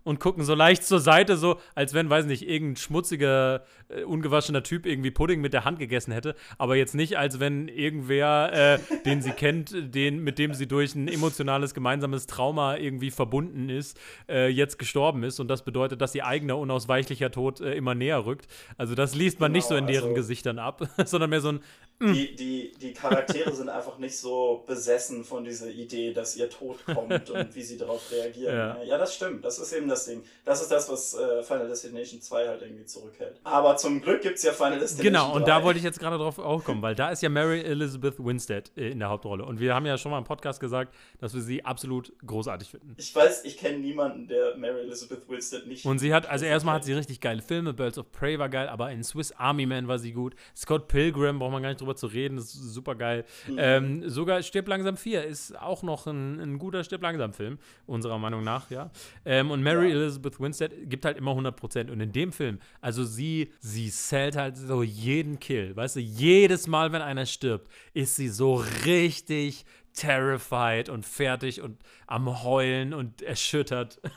und 0.04 0.20
gucken 0.20 0.44
so 0.44 0.54
leicht 0.54 0.84
zur 0.84 1.00
Seite, 1.00 1.36
so 1.36 1.58
als 1.74 1.92
wenn, 1.92 2.08
weiß 2.08 2.26
nicht, 2.26 2.48
irgendein 2.48 2.76
schmutziger, 2.76 3.64
äh, 3.88 4.02
ungewaschener 4.04 4.62
Typ 4.62 4.86
irgendwie 4.86 5.10
Pudding 5.10 5.40
mit 5.40 5.52
der 5.52 5.64
Hand 5.64 5.78
gegessen 5.78 6.12
hätte, 6.12 6.34
aber 6.58 6.76
jetzt 6.76 6.94
nicht, 6.94 7.18
als 7.18 7.40
wenn 7.40 7.68
irgendwer, 7.68 8.52
äh, 8.52 8.78
den 9.04 9.22
sie 9.22 9.30
kennt, 9.32 9.72
den, 9.94 10.20
mit 10.22 10.38
dem 10.38 10.54
sie 10.54 10.66
durch 10.66 10.94
ein 10.94 11.08
emotionales 11.08 11.74
gemeinsames 11.74 12.26
Trauma 12.26 12.76
irgendwie 12.76 13.10
verbunden 13.10 13.68
ist, 13.68 13.98
äh, 14.28 14.48
jetzt 14.48 14.78
gestorben 14.78 15.22
ist 15.24 15.40
und 15.40 15.48
das 15.48 15.64
bedeutet, 15.64 16.00
dass 16.00 16.14
ihr 16.14 16.26
eigener 16.26 16.58
unausweichlicher 16.58 17.30
Tod 17.30 17.60
äh, 17.60 17.74
immer 17.74 17.94
näher 17.94 18.24
rückt. 18.26 18.46
Also 18.76 18.94
das 18.94 19.14
liest 19.14 19.40
man 19.40 19.52
nicht 19.52 19.66
so 19.66 19.74
in 19.76 19.86
Genau, 19.86 19.92
deren 19.92 20.04
also- 20.10 20.14
Gesichtern 20.14 20.58
ab, 20.58 20.82
sondern 21.04 21.30
mehr 21.30 21.40
so 21.40 21.48
ein, 21.50 21.60
Die, 22.00 22.36
die, 22.36 22.72
die 22.80 22.92
Charaktere 22.92 23.52
sind 23.54 23.68
einfach 23.70 23.96
nicht 23.98 24.16
so 24.18 24.64
besessen 24.66 25.24
von 25.24 25.44
dieser 25.44 25.68
Idee, 25.70 26.12
dass 26.12 26.36
ihr 26.36 26.50
Tod 26.50 26.84
kommt 26.84 27.30
und 27.30 27.54
wie 27.54 27.62
sie 27.62 27.78
darauf 27.78 28.10
reagieren. 28.12 28.54
Ja. 28.54 28.82
Ja. 28.82 28.98
das 28.98 29.14
stimmt. 29.14 29.44
Das 29.44 29.58
ist 29.58 29.72
eben 29.72 29.88
das 29.88 30.04
Ding. 30.04 30.22
Das 30.44 30.60
ist 30.60 30.70
das, 30.70 30.90
was 30.90 31.14
äh, 31.14 31.42
Final 31.42 31.68
Destination 31.68 32.20
2 32.20 32.48
halt 32.48 32.62
irgendwie 32.62 32.84
zurückhält. 32.84 33.40
Aber 33.44 33.75
zum 33.76 34.00
Glück 34.02 34.22
gibt 34.22 34.36
es 34.36 34.42
ja 34.42 34.52
Final 34.52 34.78
Destination 34.78 35.04
Genau, 35.04 35.34
und 35.34 35.42
3. 35.42 35.46
da 35.46 35.62
wollte 35.62 35.78
ich 35.78 35.84
jetzt 35.84 35.98
gerade 36.00 36.16
drauf 36.18 36.38
auch 36.38 36.64
kommen, 36.64 36.82
weil 36.82 36.94
da 36.94 37.10
ist 37.10 37.22
ja 37.22 37.28
Mary 37.28 37.60
Elizabeth 37.60 38.14
Winstead 38.18 38.72
äh, 38.76 38.90
in 38.90 38.98
der 38.98 39.08
Hauptrolle. 39.08 39.44
Und 39.44 39.60
wir 39.60 39.74
haben 39.74 39.86
ja 39.86 39.96
schon 39.98 40.10
mal 40.10 40.18
im 40.18 40.24
Podcast 40.24 40.60
gesagt, 40.60 40.94
dass 41.18 41.34
wir 41.34 41.40
sie 41.42 41.64
absolut 41.64 42.12
großartig 42.26 42.68
finden. 42.70 42.94
Ich 42.98 43.14
weiß, 43.14 43.44
ich 43.44 43.56
kenne 43.56 43.78
niemanden, 43.78 44.28
der 44.28 44.56
Mary 44.56 44.80
Elizabeth 44.80 45.28
Winstead 45.28 45.66
nicht. 45.66 45.84
Und 45.86 45.98
sie 45.98 46.12
hat, 46.14 46.26
also 46.28 46.44
erstmal 46.44 46.76
hat 46.76 46.84
sie 46.84 46.92
richtig 46.92 47.20
geile 47.20 47.42
Filme, 47.42 47.72
Birds 47.74 47.98
of 47.98 48.10
Prey 48.12 48.38
war 48.38 48.48
geil, 48.48 48.68
aber 48.68 48.90
in 48.90 49.02
Swiss 49.04 49.32
Army 49.32 49.66
Man 49.66 49.88
war 49.88 49.98
sie 49.98 50.12
gut. 50.12 50.34
Scott 50.56 50.88
Pilgrim, 50.88 51.38
braucht 51.38 51.52
man 51.52 51.62
gar 51.62 51.68
nicht 51.70 51.80
drüber 51.80 51.96
zu 51.96 52.06
reden, 52.06 52.38
ist 52.38 52.52
super 52.52 52.94
geil. 52.94 53.24
Mhm. 53.48 53.56
Ähm, 53.58 54.08
sogar 54.08 54.42
Stirb 54.42 54.68
langsam 54.68 54.96
4 54.96 55.24
ist 55.24 55.58
auch 55.60 55.82
noch 55.82 56.06
ein, 56.06 56.40
ein 56.40 56.58
guter 56.58 56.84
Stirb 56.84 57.02
langsam 57.02 57.32
Film, 57.32 57.58
unserer 57.86 58.18
Meinung 58.18 58.44
nach, 58.44 58.70
ja. 58.70 58.90
Ähm, 59.24 59.50
und 59.50 59.62
Mary 59.62 59.88
Ja. 59.90 59.96
Elizabeth 59.96 60.40
Winstead 60.40 60.72
gibt 60.88 61.04
halt 61.04 61.16
immer 61.18 61.32
100%. 61.32 61.90
Und 61.90 62.00
in 62.00 62.12
dem 62.12 62.32
Film, 62.32 62.58
also 62.80 63.04
sie, 63.04 63.52
sie 63.66 63.90
zählt 63.90 64.36
halt 64.36 64.56
so 64.56 64.82
jeden 64.82 65.40
Kill, 65.40 65.74
weißt 65.74 65.96
du, 65.96 66.00
jedes 66.00 66.68
Mal, 66.68 66.92
wenn 66.92 67.02
einer 67.02 67.26
stirbt, 67.26 67.68
ist 67.94 68.14
sie 68.14 68.28
so 68.28 68.54
richtig 68.84 69.64
terrified 69.92 70.88
und 70.88 71.04
fertig 71.04 71.60
und 71.60 71.78
am 72.06 72.44
Heulen 72.44 72.94
und 72.94 73.22
erschüttert. 73.22 74.00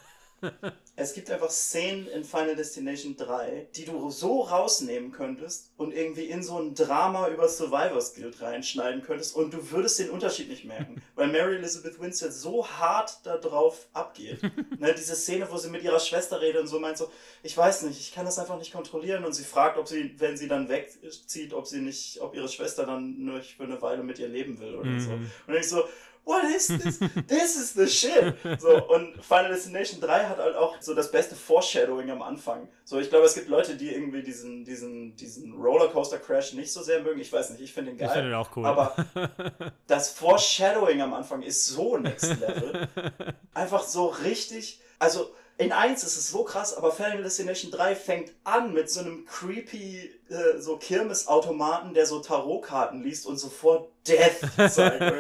Es 0.96 1.14
gibt 1.14 1.32
einfach 1.32 1.50
Szenen 1.50 2.08
in 2.08 2.26
Final 2.26 2.58
Destination 2.58 3.16
3, 3.16 3.68
die 3.76 3.86
du 3.86 4.10
so 4.10 4.42
rausnehmen 4.42 5.14
könntest 5.14 5.72
und 5.78 5.94
irgendwie 5.94 6.26
in 6.26 6.44
so 6.44 6.60
ein 6.60 6.76
Drama 6.76 7.30
über 7.30 7.48
Survivor's 7.48 8.14
Guild 8.14 8.42
reinschneiden 8.42 9.02
könntest 9.02 9.36
und 9.36 9.54
du 9.54 9.72
würdest 9.72 9.98
den 10.00 10.10
Unterschied 10.10 10.50
nicht 10.50 10.66
merken, 10.66 11.02
weil 11.16 11.28
Mary 11.28 11.56
Elizabeth 11.56 12.02
Winstead 12.02 12.34
so 12.34 12.68
hart 12.68 13.20
da 13.24 13.38
drauf 13.38 13.88
abgeht. 13.94 14.42
ne, 14.80 14.94
diese 14.94 15.16
Szene, 15.16 15.48
wo 15.50 15.58
sie 15.58 15.70
mit 15.70 15.84
ihrer 15.84 16.00
Schwester 16.00 16.42
redet 16.42 16.62
und 16.62 16.68
so 16.68 16.80
meint 16.80 16.98
so, 16.98 17.10
ich 17.44 17.56
weiß 17.56 17.84
nicht, 17.84 18.00
ich 18.00 18.14
kann 18.14 18.26
das 18.26 18.38
einfach 18.38 18.58
nicht 18.58 18.74
kontrollieren 18.74 19.24
und 19.24 19.32
sie 19.32 19.46
fragt, 19.46 19.78
ob 19.78 19.88
sie, 19.88 20.16
wenn 20.18 20.36
sie 20.36 20.50
dann 20.50 20.68
wegzieht, 20.68 21.54
ob 21.54 21.66
sie 21.66 21.80
nicht, 21.80 22.20
ob 22.20 22.36
ihre 22.36 22.50
Schwester 22.50 22.86
dann 22.86 23.24
nur 23.24 23.42
für 23.42 23.64
eine 23.64 23.82
Weile 23.82 24.04
mit 24.04 24.20
ihr 24.20 24.28
leben 24.28 24.60
will 24.60 24.76
oder 24.76 25.00
so. 25.00 25.12
Mhm. 25.12 25.32
Und 25.48 25.56
ich 25.56 25.70
so, 25.70 25.86
what 26.26 26.44
is 26.44 26.68
this? 26.68 27.00
This 27.28 27.56
is 27.56 27.74
the 27.74 27.88
shit. 27.88 28.36
So, 28.60 28.88
und 28.88 29.24
Final 29.24 29.52
Destination 29.52 30.00
3 30.00 30.26
hat 30.26 30.38
halt 30.38 30.56
auch 30.56 30.76
so 30.80 30.94
das 30.94 31.12
beste 31.12 31.36
Foreshadowing 31.36 32.12
am 32.12 32.22
Anfang. 32.22 32.68
So, 32.86 33.00
ich 33.00 33.10
glaube, 33.10 33.26
es 33.26 33.36
gibt 33.36 33.50
Leute, 33.50 33.76
die 33.76 33.94
irgendwie 33.94 34.22
diesen, 34.22 34.64
diesen, 34.66 35.16
diesen 35.16 35.54
Rollercoaster 35.54 36.20
Crash 36.20 36.54
nicht 36.54 36.72
so 36.72 36.82
sehr 36.82 37.02
mögen. 37.02 37.20
Ich 37.20 37.32
weiß 37.32 37.52
nicht, 37.52 37.62
ich 37.62 37.74
finde 37.74 37.92
ihn 37.92 37.98
geil. 37.98 38.08
Ich 38.08 38.14
finde 38.14 38.30
ihn 38.30 38.36
auch 38.36 38.56
cool. 38.56 38.66
Aber 38.66 38.96
das 39.88 40.12
Foreshadowing 40.12 41.02
am 41.02 41.14
Anfang 41.14 41.42
ist 41.42 41.66
so 41.66 41.98
next 41.98 42.40
level. 42.40 42.88
Einfach 43.54 43.84
so 43.84 44.08
richtig, 44.08 44.82
also 45.00 45.34
in 45.60 45.74
1 45.74 46.04
ist 46.04 46.16
es 46.16 46.30
so 46.30 46.46
krass, 46.46 46.74
aber 46.74 46.94
Final 46.94 47.22
Destination 47.22 47.70
3 47.70 47.94
fängt 47.94 48.32
an 48.46 48.74
mit 48.74 48.90
so 48.90 49.02
einem 49.02 49.26
creepy 49.26 50.10
äh, 50.30 50.58
so 50.58 50.78
Kirmesautomaten, 50.78 51.94
der 51.94 52.06
so 52.06 52.20
Tarotkarten 52.20 53.04
liest 53.04 53.26
und 53.26 53.38
sofort 53.38 53.92
Death 54.08 54.40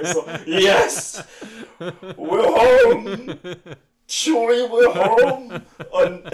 ich 0.01 0.07
so, 0.07 0.25
yes! 0.45 1.21
We're 1.77 2.47
home! 2.47 3.37
Chewie, 4.07 4.69
we're 4.69 4.95
home! 4.95 5.61
Und, 5.91 6.23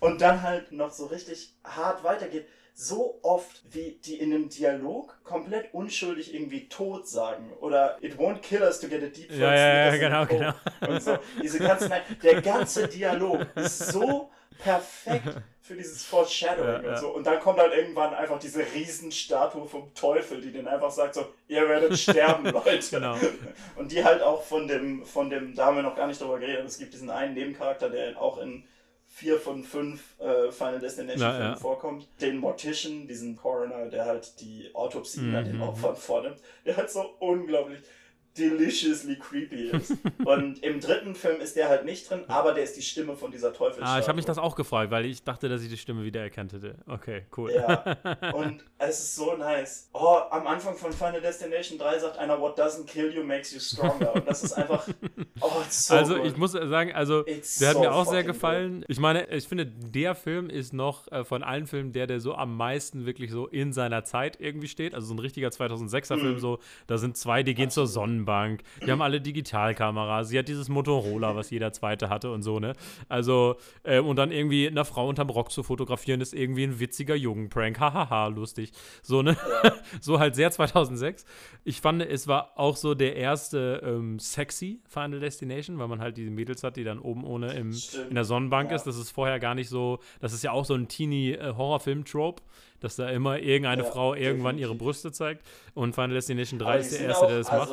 und 0.00 0.20
dann 0.20 0.40
halt 0.40 0.70
noch 0.70 0.92
so 0.92 1.06
richtig 1.06 1.52
hart 1.64 2.04
weitergeht 2.04 2.46
so 2.74 3.20
oft, 3.22 3.62
wie 3.70 3.98
die 4.04 4.16
in 4.18 4.34
einem 4.34 4.48
Dialog 4.48 5.16
komplett 5.22 5.72
unschuldig 5.72 6.34
irgendwie 6.34 6.68
tot 6.68 7.08
sagen. 7.08 7.52
Oder 7.60 7.96
it 8.00 8.18
won't 8.18 8.40
kill 8.40 8.62
us 8.62 8.80
to 8.80 8.88
get 8.88 9.02
a 9.02 9.06
deep 9.06 9.30
Ja, 9.30 9.54
ja, 9.54 9.86
ja, 9.86 9.96
genau, 9.96 10.26
genau. 10.26 10.52
Und 10.88 11.02
so. 11.02 11.16
Diese 11.40 11.60
ganzen, 11.60 11.92
der 12.22 12.42
ganze 12.42 12.88
Dialog 12.88 13.46
ist 13.54 13.78
so 13.78 14.30
perfekt 14.58 15.28
für 15.60 15.76
dieses 15.76 16.04
Foreshadowing 16.04 16.84
Ja, 16.84 16.90
und 16.90 16.98
so. 16.98 17.08
Und 17.10 17.26
dann 17.26 17.40
kommt 17.40 17.58
halt 17.58 17.72
irgendwann 17.72 18.12
einfach 18.12 18.38
diese 18.38 18.64
Riesenstatue 18.74 19.66
vom 19.66 19.94
Teufel, 19.94 20.40
die 20.40 20.52
den 20.52 20.66
einfach 20.66 20.90
sagt 20.90 21.14
so, 21.14 21.26
ihr 21.48 21.66
werdet 21.68 21.96
sterben, 21.98 22.50
Leute. 22.50 22.90
Genau. 22.90 23.16
Und 23.76 23.92
die 23.92 24.04
halt 24.04 24.20
auch 24.20 24.42
von 24.42 24.66
dem, 24.66 25.06
von 25.06 25.30
dem, 25.30 25.54
da 25.54 25.66
haben 25.66 25.76
wir 25.76 25.82
noch 25.82 25.96
gar 25.96 26.08
nicht 26.08 26.20
drüber 26.20 26.38
geredet, 26.38 26.66
es 26.66 26.78
gibt 26.78 26.92
diesen 26.92 27.08
einen 27.08 27.34
Nebencharakter, 27.34 27.88
der 27.88 28.20
auch 28.20 28.38
in 28.38 28.64
vier 29.16 29.38
von 29.38 29.62
fünf 29.62 30.18
äh, 30.20 30.50
Final 30.50 30.80
Destination 30.80 31.20
Na, 31.28 31.30
Filmen 31.36 31.52
ja. 31.52 31.56
vorkommt. 31.56 32.08
Den 32.20 32.38
Mortician, 32.38 33.06
diesen 33.06 33.36
Coroner, 33.36 33.86
der 33.86 34.06
halt 34.06 34.40
die 34.40 34.68
Autopsien 34.74 35.34
an 35.36 35.44
den 35.44 35.56
Mhm. 35.56 35.62
Opfern 35.62 35.94
vornimmt, 35.96 36.38
der 36.66 36.76
halt 36.76 36.90
so 36.90 37.02
unglaublich 37.20 37.78
deliciously 38.36 39.16
creepy 39.16 39.70
ist. 39.70 39.94
Und 40.24 40.62
im 40.62 40.80
dritten 40.80 41.14
Film 41.14 41.40
ist 41.40 41.56
der 41.56 41.68
halt 41.68 41.84
nicht 41.84 42.10
drin, 42.10 42.24
aber 42.28 42.52
der 42.52 42.64
ist 42.64 42.76
die 42.76 42.82
Stimme 42.82 43.16
von 43.16 43.30
dieser 43.30 43.52
Teufelsstatue. 43.52 43.94
Ah, 43.94 43.98
ich 43.98 44.08
habe 44.08 44.16
mich 44.16 44.24
das 44.24 44.38
auch 44.38 44.56
gefragt, 44.56 44.90
weil 44.90 45.06
ich 45.06 45.22
dachte, 45.22 45.48
dass 45.48 45.62
ich 45.62 45.68
die 45.68 45.76
Stimme 45.76 46.04
wiedererkannt 46.04 46.52
hätte. 46.52 46.76
Okay, 46.86 47.26
cool. 47.36 47.52
Ja, 47.52 47.96
und 48.34 48.64
es 48.78 48.98
ist 48.98 49.16
so 49.16 49.36
nice. 49.36 49.88
Oh, 49.92 50.18
am 50.30 50.46
Anfang 50.46 50.76
von 50.76 50.92
Final 50.92 51.20
Destination 51.20 51.78
3 51.78 51.98
sagt 52.00 52.18
einer, 52.18 52.40
what 52.40 52.58
doesn't 52.58 52.86
kill 52.86 53.14
you 53.14 53.22
makes 53.22 53.52
you 53.52 53.60
stronger. 53.60 54.14
Und 54.14 54.26
das 54.28 54.42
ist 54.42 54.52
einfach, 54.52 54.86
oh, 55.40 55.50
it's 55.64 55.86
so 55.86 55.94
also 55.94 56.16
good. 56.16 56.26
ich 56.26 56.36
muss 56.36 56.52
sagen, 56.52 56.92
also 56.92 57.24
It's 57.26 57.58
der 57.58 57.68
hat 57.68 57.74
so 57.76 57.80
mir 57.80 57.92
auch 57.92 58.06
sehr 58.06 58.24
gefallen. 58.24 58.84
Ich 58.88 58.98
meine, 58.98 59.28
ich 59.30 59.46
finde, 59.48 59.66
der 59.66 60.14
Film 60.14 60.50
ist 60.50 60.72
noch 60.72 61.10
äh, 61.12 61.24
von 61.24 61.42
allen 61.42 61.66
Filmen 61.66 61.92
der, 61.92 62.06
der 62.06 62.20
so 62.20 62.34
am 62.34 62.56
meisten 62.56 63.06
wirklich 63.06 63.30
so 63.30 63.46
in 63.46 63.72
seiner 63.72 64.04
Zeit 64.04 64.40
irgendwie 64.40 64.68
steht. 64.68 64.94
Also 64.94 65.06
so 65.08 65.14
ein 65.14 65.18
richtiger 65.20 65.48
2006er 65.48 66.18
Film 66.18 66.34
Mhm. 66.34 66.38
so. 66.38 66.58
Da 66.86 66.98
sind 66.98 67.16
zwei, 67.16 67.42
die 67.42 67.54
gehen 67.54 67.70
zur 67.70 67.86
Sonnenbank. 68.24 68.62
Die 68.84 68.90
haben 68.90 69.02
alle 69.02 69.20
Digitalkameras. 69.20 70.28
Sie 70.28 70.38
hat 70.38 70.48
dieses 70.48 70.68
Motorola, 70.68 71.36
was 71.36 71.50
jeder 71.50 71.72
zweite 71.72 72.08
hatte 72.08 72.30
und 72.32 72.42
so, 72.42 72.58
ne? 72.58 72.72
Also, 73.08 73.56
äh, 73.82 74.00
und 74.00 74.16
dann 74.16 74.30
irgendwie 74.30 74.66
eine 74.66 74.84
Frau 74.84 75.08
unterm 75.08 75.30
Rock 75.30 75.50
zu 75.50 75.62
fotografieren, 75.62 76.20
ist 76.20 76.34
irgendwie 76.34 76.64
ein 76.64 76.80
witziger 76.80 77.14
Jugendprank. 77.14 77.78
Hahaha, 77.78 78.28
lustig. 78.28 78.72
So, 79.02 79.22
ne? 79.22 79.36
so 80.00 80.18
halt 80.18 80.34
sehr 80.34 80.50
2006. 80.50 81.24
Ich 81.64 81.80
fand, 81.80 82.02
es 82.02 82.26
war 82.26 82.52
auch 82.56 82.76
so 82.76 82.94
der 82.94 83.16
erste 83.16 83.82
ähm, 83.84 84.18
sexy 84.18 84.80
Final 84.88 85.20
Destination, 85.20 85.78
weil 85.78 85.88
man 85.88 86.00
halt 86.00 86.16
diese 86.16 86.30
Mädels 86.30 86.62
hat, 86.62 86.76
die 86.76 86.84
dann 86.84 86.98
oben 86.98 87.24
ohne 87.24 87.52
im, 87.54 87.72
Stimmt, 87.72 88.08
in 88.08 88.14
der 88.14 88.24
Sonnenbank 88.24 88.70
ja. 88.70 88.76
ist. 88.76 88.86
Das 88.86 88.96
ist 88.96 89.10
vorher 89.10 89.38
gar 89.38 89.54
nicht 89.54 89.68
so, 89.68 89.98
das 90.20 90.32
ist 90.32 90.42
ja 90.42 90.52
auch 90.52 90.64
so 90.64 90.74
ein 90.74 90.88
Teenie-Horrorfilm-Trope, 90.88 92.42
dass 92.80 92.96
da 92.96 93.08
immer 93.08 93.38
irgendeine 93.38 93.82
Ja, 93.82 93.90
Frau 93.90 94.14
irgendwann 94.14 94.58
ihre 94.58 94.72
definitiv. 94.72 94.84
Brüste 94.84 95.12
zeigt. 95.12 95.46
Und 95.74 95.94
Final 95.94 96.14
Destination 96.14 96.58
3 96.58 96.66
Aber 96.66 96.78
die 96.78 96.84
ist 96.84 96.98
der 96.98 97.06
erste, 97.08 97.24
auch, 97.24 97.28
der 97.28 97.38
das 97.38 97.52
macht. 97.52 97.70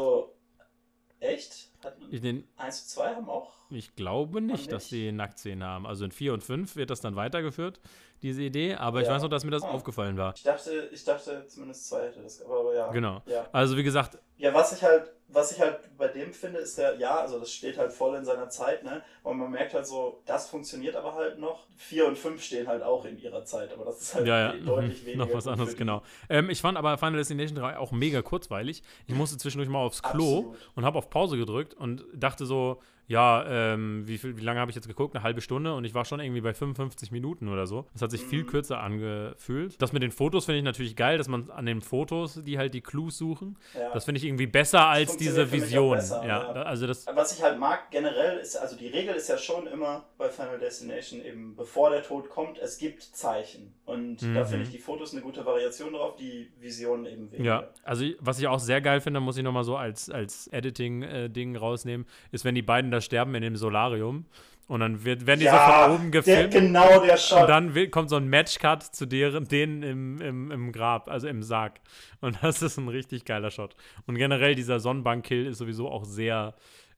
Echt? 1.22 1.70
Hat 1.84 1.96
Ich, 2.10 2.20
den, 2.22 2.48
1 2.58 2.88
zu 2.88 2.96
2 2.96 3.16
haben 3.16 3.30
auch. 3.30 3.54
ich 3.70 3.96
glaube 3.96 4.42
nicht, 4.42 4.52
nicht? 4.58 4.72
dass 4.72 4.90
die 4.90 5.12
Nacktszenen 5.12 5.64
haben. 5.64 5.86
Also 5.88 6.04
in 6.06 6.12
4 6.12 6.34
und 6.34 6.44
5 6.44 6.76
wird 6.76 6.90
das 6.90 7.00
dann 7.00 7.16
weitergeführt, 7.16 7.80
diese 8.24 8.42
Idee. 8.42 8.74
Aber 8.76 9.02
ich 9.02 9.08
Ja. 9.08 9.14
weiß 9.14 9.22
noch, 9.22 9.30
dass 9.30 9.44
mir 9.46 9.52
das 9.52 9.64
Ah. 9.64 9.70
aufgefallen 9.72 10.18
war. 10.18 10.34
Ich 10.36 10.44
dachte, 10.44 10.90
ich 10.92 11.04
dachte 11.04 11.46
zumindest 11.48 11.88
2 11.90 12.08
hätte 12.08 12.22
das. 12.24 12.42
Aber, 12.44 12.60
aber 12.60 12.76
ja. 12.76 12.92
Genau. 12.92 13.22
Ja. 13.28 13.48
Also 13.52 13.78
wie 13.78 13.84
gesagt, 13.84 14.18
Ja, 14.38 14.52
was 14.54 14.74
ich 14.74 14.82
halt, 14.84 15.12
was 15.34 15.52
ich 15.52 15.60
halt 15.60 15.80
bei 15.98 16.08
dem 16.08 16.34
finde, 16.34 16.60
ist 16.60 16.78
der, 16.78 16.96
ja, 16.98 17.20
also 17.20 17.40
das 17.40 17.52
steht 17.52 17.78
halt 17.78 17.92
voll 17.92 18.16
in 18.18 18.26
seiner 18.26 18.50
Zeit, 18.50 18.84
ne? 18.84 19.02
Und 19.24 19.38
man 19.38 19.52
merkt 19.52 19.74
halt 19.74 19.86
so, 19.86 20.22
das 20.26 20.50
funktioniert 20.50 20.96
aber 20.96 21.14
halt 21.16 21.40
noch. 21.40 21.68
4 21.78 22.08
und 22.08 22.18
5 22.18 22.44
stehen 22.44 22.68
halt 22.68 22.84
auch 22.84 23.06
in 23.06 23.20
ihrer 23.20 23.44
Zeit, 23.46 23.72
aber 23.74 23.86
das 23.86 24.02
ist 24.02 24.16
halt 24.16 24.28
Ja, 24.28 24.54
ja, 24.54 24.54
deutlich 24.66 25.02
mhm, 25.02 25.06
weniger. 25.08 25.26
noch 25.26 25.34
was 25.34 25.48
anderes, 25.48 25.76
genau. 25.76 26.02
Ähm, 26.30 26.50
ich 26.50 26.62
fand 26.62 26.78
aber 26.78 26.98
Final 26.98 27.18
Destination 27.18 27.58
3 27.58 27.78
auch 27.78 27.92
mega 27.92 28.22
kurzweilig. 28.22 28.84
Ich 29.08 29.16
musste 29.16 29.38
zwischendurch 29.38 29.70
mal 29.70 29.80
aufs 29.80 30.02
Klo 30.04 30.38
Absolut. 30.52 30.58
und 30.76 30.86
habe 30.86 30.98
auf 30.98 31.10
Pause 31.10 31.38
gedrückt 31.38 31.74
und 31.74 32.04
dachte 32.14 32.46
so, 32.46 32.82
ja, 33.08 33.46
ähm, 33.74 34.08
wie, 34.08 34.18
viel, 34.18 34.38
wie 34.38 34.42
lange 34.42 34.60
habe 34.60 34.72
ich 34.72 34.76
jetzt 34.76 34.88
geguckt? 34.88 35.16
Eine 35.16 35.24
halbe 35.24 35.42
Stunde 35.42 35.74
und 35.74 35.84
ich 35.86 35.94
war 35.94 36.06
schon 36.06 36.20
irgendwie 36.20 36.42
bei 36.42 36.54
55 36.54 37.12
Minuten 37.12 37.50
oder 37.50 37.68
so. 37.68 37.86
Das 37.94 38.02
hat 38.02 38.12
sich 38.12 38.24
viel 38.24 38.44
Mhm. 38.44 38.48
kürzer 38.48 38.80
angefühlt. 38.82 39.82
Das 39.82 39.92
mit 39.94 40.02
den 40.04 40.12
Fotos 40.12 40.46
finde 40.46 40.60
ich 40.60 40.64
natürlich 40.64 40.96
geil, 40.96 41.18
dass 41.18 41.28
man 41.28 41.50
an 41.52 41.66
den 41.66 41.82
Fotos, 41.82 42.40
die 42.44 42.58
halt 42.58 42.74
die 42.74 42.82
Clues 42.82 43.18
suchen, 43.18 43.58
Ja. 43.78 43.92
das 43.94 44.06
finde 44.06 44.20
ich 44.20 44.26
irgendwie 44.26 44.48
besser 44.48 44.88
als 44.88 45.18
diese 45.18 45.52
Vision. 45.52 45.98
besser, 45.98 46.22
ja, 46.22 46.28
ja. 46.48 46.54
da- 46.54 46.62
also 46.64 46.88
das, 46.88 47.06
Was 47.14 47.38
ich 47.38 47.44
halt 47.44 47.60
mag 47.60 47.92
generell 47.92 48.38
ist, 48.40 48.56
also 48.56 48.78
die 48.78 48.88
Regel 48.88 49.16
ist 49.16 49.28
ja 49.28 49.38
schon 49.38 49.68
immer 49.68 50.06
bei 50.18 50.30
Final 50.30 50.60
Destination 50.60 51.22
eben, 51.24 51.56
bevor 51.56 51.90
der 51.90 52.04
Tod 52.04 52.30
kommt, 52.30 52.58
es 52.60 52.78
gibt 52.78 53.02
Zeichen. 53.04 53.74
Und 53.86 54.22
da 54.22 54.26
Mhm. 54.28 54.46
finde 54.46 54.64
ich 54.64 54.72
die 54.72 54.78
Fotos 54.80 55.12
eine 55.12 55.22
gute 55.22 55.46
Variation 55.46 55.92
drauf, 55.94 56.16
die 56.16 56.50
Visionen 56.60 57.06
eben 57.06 57.30
weniger. 57.32 57.44
Ja, 57.44 57.68
also 57.84 58.06
was 58.20 58.40
ich 58.40 58.48
auch 58.48 58.60
sehr 58.60 58.80
geil 58.80 59.02
finde, 59.02 59.20
muss 59.20 59.36
ich 59.38 59.44
nochmal 59.44 59.66
so 59.66 59.76
als, 59.76 60.10
als 60.10 60.48
Editing-Ding 60.48 61.56
rausnehmen, 61.58 62.06
ist, 62.32 62.46
wenn 62.46 62.56
die 62.56 62.62
beiden 62.62 62.92
da 62.92 63.01
sterben 63.02 63.36
in 63.36 63.42
dem 63.42 63.56
Solarium 63.56 64.26
und 64.72 64.80
dann 64.80 65.04
wird, 65.04 65.28
werden 65.28 65.42
die 65.42 65.48
so 65.48 65.52
von 65.52 65.92
oben 65.92 66.12
der, 66.12 66.22
gefilmt 66.22 66.54
genau 66.54 67.04
der 67.04 67.18
Shot. 67.18 67.42
und 67.42 67.50
dann 67.50 67.92
kommt 67.92 68.10
so 68.10 68.16
ein 68.16 68.30
Matchcut 68.30 68.84
zu 68.84 69.06
deren, 69.06 69.46
denen 69.46 69.84
im, 69.84 70.22
im, 70.22 70.52
im 70.52 70.72
Grab, 70.72 71.10
also 71.10 71.28
im 71.28 71.44
Sarg. 71.44 71.82
Und 72.22 72.38
das 72.42 72.62
ist 72.62 72.78
ein 72.78 72.88
richtig 72.88 73.26
geiler 73.26 73.52
Shot. 73.52 73.76
Und 74.08 74.16
generell 74.16 74.56
dieser 74.56 74.80
Sonnenbank-Kill 74.80 75.48
ist 75.48 75.58
sowieso 75.58 75.90
auch 75.90 76.06
sehr, 76.06 76.54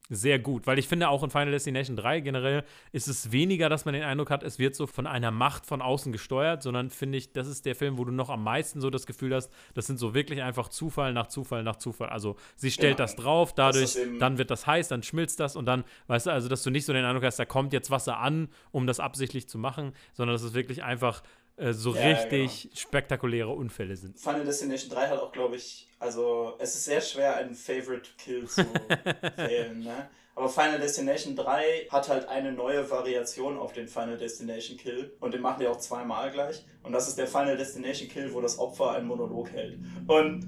sehr 0.10 0.38
gut, 0.38 0.68
weil 0.68 0.78
ich 0.80 0.88
finde 0.88 1.08
auch 1.10 1.24
in 1.24 1.30
Final 1.30 1.52
Destination 1.52 1.96
3 1.96 2.20
generell 2.20 2.64
ist 2.92 3.08
es 3.08 3.32
weniger, 3.32 3.70
dass 3.70 3.86
man 3.86 3.94
den 3.94 4.04
Eindruck 4.04 4.30
hat, 4.32 4.44
es 4.44 4.60
wird 4.60 4.76
so 4.76 4.86
von 4.86 5.08
einer 5.08 5.32
Macht 5.32 5.66
von 5.66 5.82
außen 5.82 6.12
gesteuert, 6.12 6.62
sondern 6.62 6.90
finde 6.90 7.18
ich, 7.18 7.32
das 7.32 7.48
ist 7.48 7.66
der 7.66 7.74
Film, 7.74 7.98
wo 7.98 8.04
du 8.06 8.12
noch 8.12 8.30
am 8.30 8.44
meisten 8.44 8.82
so 8.82 8.90
das 8.90 9.06
Gefühl 9.08 9.34
hast, 9.34 9.50
das 9.74 9.88
sind 9.88 9.98
so 9.98 10.14
wirklich 10.14 10.44
einfach 10.44 10.68
Zufall 10.68 11.14
nach 11.14 11.28
Zufall 11.28 11.64
nach 11.64 11.78
Zufall. 11.78 12.10
Also 12.10 12.36
sie 12.56 12.70
stellt 12.70 12.98
Genau. 12.98 13.06
das 13.06 13.16
drauf, 13.16 13.54
dadurch, 13.56 13.84
ist 13.84 13.96
eben- 13.96 14.20
dann 14.20 14.38
wird 14.38 14.52
das 14.52 14.68
heiß, 14.68 14.90
dann 14.90 15.04
schmilzt 15.04 15.40
das 15.40 15.56
und 15.56 15.66
dann, 15.66 15.86
weißt 16.08 16.28
du, 16.28 16.32
also 16.32 16.50
dass 16.50 16.64
du 16.64 16.70
nicht 16.70 16.86
so 16.86 16.92
den 16.94 17.06
Eindruck 17.06 17.24
hast, 17.24 17.40
da 17.40 17.46
kommt 17.46 17.72
jetzt 17.74 17.90
Wasser 17.90 18.20
an, 18.20 18.50
um 18.72 18.86
das 18.86 19.00
absichtlich 19.00 19.48
zu 19.48 19.58
machen, 19.58 19.94
sondern 20.14 20.36
dass 20.36 20.44
es 20.44 20.54
wirklich 20.54 20.84
einfach 20.84 21.24
äh, 21.58 21.74
so 21.74 21.96
Ja, 21.96 22.08
richtig 22.08 22.70
spektakuläre 22.74 23.50
Unfälle 23.50 23.96
sind. 23.96 24.20
Final 24.20 24.46
Destination 24.46 24.90
3 24.90 25.08
hat 25.08 25.20
auch, 25.20 25.32
glaube 25.32 25.56
ich, 25.56 25.90
also 26.00 26.56
es 26.60 26.76
ist 26.76 26.86
sehr 26.86 27.02
schwer, 27.02 27.36
einen 27.38 27.56
Favorite 27.56 28.10
Kill 28.18 28.48
zu 28.48 28.62
wählen, 29.38 29.80
ne? 29.80 30.10
Aber 30.36 30.50
Final 30.50 30.80
Destination 30.80 31.36
3 31.36 31.88
hat 31.92 32.10
halt 32.10 32.28
eine 32.28 32.52
neue 32.52 32.90
Variation 32.90 33.58
auf 33.60 33.74
den 33.74 33.88
Final 33.88 34.18
Destination 34.18 34.78
Kill 34.78 35.14
und 35.20 35.32
den 35.34 35.42
machen 35.42 35.60
die 35.60 35.68
auch 35.68 35.78
zweimal 35.78 36.32
gleich. 36.32 36.66
Und 36.82 36.92
das 36.92 37.08
ist 37.08 37.20
der 37.20 37.28
Final 37.28 37.56
Destination 37.56 38.10
Kill, 38.10 38.34
wo 38.34 38.42
das 38.42 38.58
Opfer 38.58 38.94
einen 38.94 39.06
Monolog 39.06 39.52
hält. 39.52 39.78
Und 40.08 40.48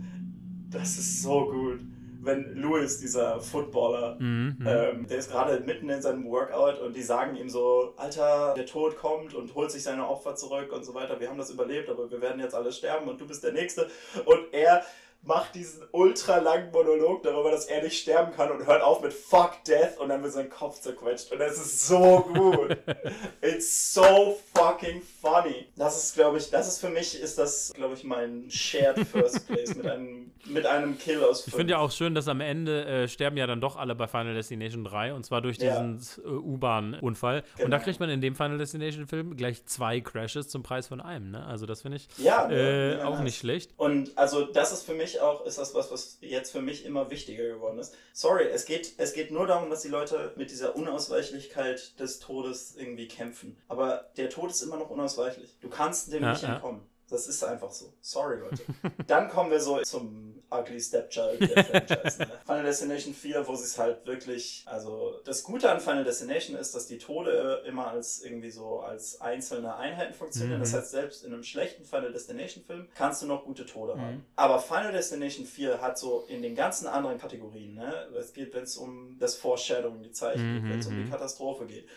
das 0.71 0.97
ist 0.97 1.21
so 1.21 1.45
gut. 1.51 1.81
Wenn 2.25 2.55
Louis, 2.55 2.99
dieser 2.99 3.39
Footballer, 3.39 4.15
Mhm, 4.19 4.55
mhm. 4.59 4.67
ähm, 4.67 5.07
der 5.07 5.17
ist 5.19 5.31
gerade 5.31 5.59
mitten 5.61 5.89
in 5.89 6.01
seinem 6.01 6.25
Workout 6.29 6.79
und 6.79 6.95
die 6.95 7.03
sagen 7.03 7.35
ihm 7.35 7.49
so, 7.49 7.93
Alter, 7.97 8.53
der 8.55 8.65
Tod 8.65 8.97
kommt 8.97 9.33
und 9.33 9.53
holt 9.55 9.71
sich 9.71 9.83
seine 9.83 10.07
Opfer 10.07 10.35
zurück 10.35 10.71
und 10.73 10.83
so 10.83 10.93
weiter. 10.93 11.19
Wir 11.19 11.29
haben 11.29 11.37
das 11.37 11.49
überlebt, 11.51 11.89
aber 11.89 12.09
wir 12.09 12.21
werden 12.21 12.39
jetzt 12.41 12.55
alle 12.55 12.71
sterben 12.71 13.07
und 13.07 13.19
du 13.21 13.27
bist 13.27 13.43
der 13.43 13.53
Nächste. 13.53 13.89
Und 14.25 14.53
er 14.53 14.83
macht 15.21 15.55
diesen 15.55 15.83
ultra 15.91 16.37
langen 16.37 16.71
Monolog 16.71 17.23
darüber, 17.23 17.49
dass 17.49 17.65
er 17.65 17.81
nicht 17.81 17.99
sterben 17.99 18.31
kann 18.33 18.51
und 18.51 18.67
hört 18.67 18.83
auf 18.83 19.01
mit 19.01 19.11
Fuck 19.11 19.63
Death 19.67 19.97
und 19.99 20.09
dann 20.09 20.21
wird 20.21 20.33
sein 20.33 20.49
Kopf 20.49 20.81
zerquetscht. 20.81 21.31
Und 21.31 21.39
das 21.39 21.57
ist 21.57 21.87
so 21.87 22.29
gut. 22.31 22.77
It's 23.41 23.93
so 23.93 24.37
fucking 24.53 25.01
funny. 25.25 25.67
Das 25.77 26.03
ist, 26.03 26.15
glaube 26.15 26.37
ich, 26.37 26.49
das 26.49 26.67
ist 26.67 26.79
für 26.79 26.89
mich, 26.89 27.19
ist 27.19 27.37
das, 27.37 27.71
glaube 27.73 27.93
ich, 27.93 28.03
mein 28.03 28.49
shared 28.49 28.99
first 29.07 29.47
place 29.47 29.75
mit 29.75 29.87
einem, 29.87 30.31
mit 30.45 30.65
einem 30.65 30.97
Kill 30.97 31.23
aus 31.23 31.47
Ich 31.47 31.53
finde 31.53 31.71
ja 31.71 31.79
auch 31.79 31.91
schön, 31.91 32.13
dass 32.15 32.27
am 32.27 32.41
Ende 32.41 32.85
äh, 32.85 33.07
sterben 33.07 33.37
ja 33.37 33.47
dann 33.47 33.61
doch 33.61 33.77
alle 33.77 33.95
bei 33.95 34.07
Final 34.07 34.33
Destination 34.33 34.83
3 34.83 35.13
und 35.13 35.25
zwar 35.25 35.41
durch 35.41 35.57
Ja. 35.57 35.81
diesen 35.81 36.23
äh, 36.25 36.27
U-Bahn-Unfall. 36.27 37.39
Und 37.39 37.57
Genau. 37.57 37.69
da 37.77 37.79
kriegt 37.79 37.99
man 37.99 38.09
in 38.09 38.19
dem 38.21 38.35
Final 38.35 38.57
Destination-Film 38.57 39.37
gleich 39.37 39.65
zwei 39.65 40.01
Crashes 40.01 40.49
zum 40.49 40.61
Preis 40.63 40.87
von 40.87 40.99
einem. 40.99 41.31
Ne? 41.31 41.45
Also 41.45 41.65
das 41.65 41.83
finde 41.83 41.97
ich 41.97 42.07
Ja, 42.17 42.49
äh, 42.49 42.97
ja, 42.97 43.05
auch 43.05 43.19
nicht 43.19 43.37
schlecht. 43.37 43.71
Und 43.77 44.17
also 44.17 44.45
das 44.45 44.73
ist 44.73 44.83
für 44.83 44.91
mich 44.93 45.05
mich 45.05 45.21
auch, 45.21 45.45
ist 45.45 45.59
das 45.59 45.75
was, 45.75 45.91
was 45.91 46.17
jetzt 46.21 46.51
für 46.51 46.61
mich 46.63 46.83
immer 46.83 47.11
wichtiger 47.11 47.43
geworden 47.47 47.77
ist. 47.77 47.93
Sorry, 48.11 48.45
es 48.51 48.65
geht, 48.65 48.93
es 48.97 49.13
geht 49.13 49.29
nur 49.29 49.45
darum, 49.45 49.69
dass 49.69 49.83
die 49.83 49.87
Leute 49.87 50.33
mit 50.35 50.49
dieser 50.49 50.75
Unausweichlichkeit 50.75 51.99
des 51.99 52.19
Todes 52.19 52.75
irgendwie 52.75 53.07
kämpfen. 53.07 53.55
Aber 53.67 54.09
der 54.17 54.29
Tod 54.29 54.49
ist 54.49 54.61
immer 54.63 54.77
noch 54.77 54.89
unausweichlich. 54.89 55.14
Du 55.61 55.69
kannst 55.69 56.11
dem 56.11 56.23
Ja, 56.23 56.31
nicht 56.33 56.43
ja. 56.43 56.53
entkommen. 56.55 56.81
Das 57.07 57.27
ist 57.27 57.43
einfach 57.43 57.71
so. 57.71 57.93
Sorry, 58.01 58.39
Leute. 58.39 58.63
Dann 59.07 59.29
kommen 59.29 59.51
wir 59.51 59.59
so 59.59 59.79
zum 59.83 60.41
Ugly 60.49 60.79
Stepchild 60.81 61.39
der 61.39 61.63
Franchise. 61.87 62.17
Ne? 62.19 62.27
Final 62.45 62.63
Destination 62.63 63.13
4, 63.13 63.47
wo 63.47 63.53
sie 63.55 63.63
es 63.65 63.77
halt 63.77 64.05
wirklich, 64.07 64.63
also 64.65 65.19
das 65.23 65.43
Gute 65.43 65.69
an 65.69 65.79
Final 65.79 66.03
Destination 66.03 66.55
ist, 66.57 66.73
dass 66.73 66.87
die 66.87 66.97
Tode 66.97 67.61
immer 67.67 67.89
als 67.89 68.23
irgendwie 68.23 68.49
so 68.49 68.79
als 68.79 69.21
einzelne 69.21 69.75
Einheiten 69.75 70.15
funktionieren. 70.15 70.57
Mhm. 70.57 70.63
Das 70.63 70.73
heißt, 70.73 70.89
selbst 70.91 71.23
in 71.23 71.31
einem 71.33 71.43
schlechten 71.43 71.85
Final 71.85 72.11
Destination 72.11 72.63
Film 72.63 72.87
kannst 72.95 73.21
du 73.21 73.27
noch 73.27 73.43
gute 73.45 73.67
Tode 73.67 73.95
Mhm. 73.95 74.01
haben. 74.01 74.25
Aber 74.35 74.57
Final 74.59 74.91
Destination 74.91 75.45
4 75.45 75.81
hat 75.81 75.99
so 75.99 76.25
in 76.27 76.41
den 76.41 76.55
ganzen 76.55 76.87
anderen 76.87 77.19
Kategorien, 77.19 77.75
ne? 77.75 78.07
es 78.19 78.33
geht, 78.33 78.51
wenn 78.55 78.63
es 78.63 78.77
um 78.77 79.15
das 79.19 79.35
Foreshadowing, 79.35 80.01
die 80.01 80.11
Zeichen 80.11 80.41
Mhm, 80.57 80.61
geht, 80.63 80.71
wenn 80.71 80.79
es 80.79 80.87
um 80.87 80.97
mhm. 80.99 81.05
die 81.05 81.11
Katastrophe 81.11 81.65
geht, 81.67 81.87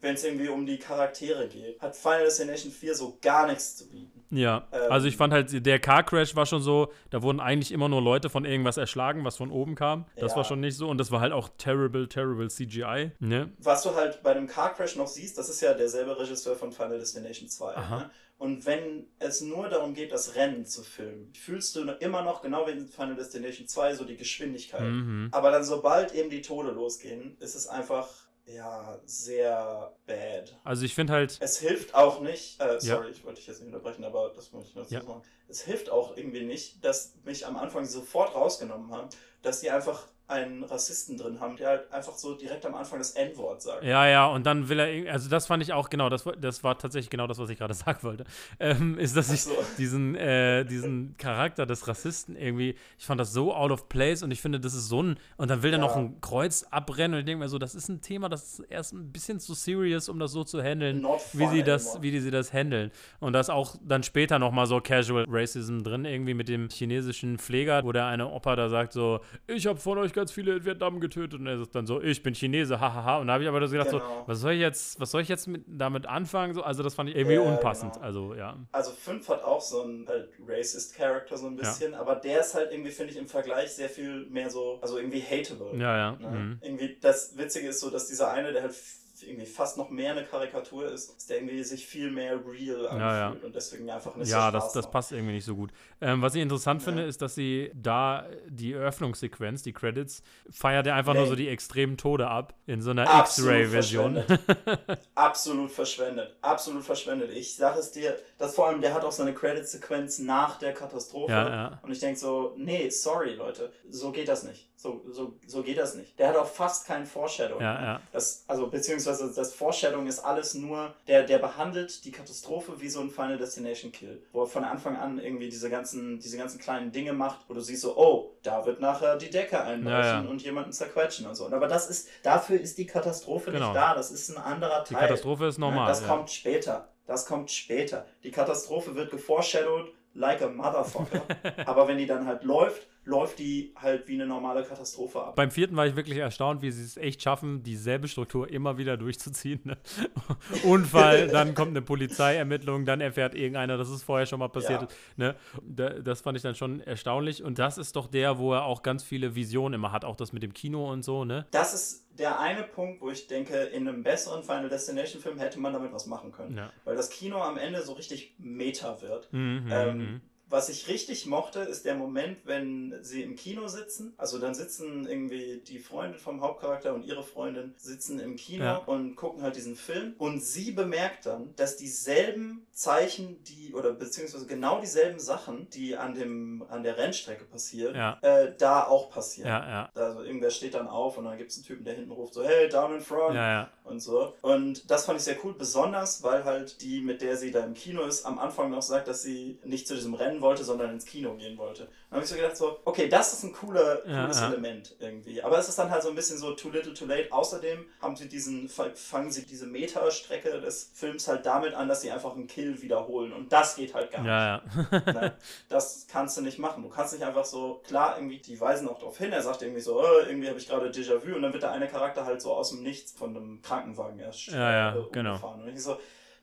wenn 0.00 0.14
es 0.14 0.24
irgendwie 0.24 0.48
um 0.48 0.64
die 0.66 0.78
Charaktere 0.78 1.46
geht, 1.48 1.80
hat 1.80 1.96
Final 1.96 2.24
Destination 2.24 2.72
4 2.72 2.94
so 2.94 3.18
gar 3.20 3.46
nichts 3.46 3.76
zu 3.76 3.88
bieten. 3.88 4.24
Ja, 4.30 4.68
Ähm, 4.72 4.92
also 4.92 5.08
ich 5.08 5.16
fand 5.16 5.32
halt, 5.32 5.66
der 5.66 5.78
Car 5.80 6.04
Crash 6.04 6.36
war 6.36 6.46
schon 6.46 6.62
so, 6.62 6.92
da 7.10 7.22
wurden 7.22 7.40
eigentlich 7.40 7.72
immer 7.72 7.88
nur 7.88 8.00
Leute 8.00 8.30
von 8.30 8.44
irgendwas 8.44 8.76
erschlagen, 8.76 9.24
was 9.24 9.36
von 9.36 9.50
oben 9.50 9.74
kam. 9.74 10.06
Das 10.16 10.32
Ja. 10.32 10.36
war 10.38 10.44
schon 10.44 10.60
nicht 10.60 10.76
so 10.76 10.88
und 10.88 10.98
das 10.98 11.10
war 11.10 11.20
halt 11.20 11.32
auch 11.32 11.48
terrible, 11.58 12.08
terrible 12.08 12.48
CGI. 12.48 13.10
Ne? 13.18 13.50
Was 13.58 13.82
du 13.82 13.94
halt 13.94 14.22
bei 14.22 14.32
dem 14.34 14.46
Car 14.46 14.72
Crash 14.74 14.96
noch 14.96 15.08
siehst, 15.08 15.36
das 15.36 15.48
ist 15.48 15.60
ja 15.60 15.74
derselbe 15.74 16.18
Regisseur 16.18 16.54
von 16.56 16.70
Final 16.72 16.98
Destination 16.98 17.48
2. 17.48 17.76
Aha. 17.76 17.98
Ne? 17.98 18.10
Und 18.38 18.64
wenn 18.64 19.06
es 19.18 19.42
nur 19.42 19.68
darum 19.68 19.92
geht, 19.92 20.12
das 20.12 20.34
Rennen 20.34 20.64
zu 20.64 20.82
filmen, 20.82 21.30
fühlst 21.34 21.76
du 21.76 21.82
immer 22.00 22.22
noch, 22.22 22.40
genau 22.40 22.66
wie 22.66 22.70
in 22.70 22.88
Final 22.88 23.14
Destination 23.16 23.68
2, 23.68 23.94
so 23.96 24.04
die 24.04 24.16
Geschwindigkeit. 24.16 24.80
Mhm. 24.80 25.28
Aber 25.32 25.50
dann, 25.50 25.62
sobald 25.62 26.14
eben 26.14 26.30
die 26.30 26.40
Tode 26.40 26.70
losgehen, 26.70 27.36
ist 27.40 27.54
es 27.54 27.66
einfach, 27.66 28.08
ja, 28.54 28.98
sehr 29.04 29.94
bad. 30.06 30.58
Also 30.64 30.84
ich 30.84 30.94
finde 30.94 31.12
halt, 31.12 31.38
Es 31.40 31.58
hilft 31.58 31.94
auch 31.94 32.20
nicht, 32.20 32.60
äh, 32.60 32.80
sorry, 32.80 33.10
ich 33.10 33.24
wollte 33.24 33.36
dich 33.38 33.46
jetzt 33.46 33.60
nicht 33.60 33.68
unterbrechen, 33.72 34.04
aber 34.04 34.32
das 34.34 34.52
muss 34.52 34.66
ich 34.68 34.74
noch 34.74 34.82
dazu 34.82 34.94
Ja. 34.94 35.02
sagen. 35.02 35.22
Es 35.48 35.62
hilft 35.62 35.90
auch 35.90 36.16
irgendwie 36.16 36.44
nicht, 36.44 36.84
dass 36.84 37.14
mich 37.24 37.46
am 37.46 37.56
Anfang 37.56 37.84
sofort 37.84 38.34
rausgenommen 38.34 38.90
haben, 38.92 39.08
dass 39.42 39.60
die 39.60 39.70
einfach 39.70 40.06
einen 40.30 40.62
Rassisten 40.64 41.16
drin 41.18 41.40
haben, 41.40 41.56
der 41.56 41.68
halt 41.68 41.92
einfach 41.92 42.14
so 42.14 42.34
direkt 42.34 42.64
am 42.64 42.74
Anfang 42.74 42.98
das 42.98 43.12
N-Wort 43.12 43.62
sagt. 43.62 43.82
ja, 43.84 44.06
ja, 44.08 44.26
und 44.26 44.46
dann 44.46 44.68
will 44.68 44.78
er, 44.78 45.12
also 45.12 45.28
das 45.28 45.46
fand 45.46 45.62
ich 45.62 45.72
auch, 45.72 45.90
genau, 45.90 46.08
das, 46.08 46.24
war- 46.24 46.36
das 46.36 46.64
war 46.64 46.78
tatsächlich 46.78 47.10
genau 47.10 47.26
das, 47.26 47.38
was 47.38 47.50
ich 47.50 47.58
gerade 47.58 47.74
sagen 47.74 47.98
wollte, 48.02 48.24
ähm, 48.58 48.98
ist, 48.98 49.16
dass 49.16 49.30
ich 49.32 49.42
so. 49.42 49.52
diesen, 49.78 50.14
äh, 50.14 50.64
diesen 50.64 51.16
Charakter 51.18 51.66
des 51.66 51.86
Rassisten 51.88 52.36
irgendwie, 52.36 52.74
ich 52.98 53.04
fand 53.06 53.20
das 53.20 53.32
so 53.32 53.54
out 53.54 53.70
of 53.70 53.88
place 53.88 54.22
und 54.22 54.30
ich 54.30 54.40
finde, 54.40 54.60
das 54.60 54.74
ist 54.74 54.88
so 54.88 55.02
ein, 55.02 55.16
und 55.36 55.50
dann 55.50 55.62
will 55.62 55.70
er 55.72 55.78
Ja. 55.78 55.78
noch 55.78 55.96
ein 55.96 56.20
Kreuz 56.20 56.64
abbrennen 56.70 57.14
und 57.14 57.18
ich 57.20 57.26
denke 57.26 57.42
mir 57.44 57.48
so, 57.48 57.58
das 57.58 57.74
ist 57.74 57.88
ein 57.88 58.00
Thema, 58.00 58.28
das 58.28 58.58
ist 58.60 58.66
erst 58.70 58.92
ein 58.92 59.10
bisschen 59.12 59.40
zu 59.40 59.54
serious, 59.54 60.08
um 60.08 60.18
das 60.18 60.32
so 60.32 60.44
zu 60.44 60.62
handeln, 60.62 61.04
wie 61.32 61.46
sie 61.48 61.62
das, 61.62 62.00
wie 62.02 62.10
die 62.10 62.20
sie 62.20 62.30
das 62.30 62.52
handeln. 62.52 62.90
Und 63.18 63.32
da 63.32 63.40
ist 63.40 63.50
auch 63.50 63.76
dann 63.82 64.02
später 64.02 64.38
nochmal 64.38 64.66
so 64.66 64.80
Casual 64.80 65.26
Racism 65.28 65.82
drin, 65.82 66.04
irgendwie 66.04 66.34
mit 66.34 66.48
dem 66.48 66.68
chinesischen 66.68 67.38
Pfleger, 67.38 67.82
wo 67.84 67.92
der 67.92 68.06
eine 68.06 68.28
Opa 68.28 68.56
da 68.56 68.68
sagt 68.68 68.92
so, 68.92 69.20
ich 69.46 69.66
habe 69.66 69.78
von 69.80 69.98
euch 69.98 70.12
ganz 70.20 70.32
viele 70.32 70.56
in 70.56 70.64
Vietnam 70.64 71.00
getötet 71.00 71.40
und 71.40 71.46
er 71.46 71.58
sagt 71.58 71.74
dann 71.74 71.86
so, 71.86 72.00
ich 72.00 72.22
bin 72.22 72.34
Chinese, 72.34 72.78
hahaha. 72.80 73.18
Und 73.18 73.26
da 73.26 73.32
habe 73.34 73.42
ich 73.42 73.48
aber 73.48 73.66
so 73.66 73.72
gedacht 73.72 73.90
so, 73.90 73.98
Genau. 73.98 74.24
was 74.26 74.40
soll 74.40 74.52
ich 74.52 74.60
jetzt, 74.60 75.00
was 75.00 75.10
soll 75.10 75.22
ich 75.22 75.28
jetzt 75.28 75.46
mit, 75.48 75.64
damit 75.66 76.06
anfangen? 76.06 76.54
So, 76.54 76.62
also 76.62 76.82
das 76.82 76.94
fand 76.94 77.10
ich 77.10 77.16
irgendwie 77.16 77.36
Ja, 77.36 77.40
unpassend. 77.42 77.94
genau. 77.94 78.04
Also 78.04 78.34
ja. 78.34 78.56
Also 78.72 78.92
5 78.92 79.28
hat 79.28 79.42
auch 79.44 79.60
so 79.60 79.82
einen 79.82 80.06
halt 80.06 80.28
racist 80.46 80.94
Character 80.94 81.36
so 81.36 81.46
ein 81.46 81.56
bisschen, 81.56 81.94
aber 81.94 82.14
der 82.16 82.40
ist 82.40 82.54
halt 82.54 82.70
irgendwie, 82.72 82.90
finde 82.90 83.12
ich, 83.12 83.18
im 83.18 83.26
Vergleich 83.28 83.70
sehr 83.72 83.88
viel 83.88 84.26
mehr 84.26 84.50
so, 84.50 84.78
also 84.82 84.98
irgendwie 84.98 85.20
hateable. 85.22 85.76
Ja, 85.78 85.96
ja. 85.96 86.12
Ne? 86.20 86.28
Mhm. 86.38 86.58
Irgendwie, 86.62 86.96
das 87.00 87.36
Witzige 87.36 87.68
ist 87.68 87.80
so, 87.80 87.90
dass 87.90 88.06
dieser 88.08 88.30
eine, 88.30 88.52
der 88.52 88.62
halt 88.62 88.74
irgendwie 89.22 89.46
fast 89.46 89.76
noch 89.76 89.90
mehr 89.90 90.12
eine 90.12 90.24
Karikatur 90.24 90.86
ist, 90.90 91.16
ist 91.16 91.30
der 91.30 91.38
irgendwie 91.38 91.62
sich 91.62 91.86
viel 91.86 92.10
mehr 92.10 92.32
real 92.46 92.86
anfühlt 92.86 93.00
Ja, 93.00 93.16
ja. 93.18 93.36
und 93.42 93.54
deswegen 93.54 93.90
einfach 93.90 94.14
nicht 94.16 94.28
Ja, 94.30 94.46
so 94.46 94.52
das, 94.58 94.72
das 94.72 94.90
passt 94.90 95.12
irgendwie 95.12 95.34
nicht 95.34 95.44
so 95.44 95.54
gut. 95.56 95.70
Ähm, 96.00 96.22
was 96.22 96.34
ich 96.34 96.42
interessant 96.42 96.80
Ja. 96.82 96.84
finde, 96.86 97.02
ist, 97.04 97.20
dass 97.22 97.34
sie 97.34 97.70
da 97.74 98.26
die 98.48 98.72
Eröffnungssequenz, 98.72 99.62
die 99.62 99.72
Credits, 99.72 100.22
feiert 100.50 100.86
er 100.86 100.94
einfach 100.94 101.14
nur 101.14 101.24
Nee. 101.24 101.28
so 101.30 101.34
die 101.36 101.48
extremen 101.48 101.96
Tode 101.96 102.28
ab 102.28 102.54
in 102.66 102.80
so 102.82 102.90
einer 102.90 103.04
X-Ray-Version. 103.20 104.22
Absolut 105.14 105.70
verschwendet. 105.70 106.36
Absolut 106.42 106.84
verschwendet. 106.84 107.30
Ich 107.32 107.56
sage 107.56 107.78
es 107.80 107.90
dir, 107.92 108.16
das 108.38 108.54
vor 108.54 108.68
allem, 108.68 108.80
der 108.80 108.94
hat 108.94 109.04
auch 109.04 109.12
so 109.12 109.22
eine 109.22 109.34
Credit-Sequenz 109.34 110.18
nach 110.20 110.58
der 110.58 110.72
Katastrophe. 110.72 111.78
Und 111.82 111.90
ich 111.92 111.98
denke 112.00 112.18
so, 112.18 112.54
nee, 112.56 112.88
sorry, 112.90 113.34
Leute, 113.34 113.72
so 113.88 114.12
geht 114.12 114.28
das 114.28 114.44
nicht. 114.44 114.68
So, 114.76 115.04
so, 115.10 115.34
so 115.46 115.62
geht 115.62 115.76
das 115.78 115.94
nicht. 115.94 116.18
Der 116.18 116.28
hat 116.28 116.36
auch 116.36 116.46
fast 116.46 116.86
kein 116.86 117.04
Foreshadowing. 117.04 117.60
Ja, 117.60 117.82
ja. 117.82 118.00
Das, 118.12 118.44
also, 118.46 118.68
beziehungsweise 118.68 119.09
das 119.18 119.52
Foreshadowing 119.54 120.06
ist 120.06 120.20
alles 120.20 120.54
nur, 120.54 120.94
der, 121.08 121.22
der 121.24 121.38
behandelt 121.38 122.04
die 122.04 122.10
Katastrophe 122.12 122.80
wie 122.80 122.88
so 122.88 123.00
ein 123.00 123.10
Final 123.10 123.38
Destination 123.38 123.92
Kill. 123.92 124.22
Wo 124.32 124.42
er 124.42 124.46
von 124.46 124.64
Anfang 124.64 124.96
an 124.96 125.18
irgendwie 125.18 125.48
diese 125.48 125.70
ganzen, 125.70 126.18
diese 126.18 126.36
ganzen 126.36 126.60
kleinen 126.60 126.92
Dinge 126.92 127.12
macht, 127.12 127.40
wo 127.48 127.54
du 127.54 127.60
siehst 127.60 127.82
so, 127.82 127.96
oh, 127.96 128.36
da 128.42 128.64
wird 128.66 128.80
nachher 128.80 129.16
die 129.16 129.30
Decke 129.30 129.60
einbrechen 129.60 129.90
Ja, 130.00 130.22
ja. 130.22 130.28
und 130.28 130.42
jemanden 130.42 130.72
zerquetschen 130.72 131.26
und 131.26 131.34
so. 131.34 131.46
Aber 131.46 131.68
das 131.68 131.88
ist, 131.90 132.08
dafür 132.22 132.60
ist 132.60 132.78
die 132.78 132.86
Katastrophe 132.86 133.50
Genau. 133.52 133.66
nicht 133.66 133.76
da. 133.76 133.94
Das 133.94 134.10
ist 134.10 134.28
ein 134.30 134.38
anderer 134.42 134.84
Die 134.84 134.94
Teil. 134.94 135.08
Katastrophe 135.08 135.46
ist 135.46 135.58
normal. 135.58 135.86
Das 135.88 136.02
ja. 136.02 136.06
kommt 136.08 136.30
später. 136.30 136.88
Das 137.06 137.26
kommt 137.26 137.50
später. 137.50 138.06
Die 138.22 138.30
Katastrophe 138.30 138.94
wird 138.94 139.10
geforeshadowed 139.10 139.92
like 140.14 140.42
a 140.42 140.48
motherfucker. 140.48 141.22
Aber 141.66 141.88
wenn 141.88 141.98
die 141.98 142.06
dann 142.06 142.26
halt 142.26 142.44
läuft, 142.44 142.86
läuft 143.04 143.38
die 143.38 143.72
halt 143.76 144.06
wie 144.08 144.14
eine 144.14 144.26
normale 144.26 144.62
Katastrophe 144.62 145.20
ab. 145.22 145.34
Beim 145.34 145.50
vierten 145.50 145.74
war 145.76 145.86
ich 145.86 145.96
wirklich 145.96 146.18
erstaunt, 146.18 146.62
wie 146.62 146.70
sie 146.70 146.84
es 146.84 146.96
echt 146.96 147.22
schaffen, 147.22 147.62
dieselbe 147.62 148.08
Struktur 148.08 148.48
immer 148.50 148.78
wieder 148.78 148.96
durchzuziehen. 148.96 149.60
Ne? 149.64 149.76
Unfall, 150.64 151.28
dann 151.28 151.54
kommt 151.54 151.70
eine 151.70 151.82
Polizeiermittlung, 151.82 152.84
dann 152.84 153.00
erfährt 153.00 153.34
irgendeiner, 153.34 153.76
dass 153.76 153.88
es 153.88 154.02
vorher 154.02 154.26
schon 154.26 154.38
mal 154.38 154.48
passiert 154.48 154.82
Ja. 154.82 154.86
ist. 154.88 155.18
Ne? 155.18 155.34
Da, 155.62 155.90
das 155.90 156.20
fand 156.20 156.36
ich 156.36 156.42
dann 156.42 156.54
schon 156.54 156.80
erstaunlich. 156.80 157.42
Und 157.42 157.58
das 157.58 157.78
ist 157.78 157.96
doch 157.96 158.06
der, 158.06 158.38
wo 158.38 158.52
er 158.52 158.64
auch 158.64 158.82
ganz 158.82 159.02
viele 159.02 159.34
Visionen 159.34 159.74
immer 159.74 159.92
hat, 159.92 160.04
auch 160.04 160.16
das 160.16 160.32
mit 160.32 160.42
dem 160.42 160.52
Kino 160.52 160.90
und 160.90 161.02
so, 161.04 161.24
ne? 161.24 161.46
Das 161.50 161.74
ist 161.74 162.06
der 162.18 162.38
eine 162.38 162.64
Punkt, 162.64 163.00
wo 163.00 163.10
ich 163.10 163.28
denke, 163.28 163.54
in 163.56 163.88
einem 163.88 164.02
besseren 164.02 164.42
Final 164.42 164.68
Destination 164.68 165.22
Film 165.22 165.38
hätte 165.38 165.58
man 165.58 165.72
damit 165.72 165.92
was 165.92 166.06
machen 166.06 166.32
können. 166.32 166.56
Ja. 166.56 166.70
Weil 166.84 166.96
das 166.96 167.08
Kino 167.08 167.38
am 167.40 167.56
Ende 167.56 167.80
so 167.82 167.94
richtig 167.94 168.34
Meta 168.38 169.00
wird. 169.00 169.32
Mhm, 169.32 169.68
Ähm, 169.70 169.96
mhm. 169.98 170.20
Was 170.50 170.68
ich 170.68 170.88
richtig 170.88 171.26
mochte, 171.26 171.60
ist 171.60 171.84
der 171.84 171.94
Moment, 171.94 172.38
wenn 172.44 172.98
sie 173.02 173.22
im 173.22 173.36
Kino 173.36 173.68
sitzen. 173.68 174.14
Also 174.18 174.38
dann 174.38 174.54
sitzen 174.54 175.06
irgendwie 175.06 175.62
die 175.66 175.78
Freundin 175.78 176.18
vom 176.18 176.40
Hauptcharakter 176.40 176.92
und 176.92 177.04
ihre 177.04 177.22
Freundin 177.22 177.74
sitzen 177.78 178.18
im 178.20 178.36
Kino 178.36 178.64
Ja. 178.64 178.76
und 178.76 179.14
gucken 179.16 179.42
halt 179.42 179.56
diesen 179.56 179.76
Film. 179.76 180.14
Und 180.18 180.42
sie 180.42 180.72
bemerkt 180.72 181.26
dann, 181.26 181.54
dass 181.56 181.76
dieselben 181.76 182.66
Zeichen, 182.72 183.42
die, 183.44 183.74
oder 183.74 183.92
beziehungsweise 183.92 184.46
genau 184.46 184.80
dieselben 184.80 185.20
Sachen, 185.20 185.68
die 185.70 185.96
an, 185.96 186.14
dem, 186.14 186.64
an 186.68 186.82
der 186.82 186.96
Rennstrecke 186.98 187.44
passieren, 187.44 187.94
Ja. 187.94 188.18
äh, 188.22 188.52
da 188.58 188.84
auch 188.86 189.10
passieren. 189.10 189.48
Ja, 189.48 189.68
ja. 189.68 189.90
Also 189.94 190.22
irgendwer 190.22 190.50
steht 190.50 190.74
dann 190.74 190.88
auf 190.88 191.16
und 191.18 191.24
dann 191.26 191.38
gibt 191.38 191.50
es 191.50 191.58
einen 191.58 191.66
Typen, 191.66 191.84
der 191.84 191.94
hinten 191.94 192.10
ruft 192.10 192.34
so, 192.34 192.42
hey, 192.44 192.68
down 192.68 192.94
in 192.94 193.00
front 193.00 193.36
und 193.84 194.00
so. 194.00 194.34
Und 194.42 194.90
das 194.90 195.04
fand 195.06 195.18
ich 195.18 195.24
sehr 195.24 195.36
cool, 195.44 195.54
besonders 195.56 196.22
weil 196.22 196.44
halt 196.44 196.80
die, 196.82 197.00
mit 197.02 197.22
der 197.22 197.36
sie 197.36 197.50
da 197.50 197.64
im 197.64 197.74
Kino 197.74 198.02
ist, 198.02 198.24
am 198.24 198.38
Anfang 198.38 198.70
noch 198.70 198.82
sagt, 198.82 199.08
dass 199.08 199.22
sie 199.22 199.58
nicht 199.64 199.86
zu 199.86 199.94
diesem 199.94 200.14
Rennen 200.14 200.39
wollte, 200.40 200.64
sondern 200.64 200.90
ins 200.90 201.04
Kino 201.06 201.34
gehen 201.34 201.56
wollte. 201.58 201.84
Dann 201.84 202.16
habe 202.16 202.24
ich 202.24 202.28
so 202.30 202.36
gedacht, 202.36 202.56
so, 202.56 202.78
okay, 202.84 203.08
das 203.08 203.32
ist 203.32 203.44
ein 203.44 203.52
cooler, 203.52 204.06
Ja, 204.06 204.22
cooles 204.22 204.40
ja. 204.40 204.48
Element 204.48 204.96
irgendwie. 204.98 205.42
Aber 205.42 205.58
es 205.58 205.68
ist 205.68 205.78
dann 205.78 205.90
halt 205.90 206.02
so 206.02 206.08
ein 206.08 206.14
bisschen 206.14 206.38
so 206.38 206.52
too 206.54 206.70
little 206.70 206.94
too 206.94 207.06
late. 207.06 207.32
Außerdem 207.32 207.84
haben 208.00 208.16
sie 208.16 208.28
diesen, 208.28 208.68
fangen 208.68 209.30
sie 209.30 209.46
diese 209.46 209.66
Meta-Strecke 209.66 210.60
des 210.60 210.90
Films 210.94 211.28
halt 211.28 211.46
damit 211.46 211.74
an, 211.74 211.88
dass 211.88 212.00
sie 212.00 212.10
einfach 212.10 212.34
einen 212.34 212.46
Kill 212.46 212.80
wiederholen. 212.82 213.32
Und 213.32 213.52
das 213.52 213.76
geht 213.76 213.94
halt 213.94 214.10
gar 214.10 214.20
nicht. 214.20 214.28
Ja, 214.28 214.62
ja. 214.92 215.00
Ne? 215.20 215.32
Das 215.68 216.06
kannst 216.10 216.36
du 216.36 216.42
nicht 216.42 216.58
machen. 216.58 216.82
Du 216.82 216.88
kannst 216.88 217.12
nicht 217.12 217.24
einfach 217.24 217.44
so, 217.44 217.80
klar, 217.86 218.16
irgendwie, 218.16 218.38
die 218.38 218.60
weisen 218.60 218.88
auch 218.88 218.98
darauf 218.98 219.18
hin, 219.18 219.32
er 219.32 219.42
sagt 219.42 219.62
irgendwie 219.62 219.80
so, 219.80 220.00
oh, 220.00 220.18
irgendwie 220.26 220.48
habe 220.48 220.58
ich 220.58 220.68
gerade 220.68 220.88
Déjà-vu 220.90 221.34
und 221.34 221.42
dann 221.42 221.52
wird 221.52 221.62
der 221.62 221.72
eine 221.72 221.88
Charakter 221.88 222.24
halt 222.24 222.40
so 222.40 222.52
aus 222.52 222.70
dem 222.70 222.82
Nichts 222.82 223.12
von 223.12 223.36
einem 223.36 223.60
Krankenwagen 223.62 224.18
erst 224.18 224.46
Ja, 224.48 224.72
ja, 224.72 224.90
äh, 224.96 225.02
genau. 225.12 225.30
umgefahren. 225.30 225.62
Und 225.62 225.68
ich 225.68 225.82
so, 225.82 225.98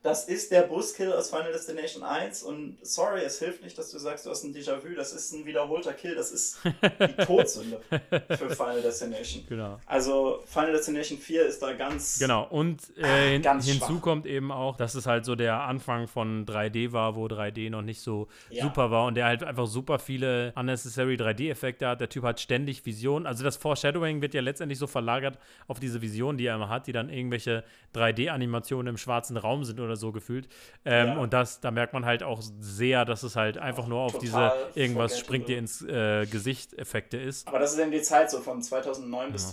das 0.08 0.24
ist 0.30 0.52
der 0.52 0.62
Buskill 0.62 1.12
aus 1.12 1.30
Final 1.30 1.52
Destination 1.52 2.02
1 2.02 2.44
und 2.44 2.78
sorry, 2.82 3.22
es 3.26 3.40
hilft 3.40 3.62
nicht, 3.62 3.78
dass 3.78 3.92
du 3.92 4.00
sagst, 4.00 4.26
du 4.26 4.30
hast 4.30 4.44
ein 4.46 4.54
Déjà-vu, 4.56 4.96
das 4.96 5.12
ist 5.12 5.34
ein 5.34 5.46
wiederholter 5.46 5.92
Kill, 5.94 6.16
das 6.16 6.32
ist 6.32 6.60
die 6.64 7.14
Todsünde 7.26 7.82
für 8.30 8.50
Final 8.50 8.82
Destination. 8.82 9.44
genau. 9.50 9.80
Also 9.86 10.40
Final 10.46 10.72
Destination 10.72 11.18
4 11.18 11.46
ist 11.46 11.62
da 11.62 11.74
ganz 11.74 12.20
Genau, 12.20 12.48
und 12.50 12.82
äh, 12.98 13.32
hin, 13.34 13.42
Ganz 13.42 13.66
hinzu 13.66 13.86
schwach. 13.96 14.02
kommt 14.02 14.26
eben 14.26 14.52
auch, 14.52 14.78
dass 14.78 14.96
es 14.96 15.06
halt 15.06 15.26
so 15.26 15.36
der 15.36 15.62
Anfang 15.64 16.08
von 16.08 16.46
3D 16.46 16.94
war, 16.94 17.16
wo 17.18 17.26
3D 17.26 17.70
noch 17.70 17.82
nicht 17.82 18.00
so 18.00 18.30
Ja. 18.50 18.64
super 18.64 18.90
war 18.92 19.08
und 19.08 19.16
der 19.16 19.26
halt 19.26 19.44
einfach 19.44 19.68
super 19.68 20.00
viele 20.00 20.54
unnecessary 20.56 21.16
3D-Effekte 21.16 21.86
hat. 21.86 22.00
Der 22.00 22.08
Typ 22.08 22.24
hat 22.24 22.40
ständig 22.40 22.86
Visionen. 22.86 23.26
Also 23.28 23.44
das 23.44 23.58
Foreshadowing 23.58 24.22
wird 24.22 24.34
ja 24.34 24.40
letztendlich 24.42 24.80
so 24.80 24.88
verlagert 24.88 25.38
auf 25.68 25.82
diese 25.82 26.02
Visionen, 26.02 26.38
die 26.38 26.46
er 26.46 26.56
immer 26.56 26.70
hat, 26.70 26.88
die 26.88 26.94
dann 26.94 27.10
irgendwelche 27.10 27.66
3D-Animationen 27.94 28.88
im 28.88 28.98
schwarzen 28.98 29.36
Raum 29.38 29.64
sind 29.66 29.80
oder 29.80 29.97
so 29.98 30.12
gefühlt. 30.12 30.48
Ähm, 30.86 31.08
Ja. 31.08 31.18
Und 31.18 31.34
das, 31.34 31.60
da 31.60 31.72
merkt 31.72 31.94
man 31.94 32.06
halt 32.06 32.24
auch 32.24 32.42
sehr, 32.60 33.04
dass 33.06 33.24
es 33.24 33.36
halt 33.36 33.58
einfach 33.58 33.88
nur 33.88 34.00
auf 34.00 34.18
diese 34.20 34.52
irgendwas 34.76 35.20
springt 35.20 35.48
dir 35.48 35.58
ins 35.58 35.82
äh, 35.82 36.26
Gesicht 36.26 36.74
Effekte 36.74 37.18
ist. 37.18 37.48
Aber 37.48 37.60
das 37.60 37.74
ist 37.74 37.80
eben 37.80 37.92
die 37.92 38.02
Zeit 38.02 38.32
so 38.32 38.40
von 38.40 38.62
2009 38.62 39.32
bis 39.32 39.50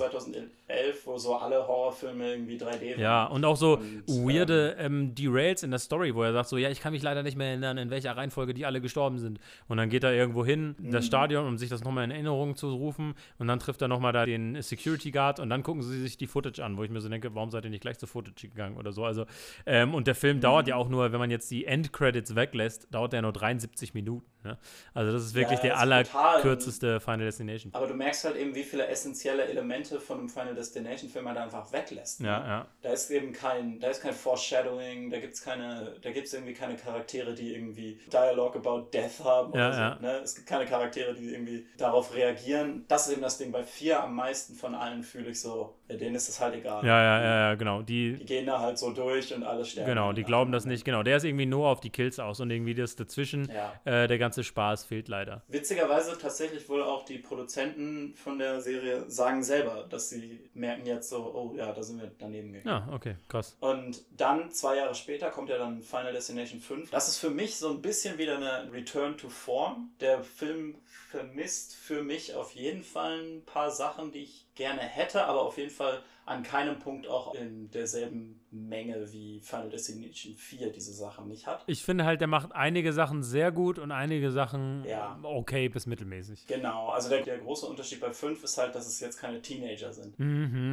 2011, 0.68 1.06
wo 1.06 1.18
so 1.18 1.36
alle 1.36 1.66
Horrorfilme 1.66 2.30
irgendwie 2.32 2.56
3D 2.56 2.92
waren. 2.92 3.00
Ja, 3.00 3.24
und 3.26 3.44
auch 3.44 3.56
so 3.56 3.74
Und, 3.74 4.04
weirde 4.08 4.76
ähm, 4.78 5.14
Derails 5.14 5.62
in 5.62 5.70
der 5.70 5.78
Story, 5.80 6.14
wo 6.14 6.22
er 6.22 6.32
sagt 6.32 6.48
so, 6.48 6.56
ja, 6.56 6.70
ich 6.70 6.80
kann 6.80 6.92
mich 6.92 7.02
leider 7.02 7.22
nicht 7.22 7.36
mehr 7.36 7.48
erinnern, 7.48 7.78
in 7.78 7.90
welcher 7.90 8.16
Reihenfolge 8.16 8.54
die 8.54 8.66
alle 8.66 8.80
gestorben 8.80 9.18
sind. 9.18 9.38
Und 9.68 9.76
dann 9.76 9.88
geht 9.88 10.04
er 10.04 10.12
irgendwo 10.12 10.44
hin, 10.44 10.74
in 10.78 10.86
Mhm. 10.88 10.90
das 10.92 11.06
Stadion, 11.06 11.46
um 11.46 11.58
sich 11.58 11.68
das 11.70 11.82
nochmal 11.84 12.04
in 12.04 12.10
Erinnerung 12.10 12.56
zu 12.56 12.72
rufen. 12.74 13.14
Und 13.38 13.48
dann 13.48 13.58
trifft 13.58 13.82
er 13.82 13.88
nochmal 13.88 14.12
da 14.12 14.24
den 14.26 14.60
Security 14.62 15.10
Guard 15.10 15.40
und 15.40 15.50
dann 15.50 15.62
gucken 15.62 15.82
sie 15.82 16.00
sich 16.00 16.16
die 16.16 16.26
Footage 16.26 16.60
an, 16.64 16.76
wo 16.76 16.84
ich 16.84 16.90
mir 16.90 17.00
so 17.00 17.08
denke, 17.08 17.34
warum 17.34 17.50
seid 17.50 17.64
ihr 17.64 17.70
nicht 17.70 17.80
gleich 17.82 17.98
zur 17.98 18.08
Footage 18.08 18.48
gegangen 18.48 18.76
oder 18.76 18.92
so. 18.92 19.04
Also, 19.04 19.26
ähm, 19.66 19.94
und 19.94 20.06
der 20.06 20.14
Film 20.14 20.33
dauert 20.40 20.66
Mhm. 20.66 20.70
ja 20.70 20.76
auch 20.76 20.88
nur, 20.88 21.12
wenn 21.12 21.18
man 21.18 21.30
jetzt 21.30 21.50
die 21.50 21.64
Endcredits 21.64 22.34
weglässt, 22.34 22.88
dauert 22.92 23.12
der 23.12 23.22
nur 23.22 23.32
73 23.32 23.94
Minuten. 23.94 24.26
Ne? 24.44 24.58
Also 24.92 25.12
das 25.12 25.22
ist 25.24 25.34
wirklich 25.34 25.58
Ja, 25.58 25.62
der 25.64 25.78
allerkürzeste 25.78 27.00
Final 27.00 27.24
Destination. 27.26 27.72
Aber 27.74 27.86
du 27.86 27.94
merkst 27.94 28.24
halt 28.24 28.36
eben, 28.36 28.54
wie 28.54 28.62
viele 28.62 28.86
essentielle 28.86 29.44
Elemente 29.46 30.00
von 30.00 30.18
einem 30.18 30.28
Final 30.28 30.54
Destination 30.54 31.10
Film 31.10 31.24
man 31.24 31.34
da 31.34 31.44
einfach 31.44 31.72
weglässt. 31.72 32.20
ne? 32.20 32.28
Ja, 32.28 32.46
ja. 32.46 32.66
Da 32.82 32.92
ist 32.92 33.10
eben 33.10 33.32
kein, 33.32 33.80
da 33.80 33.88
ist 33.88 34.02
kein 34.02 34.12
Foreshadowing, 34.12 35.10
da 35.10 35.18
gibt's 35.18 35.42
keine, 35.42 35.96
da 36.02 36.10
gibt's 36.10 36.32
irgendwie 36.32 36.52
keine 36.54 36.76
Charaktere, 36.76 37.34
die 37.34 37.54
irgendwie 37.54 37.98
Dialogue 38.12 38.56
about 38.58 38.88
Death 38.92 39.24
haben 39.24 39.52
Ja, 39.56 39.72
so. 39.72 39.80
ja. 39.80 39.98
Ne? 40.00 40.18
Es 40.22 40.34
gibt 40.34 40.46
keine 40.46 40.66
Charaktere, 40.66 41.14
die 41.14 41.32
irgendwie 41.32 41.66
darauf 41.78 42.14
reagieren. 42.14 42.84
Das 42.88 43.06
ist 43.06 43.12
eben 43.14 43.22
das 43.22 43.38
Ding. 43.38 43.52
Bei 43.52 43.62
vier 43.64 44.02
am 44.02 44.14
meisten 44.14 44.54
von 44.54 44.74
allen 44.74 45.02
fühle 45.02 45.30
ich 45.30 45.40
so, 45.40 45.74
ja, 45.88 45.96
denen 45.96 46.14
ist 46.14 46.28
es 46.28 46.40
halt 46.40 46.54
egal. 46.54 46.84
Ja, 46.84 47.02
ja, 47.02 47.22
ja, 47.22 47.36
ja, 47.50 47.54
genau. 47.54 47.82
Die, 47.82 48.16
Die 48.16 48.24
gehen 48.24 48.46
da 48.46 48.58
halt 48.60 48.78
so 48.78 48.92
durch 48.92 49.34
und 49.34 49.42
alle 49.42 49.64
sterben. 49.64 49.88
Genau, 49.88 50.12
die 50.12 50.24
glauben 50.24 50.52
das 50.52 50.64
nicht. 50.64 50.84
Genau, 50.84 51.02
der 51.02 51.16
ist 51.18 51.24
irgendwie 51.24 51.46
nur 51.46 51.68
auf 51.68 51.80
die 51.80 51.90
Kills 51.90 52.18
aus 52.18 52.40
und 52.40 52.50
irgendwie 52.50 52.74
das 52.74 52.96
dazwischen, 52.96 53.48
äh, 53.84 54.08
der 54.08 54.18
ganze 54.18 54.33
Spaß 54.42 54.84
fehlt 54.84 55.08
leider. 55.08 55.42
Witzigerweise 55.48 56.18
tatsächlich 56.18 56.68
wohl 56.68 56.82
auch 56.82 57.04
die 57.04 57.18
Produzenten 57.18 58.14
von 58.14 58.38
der 58.38 58.60
Serie 58.60 59.08
sagen 59.08 59.42
selber, 59.42 59.86
dass 59.88 60.10
sie 60.10 60.50
merken 60.54 60.86
jetzt 60.86 61.10
so, 61.10 61.32
oh 61.34 61.54
ja, 61.56 61.72
da 61.72 61.82
sind 61.82 62.00
wir 62.00 62.10
daneben 62.18 62.52
gegangen. 62.52 62.88
Ja, 62.88 62.94
okay, 62.94 63.16
krass. 63.28 63.56
Und 63.60 64.02
dann, 64.10 64.50
zwei 64.50 64.76
Jahre 64.76 64.94
später, 64.94 65.30
kommt 65.30 65.50
ja 65.50 65.58
dann 65.58 65.82
Final 65.82 66.12
Destination 66.12 66.60
5. 66.60 66.90
Das 66.90 67.08
ist 67.08 67.18
für 67.18 67.30
mich 67.30 67.56
so 67.56 67.70
ein 67.70 67.82
bisschen 67.82 68.18
wieder 68.18 68.36
eine 68.36 68.72
Return 68.72 69.16
to 69.16 69.28
Form. 69.28 69.90
Der 70.00 70.22
Film 70.24 70.76
vermisst 71.10 71.74
für 71.76 72.02
mich 72.02 72.34
auf 72.34 72.52
jeden 72.52 72.82
Fall 72.82 73.20
ein 73.20 73.44
paar 73.44 73.70
Sachen, 73.70 74.10
die 74.10 74.24
ich 74.24 74.46
gerne 74.54 74.80
hätte, 74.80 75.24
aber 75.26 75.42
auf 75.42 75.58
jeden 75.58 75.70
Fall 75.70 76.02
an 76.26 76.42
keinem 76.42 76.78
Punkt 76.78 77.06
auch 77.06 77.34
in 77.34 77.70
derselben 77.70 78.43
Menge 78.54 79.12
wie 79.12 79.40
Final 79.40 79.70
Destination 79.70 80.34
4 80.34 80.72
diese 80.72 80.92
Sachen 80.92 81.28
nicht 81.28 81.46
hat. 81.46 81.64
Ich 81.66 81.82
finde 81.82 82.04
halt, 82.04 82.20
der 82.20 82.28
macht 82.28 82.52
einige 82.52 82.92
Sachen 82.92 83.22
sehr 83.22 83.52
gut 83.52 83.78
und 83.78 83.90
einige 83.90 84.30
Sachen 84.30 84.84
Ja. 84.84 85.18
okay 85.22 85.68
bis 85.68 85.86
mittelmäßig. 85.86 86.46
Genau, 86.46 86.88
also 86.88 87.08
der, 87.08 87.22
der 87.22 87.38
große 87.38 87.66
Unterschied 87.66 88.00
bei 88.00 88.12
5 88.12 88.42
ist 88.44 88.56
halt, 88.58 88.74
dass 88.74 88.86
es 88.86 89.00
jetzt 89.00 89.18
keine 89.18 89.42
Teenager 89.42 89.92
sind. 89.92 90.18
Mhm, 90.18 90.26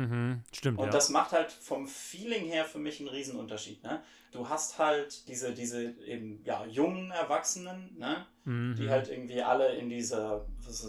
mhm. 0.09 0.41
Stimmt, 0.53 0.79
Und 0.79 0.85
ja. 0.85 0.91
das 0.91 1.09
macht 1.09 1.31
halt 1.31 1.51
vom 1.51 1.87
Feeling 1.87 2.45
her 2.45 2.65
für 2.65 2.79
mich 2.79 2.99
einen 2.99 3.09
Riesenunterschied. 3.09 3.83
Ne? 3.83 4.01
Du 4.31 4.47
hast 4.47 4.79
halt 4.79 5.27
diese, 5.27 5.53
diese 5.53 5.91
eben 6.05 6.41
ja, 6.45 6.65
jungen 6.65 7.11
Erwachsenen, 7.11 7.95
ne? 7.97 8.25
mhm. 8.45 8.75
die 8.77 8.89
halt 8.89 9.09
irgendwie 9.09 9.41
alle 9.41 9.75
in 9.75 9.89
dieser 9.89 10.45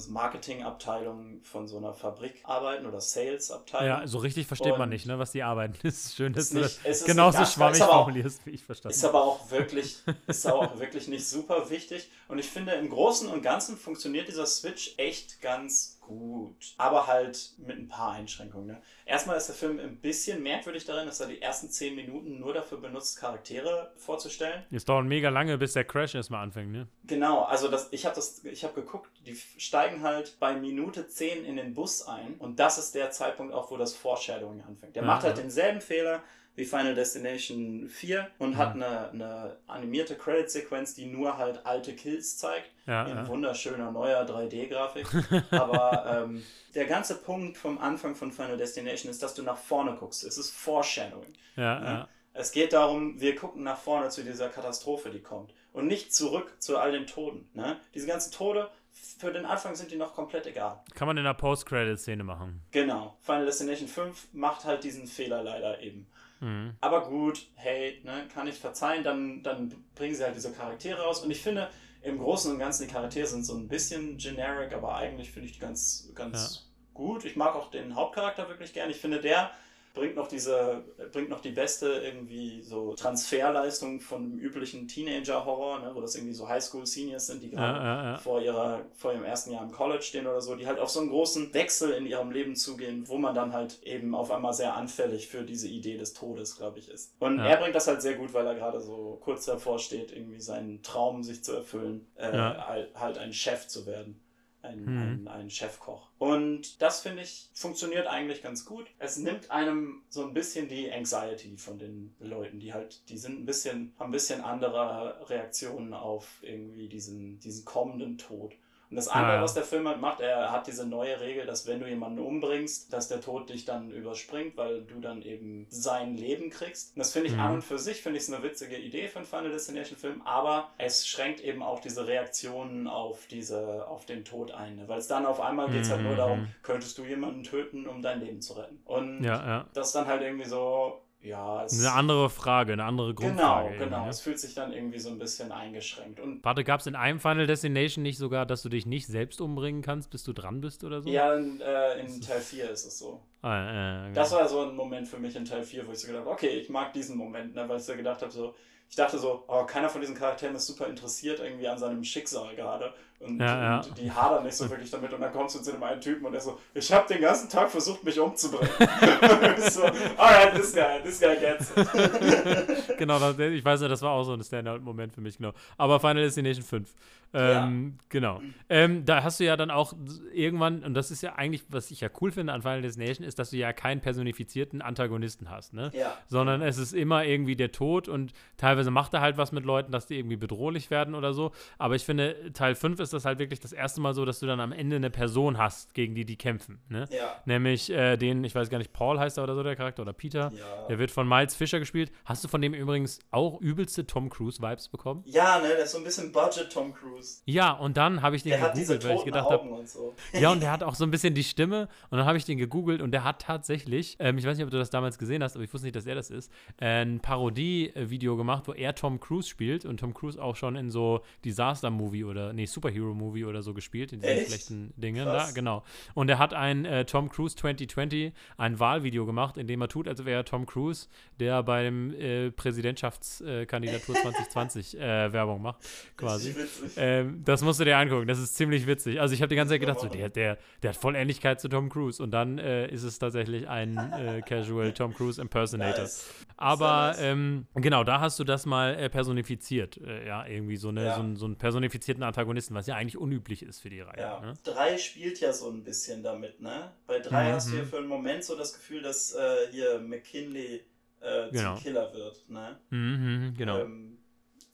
Marketingabteilung 0.08 1.40
von 1.42 1.66
so 1.68 1.76
einer 1.78 1.92
Fabrik 1.92 2.40
arbeiten 2.44 2.86
oder 2.86 3.00
Sales-Abteilung. 3.00 3.86
ja, 4.02 4.06
so 4.06 4.18
richtig 4.18 4.46
versteht 4.46 4.72
man 4.72 4.82
Und- 4.82 4.88
nicht, 4.90 5.06
ne, 5.06 5.18
was 5.18 5.32
die 5.32 5.42
arbeiten. 5.42 5.74
Es 5.82 6.06
ist 6.06 6.16
schön, 6.16 6.32
dass 6.32 6.44
Ist 6.44 6.52
du 6.54 6.58
nicht- 6.60 6.78
das 6.78 6.84
es 6.84 7.00
ist 7.00 7.06
genauso 7.06 7.40
nicht 7.40 7.52
schwammig 7.52 7.76
ist 7.76 7.82
auch- 7.82 8.04
formulierst, 8.04 8.46
wie 8.46 8.50
ich 8.50 8.62
verstanden 8.64 8.94
Ist 8.96 9.04
aber 9.04 9.24
auch 9.24 9.50
wirklich, 9.50 9.98
ist 10.26 10.46
aber 10.46 10.58
auch 10.60 10.78
wirklich 10.78 11.08
nicht 11.08 11.26
super 11.26 11.68
wichtig. 11.70 12.10
Und 12.28 12.38
ich 12.38 12.48
finde, 12.48 12.72
im 12.72 12.88
Großen 12.88 13.28
und 13.28 13.42
Ganzen 13.42 13.76
funktioniert 13.76 14.28
dieser 14.28 14.46
Switch 14.46 14.94
echt 14.96 15.40
ganz 15.40 15.98
gut. 16.02 16.74
Aber 16.76 17.06
halt 17.06 17.52
mit 17.58 17.78
ein 17.78 17.88
paar 17.88 18.12
Einschränkungen. 18.12 18.66
Ne? 18.66 18.82
Erstmal 19.06 19.36
ist 19.36 19.46
der 19.46 19.54
Film 19.54 19.78
ein 19.78 19.96
bisschen 19.96 20.42
merkwürdig 20.42 20.84
darin, 20.84 21.06
dass 21.06 21.20
er 21.20 21.28
die 21.28 21.40
ersten 21.40 21.70
zehn 21.70 21.94
Minuten 21.94 22.38
nur 22.38 22.52
dafür 22.52 22.78
benutzt, 22.78 23.18
Charaktere 23.18 23.92
vorzustellen. 23.96 24.64
Es 24.70 24.84
dauert 24.84 25.06
mega 25.06 25.30
lange, 25.30 25.56
bis 25.56 25.72
der 25.72 25.84
Crash 25.84 26.14
erstmal 26.14 26.42
anfängt, 26.42 26.70
ne? 26.72 26.88
Genau, 27.04 27.42
also 27.44 27.68
das, 27.68 27.88
ich 27.92 28.04
habe 28.04 28.14
das, 28.14 28.44
ich 28.44 28.64
habe 28.64 28.74
geguckt, 28.74 29.10
die 29.26 29.36
steigen 29.56 30.02
halt 30.02 30.36
bei 30.38 30.54
Minute 30.54 31.08
10 31.08 31.44
in 31.44 31.56
den 31.56 31.74
Bus 31.74 32.06
ein 32.06 32.34
und 32.38 32.58
das 32.58 32.78
ist 32.78 32.94
der 32.94 33.10
Zeitpunkt 33.10 33.54
auch, 33.54 33.70
wo 33.70 33.76
das 33.76 33.94
Foreshadowing 33.94 34.62
anfängt. 34.62 34.96
Der 34.96 35.02
Ja, 35.02 35.06
macht 35.08 35.22
halt 35.22 35.36
ja. 35.36 35.42
denselben 35.42 35.80
Fehler 35.80 36.22
wie 36.54 36.64
Final 36.66 36.94
Destination 36.94 37.88
4 37.88 38.28
und 38.38 38.50
Mhm. 38.50 38.56
hat 38.58 38.74
eine, 38.74 39.10
eine 39.10 39.56
animierte 39.66 40.16
Credit-Sequenz, 40.16 40.94
die 40.94 41.06
nur 41.06 41.38
halt 41.38 41.64
alte 41.64 41.94
Kills 41.94 42.36
zeigt, 42.38 42.70
Ja, 42.86 43.04
in 43.06 43.16
ja. 43.16 43.26
wunderschöner 43.28 43.90
neuer 43.90 44.22
3D-Grafik. 44.26 45.06
Aber 45.50 46.24
ähm, 46.24 46.42
der 46.74 46.84
ganze 46.86 47.16
Punkt 47.16 47.56
vom 47.56 47.78
Anfang 47.78 48.14
von 48.14 48.32
Final 48.32 48.56
Destination 48.58 49.10
ist, 49.10 49.22
dass 49.22 49.34
du 49.34 49.42
nach 49.42 49.56
vorne 49.56 49.94
guckst. 49.96 50.24
Es 50.24 50.36
ist 50.38 50.50
Foreshadowing. 50.50 51.32
Ja, 51.56 51.78
Ne? 51.80 51.86
ja. 51.86 52.08
Es 52.34 52.50
geht 52.50 52.72
darum, 52.72 53.20
wir 53.20 53.34
gucken 53.36 53.62
nach 53.62 53.76
vorne 53.78 54.08
zu 54.08 54.22
dieser 54.24 54.48
Katastrophe, 54.48 55.10
die 55.10 55.20
kommt. 55.20 55.52
Und 55.74 55.86
nicht 55.86 56.14
zurück 56.14 56.54
zu 56.60 56.78
all 56.78 56.92
den 56.92 57.06
Toten. 57.06 57.48
Ne? 57.52 57.76
Diese 57.94 58.06
ganzen 58.06 58.32
Tode, 58.32 58.70
für 59.18 59.32
den 59.32 59.44
Anfang 59.44 59.74
sind 59.74 59.90
die 59.90 59.96
noch 59.96 60.14
komplett 60.14 60.46
egal. 60.46 60.80
Kann 60.94 61.06
man 61.08 61.16
in 61.18 61.24
der 61.24 61.34
Post-Credit-Szene 61.34 62.24
machen. 62.24 62.62
Genau. 62.70 63.16
Final 63.22 63.44
Destination 63.46 63.86
5 63.88 64.28
macht 64.32 64.64
halt 64.64 64.82
diesen 64.84 65.06
Fehler 65.06 65.42
leider 65.42 65.80
eben. 65.80 66.06
Mhm. 66.42 66.74
Aber 66.80 67.08
gut, 67.08 67.46
hey, 67.54 68.00
ne, 68.04 68.28
kann 68.34 68.48
ich 68.48 68.56
verzeihen, 68.56 69.04
dann, 69.04 69.42
dann 69.42 69.72
bringen 69.94 70.14
sie 70.14 70.24
halt 70.24 70.34
diese 70.34 70.52
Charaktere 70.52 71.00
raus. 71.00 71.22
Und 71.24 71.30
ich 71.30 71.40
finde, 71.40 71.70
im 72.02 72.18
Großen 72.18 72.52
und 72.52 72.58
Ganzen, 72.58 72.86
die 72.86 72.92
Charaktere 72.92 73.26
sind 73.26 73.46
so 73.46 73.54
ein 73.54 73.68
bisschen 73.68 74.18
generic, 74.18 74.74
aber 74.74 74.96
eigentlich 74.96 75.30
finde 75.30 75.46
ich 75.46 75.54
die 75.54 75.60
ganz, 75.60 76.10
ganz 76.14 76.68
gut. 76.94 77.24
Ich 77.24 77.36
mag 77.36 77.54
auch 77.54 77.70
den 77.70 77.94
Hauptcharakter 77.94 78.48
wirklich 78.48 78.72
gern. 78.72 78.90
Ich 78.90 78.96
finde, 78.96 79.20
der 79.20 79.52
bringt 79.94 80.16
noch 80.16 80.28
diese, 80.28 80.84
bringt 81.12 81.28
noch 81.28 81.40
die 81.40 81.50
beste 81.50 81.86
irgendwie 81.88 82.62
so 82.62 82.94
Transferleistung 82.94 84.00
von 84.00 84.22
dem 84.30 84.38
üblichen 84.38 84.88
Teenager-Horror, 84.88 85.80
ne, 85.80 85.90
wo 85.94 86.00
das 86.00 86.14
irgendwie 86.14 86.34
so 86.34 86.48
Highschool-Seniors 86.48 87.26
sind, 87.26 87.42
die 87.42 87.50
gerade 87.50 87.78
Ja, 87.78 87.84
ja, 87.84 88.10
ja. 88.12 88.18
vor 88.18 88.40
ihrer, 88.40 88.86
vor 88.94 89.12
ihrem 89.12 89.24
ersten 89.24 89.52
Jahr 89.52 89.62
im 89.62 89.72
College 89.72 90.02
stehen 90.02 90.26
oder 90.26 90.40
so, 90.40 90.54
die 90.56 90.66
halt 90.66 90.78
auf 90.78 90.88
so 90.88 91.00
einen 91.00 91.10
großen 91.10 91.52
Wechsel 91.52 91.92
in 91.92 92.06
ihrem 92.06 92.30
Leben 92.30 92.56
zugehen, 92.56 93.06
wo 93.08 93.18
man 93.18 93.34
dann 93.34 93.52
halt 93.52 93.82
eben 93.82 94.14
auf 94.14 94.30
einmal 94.30 94.54
sehr 94.54 94.74
anfällig 94.74 95.28
für 95.28 95.42
diese 95.42 95.68
Idee 95.68 95.98
des 95.98 96.14
Todes, 96.14 96.56
glaube 96.56 96.78
ich, 96.78 96.88
ist. 96.88 97.14
Und 97.20 97.38
er 97.38 97.56
bringt 97.58 97.74
das 97.74 97.86
halt 97.86 98.00
sehr 98.02 98.14
gut, 98.14 98.32
weil 98.32 98.46
er 98.46 98.54
gerade 98.54 98.80
so 98.80 99.18
kurz 99.22 99.44
davor 99.44 99.78
steht, 99.78 100.12
irgendwie 100.12 100.40
seinen 100.40 100.82
Traum 100.82 101.22
sich 101.22 101.44
zu 101.44 101.52
erfüllen, 101.52 102.06
äh, 102.16 102.32
halt, 102.32 102.94
halt 102.94 103.18
ein 103.18 103.32
Chef 103.32 103.66
zu 103.68 103.86
werden. 103.86 104.21
Ein, 104.62 104.80
Mhm. 104.84 105.26
ein, 105.26 105.28
ein 105.28 105.50
Chefkoch. 105.50 106.08
Und 106.18 106.80
das 106.80 107.00
finde 107.00 107.22
ich 107.22 107.48
funktioniert 107.52 108.06
eigentlich 108.06 108.42
ganz 108.42 108.64
gut. 108.64 108.86
Es 108.98 109.16
nimmt 109.16 109.50
einem 109.50 110.02
so 110.08 110.24
ein 110.24 110.34
bisschen 110.34 110.68
die 110.68 110.90
Anxiety 110.92 111.56
von 111.56 111.78
den 111.80 112.14
Leuten, 112.20 112.60
die 112.60 112.72
halt, 112.72 113.08
die 113.08 113.18
sind 113.18 113.40
ein 113.40 113.44
bisschen, 113.44 113.92
haben 113.98 114.10
ein 114.10 114.12
bisschen 114.12 114.40
andere 114.40 115.28
Reaktionen 115.28 115.92
auf 115.94 116.38
irgendwie 116.42 116.88
diesen, 116.88 117.40
diesen 117.40 117.64
kommenden 117.64 118.18
Tod. 118.18 118.54
Und 118.92 118.96
das 118.96 119.08
andere, 119.08 119.38
Ah, 119.38 119.42
was 119.42 119.54
der 119.54 119.62
Film 119.64 119.88
halt 119.88 120.00
macht, 120.02 120.20
er 120.20 120.52
hat 120.52 120.66
diese 120.66 120.86
neue 120.86 121.18
Regel, 121.20 121.46
dass 121.46 121.66
wenn 121.66 121.80
du 121.80 121.88
jemanden 121.88 122.18
umbringst, 122.18 122.92
dass 122.92 123.08
der 123.08 123.22
Tod 123.22 123.48
dich 123.48 123.64
dann 123.64 123.90
überspringt, 123.90 124.54
weil 124.58 124.82
du 124.82 125.00
dann 125.00 125.22
eben 125.22 125.66
sein 125.70 126.14
Leben 126.16 126.50
kriegst. 126.50 126.94
Und 126.94 127.00
das 127.00 127.12
finde 127.12 127.28
ich 127.28 127.34
Mhm. 127.34 127.40
an 127.40 127.54
und 127.54 127.62
für 127.62 127.78
sich, 127.78 128.02
finde 128.02 128.18
ich 128.18 128.24
es 128.24 128.32
eine 128.32 128.42
witzige 128.42 128.76
Idee 128.76 129.08
für 129.08 129.16
einen 129.20 129.26
Final 129.26 129.50
Destination 129.50 129.98
Film, 129.98 130.20
aber 130.26 130.68
es 130.76 131.06
schränkt 131.08 131.40
eben 131.40 131.62
auch 131.62 131.80
diese 131.80 132.06
Reaktionen 132.06 132.86
auf 132.86 133.26
diese, 133.28 133.88
auf 133.88 134.04
den 134.04 134.24
Tod 134.26 134.52
ein. 134.52 134.76
ne? 134.76 134.88
Weil 134.88 134.98
es 134.98 135.06
dann 135.08 135.24
auf 135.26 135.40
einmal 135.40 135.70
geht 135.70 135.84
es 135.84 135.90
halt 135.90 136.02
nur 136.02 136.12
Mhm. 136.12 136.18
darum, 136.18 136.48
könntest 136.62 136.98
du 136.98 137.04
jemanden 137.04 137.44
töten, 137.44 137.86
um 137.86 138.02
dein 138.02 138.20
Leben 138.20 138.42
zu 138.42 138.52
retten. 138.52 138.80
Und 138.84 139.24
Ja, 139.24 139.46
ja. 139.46 139.66
das 139.72 139.86
ist 139.88 139.94
dann 139.94 140.06
halt 140.06 140.20
irgendwie 140.22 140.48
so, 140.48 141.01
ja, 141.22 141.64
es 141.64 141.78
Eine 141.78 141.92
andere 141.92 142.28
Frage, 142.30 142.72
eine 142.72 142.84
andere 142.84 143.14
Genau, 143.14 143.28
Grundfrage. 143.28 143.66
irgendwie, 143.68 143.84
genau. 143.84 144.04
ne? 144.04 144.10
Es 144.10 144.20
fühlt 144.20 144.38
sich 144.40 144.54
dann 144.54 144.72
irgendwie 144.72 144.98
so 144.98 145.08
ein 145.10 145.18
bisschen 145.18 145.52
eingeschränkt. 145.52 146.18
Und 146.20 146.44
Warte, 146.44 146.64
gab 146.64 146.80
es 146.80 146.86
in 146.86 146.94
einem 146.96 147.20
Final 147.20 147.46
Destination 147.46 148.02
nicht 148.02 148.18
sogar, 148.18 148.44
dass 148.46 148.62
du 148.62 148.68
dich 148.68 148.86
nicht 148.86 149.06
selbst 149.06 149.40
umbringen 149.40 149.82
kannst, 149.82 150.10
bis 150.10 150.24
du 150.24 150.32
dran 150.32 150.60
bist 150.60 150.82
oder 150.84 151.00
so? 151.02 151.08
ja, 151.08 151.34
in, 151.34 151.60
äh, 151.60 152.00
in 152.00 152.20
Teil 152.20 152.40
4 152.40 152.70
ist 152.70 152.84
es 152.84 152.98
so. 152.98 153.20
Ah, 153.42 154.02
äh, 154.02 154.02
genau. 154.08 154.14
Das 154.14 154.32
war 154.32 154.48
so 154.48 154.62
ein 154.62 154.74
Moment 154.74 155.08
für 155.08 155.18
mich 155.18 155.34
in 155.36 155.44
Teil 155.44 155.62
4, 155.62 155.86
wo 155.86 155.92
ich 155.92 155.98
so 155.98 156.06
gedacht 156.06 156.24
habe, 156.24 156.30
okay, 156.34 156.48
ich 156.48 156.68
mag 156.68 156.92
diesen 156.92 157.16
Moment, 157.16 157.54
ne, 157.54 157.68
weil 157.68 157.78
ich 157.78 157.84
so 157.84 157.94
gedacht 157.94 158.22
habe, 158.22 158.30
so, 158.32 158.54
ich 158.88 158.96
dachte 158.96 159.18
so, 159.18 159.44
oh, 159.48 159.64
keiner 159.64 159.88
von 159.88 160.00
diesen 160.00 160.14
Charakteren 160.16 160.54
ist 160.54 160.66
super 160.66 160.86
interessiert 160.86 161.40
irgendwie 161.40 161.66
an 161.66 161.78
seinem 161.78 162.04
Schicksal 162.04 162.54
gerade. 162.54 162.92
Und, 163.22 163.38
Ja, 163.38 163.62
ja. 163.62 163.80
die 163.96 164.10
hadern 164.10 164.44
nicht 164.44 164.56
so 164.56 164.68
wirklich 164.68 164.90
damit. 164.90 165.12
Und 165.12 165.20
dann 165.20 165.32
kommst 165.32 165.54
du 165.54 165.60
zu 165.60 165.72
dem 165.72 165.82
einen 165.82 166.00
Typen 166.00 166.26
und 166.26 166.32
der 166.32 166.40
so, 166.40 166.58
ich 166.74 166.92
habe 166.92 167.06
den 167.06 167.22
ganzen 167.22 167.48
Tag 167.48 167.70
versucht, 167.70 168.02
mich 168.02 168.18
umzubringen. 168.18 168.68
so, 169.70 169.82
alright, 170.16 170.54
this 170.54 170.74
guy, 170.74 171.00
this 171.02 171.20
guy 171.20 171.36
gets 171.36 171.70
it. 171.76 172.96
genau, 172.98 173.30
ich 173.38 173.64
weiß 173.64 173.82
ja, 173.82 173.88
das 173.88 174.02
war 174.02 174.12
auch 174.12 174.24
so 174.24 174.32
ein 174.32 174.42
Standout-Moment 174.42 175.12
für 175.12 175.20
mich, 175.20 175.36
genau. 175.38 175.52
Aber 175.78 176.00
Final 176.00 176.22
Destination 176.22 176.64
5. 176.64 176.88
Ähm, 177.34 177.98
Genau. 178.08 178.40
Ähm, 178.68 179.04
da 179.04 179.22
hast 179.22 179.40
du 179.40 179.44
ja 179.44 179.56
dann 179.56 179.70
auch 179.70 179.94
irgendwann, 180.32 180.84
und 180.84 180.94
das 180.94 181.10
ist 181.10 181.22
ja 181.22 181.34
eigentlich, 181.36 181.64
was 181.68 181.90
ich 181.90 182.00
ja 182.00 182.08
cool 182.20 182.30
finde 182.30 182.52
an 182.52 182.62
Final 182.62 182.82
Destination, 182.82 183.26
ist, 183.26 183.38
dass 183.38 183.50
du 183.50 183.56
ja 183.56 183.72
keinen 183.72 184.00
personifizierten 184.00 184.82
Antagonisten 184.82 185.50
hast, 185.50 185.72
ne? 185.72 185.90
Ja. 185.94 186.16
Sondern 186.26 186.60
es 186.62 186.78
ist 186.78 186.92
immer 186.92 187.24
irgendwie 187.24 187.56
der 187.56 187.72
Tod 187.72 188.08
und 188.08 188.32
teilweise 188.56 188.90
macht 188.90 189.14
er 189.14 189.20
halt 189.20 189.38
was 189.38 189.52
mit 189.52 189.64
Leuten, 189.64 189.92
dass 189.92 190.06
die 190.06 190.18
irgendwie 190.18 190.36
bedrohlich 190.36 190.90
werden 190.90 191.14
oder 191.14 191.32
so. 191.32 191.52
Aber 191.78 191.94
ich 191.94 192.04
finde, 192.04 192.52
Teil 192.52 192.74
5 192.74 193.00
ist 193.00 193.12
das 193.12 193.24
halt 193.24 193.38
wirklich 193.38 193.60
das 193.60 193.72
erste 193.72 194.00
Mal 194.00 194.14
so, 194.14 194.24
dass 194.24 194.40
du 194.40 194.46
dann 194.46 194.60
am 194.60 194.72
Ende 194.72 194.96
eine 194.96 195.10
Person 195.10 195.56
hast, 195.56 195.94
gegen 195.94 196.14
die 196.14 196.24
die 196.24 196.36
kämpfen, 196.36 196.80
ne? 196.88 197.06
Ja. 197.10 197.36
Nämlich 197.46 197.90
äh, 197.90 198.16
den, 198.16 198.44
ich 198.44 198.54
weiß 198.54 198.68
gar 198.68 198.78
nicht, 198.78 198.92
Paul 198.92 199.18
heißt 199.18 199.38
er 199.38 199.44
oder 199.44 199.54
so, 199.54 199.62
der 199.62 199.76
Charakter, 199.76 200.02
oder 200.02 200.12
Peter. 200.12 200.52
Ja. 200.54 200.86
Der 200.88 200.98
wird 200.98 201.10
von 201.10 201.26
Miles 201.26 201.54
Fisher 201.54 201.78
gespielt. 201.78 202.12
Hast 202.24 202.44
du 202.44 202.48
von 202.48 202.60
dem 202.60 202.74
übrigens 202.74 203.20
auch 203.30 203.60
übelste 203.60 204.06
Tom 204.06 204.28
Cruise-Vibes 204.28 204.88
bekommen? 204.88 205.22
Ja, 205.26 205.58
ne, 205.60 205.68
der 205.68 205.84
ist 205.84 205.92
so 205.92 205.98
ein 205.98 206.04
bisschen 206.04 206.32
Budget 206.32 206.70
Tom 206.70 206.92
Cruise. 206.92 207.21
Ja, 207.46 207.72
und 207.72 207.96
dann 207.96 208.22
habe 208.22 208.36
ich 208.36 208.42
den 208.42 208.50
Der 208.50 208.70
gegoogelt, 208.70 209.04
weil 209.04 209.16
ich 209.16 209.24
gedacht 209.24 209.50
habe, 209.50 209.86
so. 209.86 210.14
ja, 210.32 210.50
und 210.50 210.62
der 210.62 210.70
hat 210.70 210.82
auch 210.82 210.94
so 210.94 211.04
ein 211.04 211.10
bisschen 211.10 211.34
die 211.34 211.44
Stimme. 211.44 211.88
Und 212.10 212.18
dann 212.18 212.26
habe 212.26 212.38
ich 212.38 212.44
den 212.44 212.58
gegoogelt 212.58 213.00
und 213.00 213.10
der 213.12 213.24
hat 213.24 213.42
tatsächlich, 213.42 214.16
ähm, 214.18 214.38
ich 214.38 214.46
weiß 214.46 214.56
nicht, 214.56 214.64
ob 214.64 214.70
du 214.70 214.78
das 214.78 214.90
damals 214.90 215.18
gesehen 215.18 215.42
hast, 215.42 215.56
aber 215.56 215.64
ich 215.64 215.72
wusste 215.72 215.86
nicht, 215.86 215.96
dass 215.96 216.06
er 216.06 216.14
das 216.14 216.30
ist, 216.30 216.52
äh, 216.80 217.02
ein 217.02 217.20
Parodie-Video 217.20 218.36
gemacht, 218.36 218.64
wo 218.66 218.72
er 218.72 218.94
Tom 218.94 219.20
Cruise 219.20 219.48
spielt 219.48 219.84
und 219.84 220.00
Tom 220.00 220.14
Cruise 220.14 220.42
auch 220.42 220.56
schon 220.56 220.76
in 220.76 220.90
so 220.90 221.22
Disaster-Movie 221.44 222.24
oder, 222.24 222.52
nee, 222.52 222.66
Superhero-Movie 222.66 223.44
oder 223.44 223.62
so 223.62 223.74
gespielt, 223.74 224.12
in 224.12 224.20
diesen 224.20 224.36
Echt? 224.36 224.46
schlechten 224.48 224.92
Dingen. 224.96 225.24
Krass. 225.24 225.48
Da, 225.48 225.52
genau. 225.52 225.82
Und 226.14 226.28
er 226.28 226.38
hat 226.38 226.54
ein 226.54 226.84
äh, 226.84 227.04
Tom 227.04 227.28
Cruise 227.28 227.56
2020, 227.56 228.32
ein 228.56 228.78
Wahlvideo 228.78 229.26
gemacht, 229.26 229.56
in 229.56 229.66
dem 229.66 229.80
er 229.80 229.88
tut, 229.88 230.08
als 230.08 230.24
wäre 230.24 230.40
er 230.40 230.44
Tom 230.44 230.66
Cruise, 230.66 231.08
der 231.40 231.62
beim 231.62 232.12
äh, 232.14 232.50
Präsidentschaftskandidatur 232.50 234.14
2020 234.14 234.98
äh, 234.98 235.32
Werbung 235.32 235.62
macht, 235.62 235.80
quasi. 236.16 236.54
Witzig. 236.54 236.96
Ähm, 237.20 237.42
das 237.44 237.62
musst 237.62 237.80
du 237.80 237.84
dir 237.84 237.96
angucken, 237.98 238.26
das 238.26 238.38
ist 238.38 238.56
ziemlich 238.56 238.86
witzig. 238.86 239.20
Also 239.20 239.34
ich 239.34 239.42
habe 239.42 239.48
die 239.48 239.56
ganze 239.56 239.74
Zeit 239.74 239.80
gedacht, 239.80 240.00
so, 240.00 240.08
der, 240.08 240.28
der, 240.28 240.58
der 240.82 240.90
hat 240.90 240.96
voll 240.96 241.14
Ähnlichkeit 241.16 241.60
zu 241.60 241.68
Tom 241.68 241.88
Cruise. 241.88 242.22
Und 242.22 242.30
dann 242.30 242.58
äh, 242.58 242.88
ist 242.88 243.02
es 243.02 243.18
tatsächlich 243.18 243.68
ein 243.68 244.12
äh, 244.18 244.42
Casual 244.42 244.92
Tom 244.92 245.14
Cruise 245.14 245.40
Impersonator. 245.40 246.04
Nice. 246.04 246.28
Aber 246.56 247.16
ähm, 247.18 247.66
genau, 247.74 248.04
da 248.04 248.20
hast 248.20 248.38
du 248.38 248.44
das 248.44 248.66
mal 248.66 248.94
äh, 248.94 249.08
personifiziert. 249.08 249.96
Äh, 249.98 250.26
ja, 250.26 250.46
irgendwie 250.46 250.76
so, 250.76 250.88
eine, 250.88 251.04
Ja. 251.06 251.14
so, 251.14 251.20
einen, 251.22 251.36
so 251.36 251.46
einen 251.46 251.56
personifizierten 251.56 252.22
Antagonisten, 252.22 252.74
was 252.74 252.86
ja 252.86 252.96
eigentlich 252.96 253.16
unüblich 253.18 253.62
ist 253.62 253.80
für 253.80 253.90
die 253.90 254.00
Reihe. 254.00 254.20
Ja, 254.20 254.40
Ne? 254.40 254.54
drei 254.64 254.96
spielt 254.98 255.40
ja 255.40 255.52
so 255.52 255.70
ein 255.70 255.84
bisschen 255.84 256.22
damit, 256.22 256.60
ne? 256.60 256.92
Bei 257.06 257.18
drei 257.20 257.50
Mhm. 257.50 257.52
hast 257.54 257.72
du 257.72 257.76
ja 257.76 257.84
für 257.84 257.98
einen 257.98 258.08
Moment 258.08 258.44
so 258.44 258.56
das 258.56 258.72
Gefühl, 258.74 259.02
dass 259.02 259.34
äh, 259.34 259.70
hier 259.70 260.00
McKinley 260.00 260.82
äh, 261.20 261.50
Genau. 261.52 261.74
zum 261.76 261.82
Killer 261.84 262.12
wird, 262.12 262.44
ne? 262.48 262.76
Mhm, 262.90 263.54
genau. 263.56 263.80
Ähm, 263.80 264.18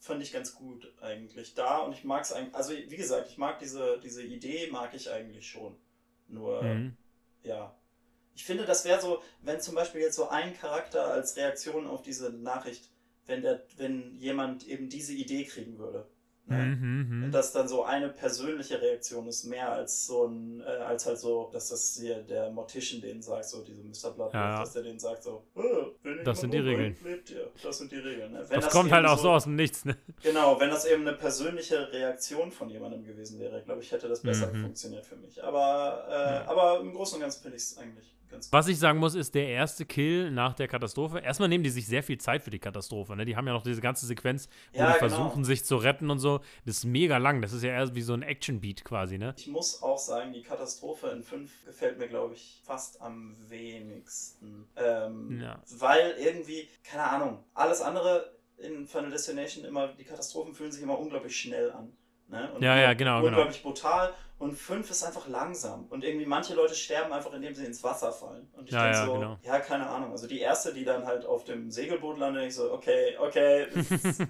fand 0.09 0.23
ich 0.23 0.33
ganz 0.33 0.55
gut 0.55 0.91
eigentlich 1.01 1.53
da 1.53 1.77
und 1.77 1.93
ich 1.93 2.03
mag 2.03 2.23
es 2.23 2.33
eigentlich, 2.33 2.55
also 2.55 2.73
wie 2.73 2.97
gesagt, 2.97 3.29
ich 3.29 3.37
mag 3.37 3.59
diese, 3.59 3.99
diese 3.99 4.23
Idee, 4.23 4.67
mag 4.71 4.93
ich 4.95 5.09
eigentlich 5.11 5.47
schon. 5.47 5.77
Nur, 6.27 6.61
Mhm. 6.63 6.97
ja. 7.43 7.75
Ich 8.35 8.43
finde, 8.45 8.65
das 8.65 8.85
wäre 8.85 8.99
so, 9.01 9.21
wenn 9.41 9.59
zum 9.61 9.75
Beispiel 9.75 10.01
jetzt 10.01 10.15
so 10.15 10.29
ein 10.29 10.57
Charakter 10.57 11.05
als 11.11 11.35
Reaktion 11.37 11.85
auf 11.87 12.01
diese 12.01 12.31
Nachricht, 12.31 12.89
wenn 13.27 13.41
der, 13.41 13.65
wenn 13.77 14.17
jemand 14.17 14.65
eben 14.67 14.89
diese 14.89 15.13
Idee 15.13 15.43
kriegen 15.43 15.77
würde. 15.77 16.07
Ne? 16.49 16.75
Mhm, 16.75 17.25
mhm. 17.27 17.31
dass 17.31 17.51
dann 17.53 17.67
so 17.67 17.83
eine 17.83 18.09
persönliche 18.09 18.81
Reaktion 18.81 19.27
ist, 19.27 19.43
mehr 19.45 19.71
als 19.71 20.07
so 20.07 20.25
ein, 20.27 20.61
äh, 20.61 20.63
als 20.65 21.05
halt 21.05 21.19
so, 21.19 21.49
dass 21.53 21.69
das 21.69 21.97
hier 22.01 22.23
der 22.23 22.49
Mortician 22.49 23.01
denen 23.01 23.21
sagt, 23.21 23.45
so 23.45 23.63
diese 23.63 23.83
Mr. 23.83 24.13
Blood, 24.15 24.33
Ja, 24.33 24.51
ja. 24.53 24.59
dass 24.59 24.73
der 24.73 24.83
denen 24.83 24.99
sagt 24.99 25.23
so, 25.23 25.43
äh, 25.55 26.23
Das 26.23 26.39
sind 26.41 26.53
die 26.53 26.59
lebt 26.59 27.29
ihr. 27.29 27.49
Das 27.63 27.77
sind 27.77 27.91
die 27.91 27.97
Regeln. 27.97 28.31
Ne? 28.33 28.43
Wenn 28.47 28.61
Das, 28.61 28.71
kommt 28.71 28.91
halt 28.91 29.05
auch 29.05 29.17
so 29.19 29.29
aus 29.31 29.43
dem 29.43 29.55
Nichts, 29.55 29.85
ne? 29.85 29.95
Genau, 30.23 30.59
wenn 30.59 30.69
das 30.69 30.85
eben 30.85 31.07
eine 31.07 31.15
persönliche 31.17 31.91
Reaktion 31.91 32.51
von 32.51 32.69
jemandem 32.69 33.03
gewesen 33.05 33.39
wäre, 33.39 33.61
glaube 33.63 33.81
ich, 33.81 33.91
hätte 33.91 34.07
das 34.07 34.21
besser 34.21 34.47
Mhm. 34.51 34.61
funktioniert 34.63 35.05
für 35.05 35.15
mich. 35.17 35.43
Aber, 35.43 36.05
äh, 36.09 36.11
Ja. 36.11 36.47
aber 36.47 36.79
im 36.79 36.93
Großen 36.93 37.15
und 37.15 37.21
Ganzen 37.21 37.41
finde 37.41 37.57
ich 37.57 37.63
es 37.63 37.77
eigentlich 37.77 38.15
ganz. 38.29 38.51
Was 38.51 38.67
ich 38.67 38.77
sagen 38.79 38.99
muss, 38.99 39.15
ist 39.15 39.35
der 39.35 39.47
erste 39.47 39.85
Kill 39.85 40.31
nach 40.31 40.53
der 40.53 40.67
Katastrophe. 40.67 41.19
Erstmal 41.19 41.49
nehmen 41.49 41.63
die 41.63 41.69
sich 41.69 41.87
sehr 41.87 42.03
viel 42.03 42.17
Zeit 42.17 42.43
für 42.43 42.49
die 42.51 42.59
Katastrophe. 42.59 43.15
Ne? 43.15 43.25
Die 43.25 43.35
haben 43.35 43.45
ja 43.47 43.53
noch 43.53 43.63
diese 43.63 43.81
ganze 43.81 44.05
Sequenz, 44.05 44.47
wo 44.73 44.79
Ja, 44.79 44.93
die 44.93 44.99
genau. 44.99 45.09
versuchen, 45.15 45.43
sich 45.43 45.65
zu 45.65 45.77
retten 45.77 46.09
und 46.09 46.19
so. 46.19 46.39
Das 46.65 46.77
ist 46.77 46.85
mega 46.85 47.17
lang. 47.17 47.41
Das 47.41 47.53
ist 47.53 47.63
ja 47.63 47.71
eher 47.71 47.93
wie 47.95 48.01
so 48.01 48.13
ein 48.13 48.21
Action-Beat 48.21 48.83
quasi, 48.85 49.17
ne? 49.17 49.33
Ich 49.37 49.47
muss 49.47 49.81
auch 49.81 49.97
sagen, 49.97 50.33
die 50.33 50.41
Katastrophe 50.43 51.07
in 51.09 51.23
5 51.23 51.65
gefällt 51.65 51.97
mir, 51.99 52.07
glaube 52.07 52.33
ich, 52.35 52.61
fast 52.63 53.01
am 53.01 53.35
wenigsten. 53.49 54.67
Ähm, 54.75 55.39
Ja. 55.41 55.61
Weil 55.77 56.15
irgendwie, 56.19 56.67
keine 56.83 57.03
Ahnung, 57.03 57.43
alles 57.53 57.81
andere 57.81 58.31
in 58.57 58.87
Final 58.87 59.09
Destination 59.09 59.63
immer, 59.65 59.87
die 59.89 60.03
Katastrophen 60.03 60.53
fühlen 60.53 60.71
sich 60.71 60.83
immer 60.83 60.99
unglaublich 60.99 61.35
schnell 61.39 61.71
an. 61.71 61.93
Ne? 62.27 62.51
Und 62.53 62.61
Ja, 62.61 62.77
ja, 62.77 62.93
genau, 62.93 63.17
genau. 63.21 63.27
Unglaublich 63.37 63.63
brutal. 63.63 64.13
Und 64.39 64.53
5 64.55 64.89
ist 64.89 65.03
einfach 65.03 65.27
langsam. 65.27 65.85
Und 65.89 66.03
irgendwie 66.03 66.25
manche 66.25 66.53
Leute 66.55 66.73
sterben 66.73 67.11
einfach, 67.13 67.33
indem 67.33 67.53
sie 67.53 67.65
ins 67.65 67.83
Wasser 67.83 68.11
fallen. 68.13 68.47
Und 68.53 68.69
ich 68.69 68.71
Ja, 68.73 68.83
denke 68.83 68.97
ja, 68.97 69.05
so, 69.05 69.13
genau. 69.13 69.39
ja, 69.43 69.59
keine 69.59 69.87
Ahnung. 69.87 70.11
Also 70.11 70.27
die 70.27 70.39
erste, 70.39 70.73
die 70.73 70.85
dann 70.85 71.05
halt 71.05 71.25
auf 71.25 71.43
dem 71.43 71.69
Segelboot 71.69 72.17
landet, 72.17 72.45
ich 72.47 72.55
so, 72.55 72.71
okay, 72.71 73.17
okay, 73.19 73.67
das 73.75 73.91
ist, 73.91 74.21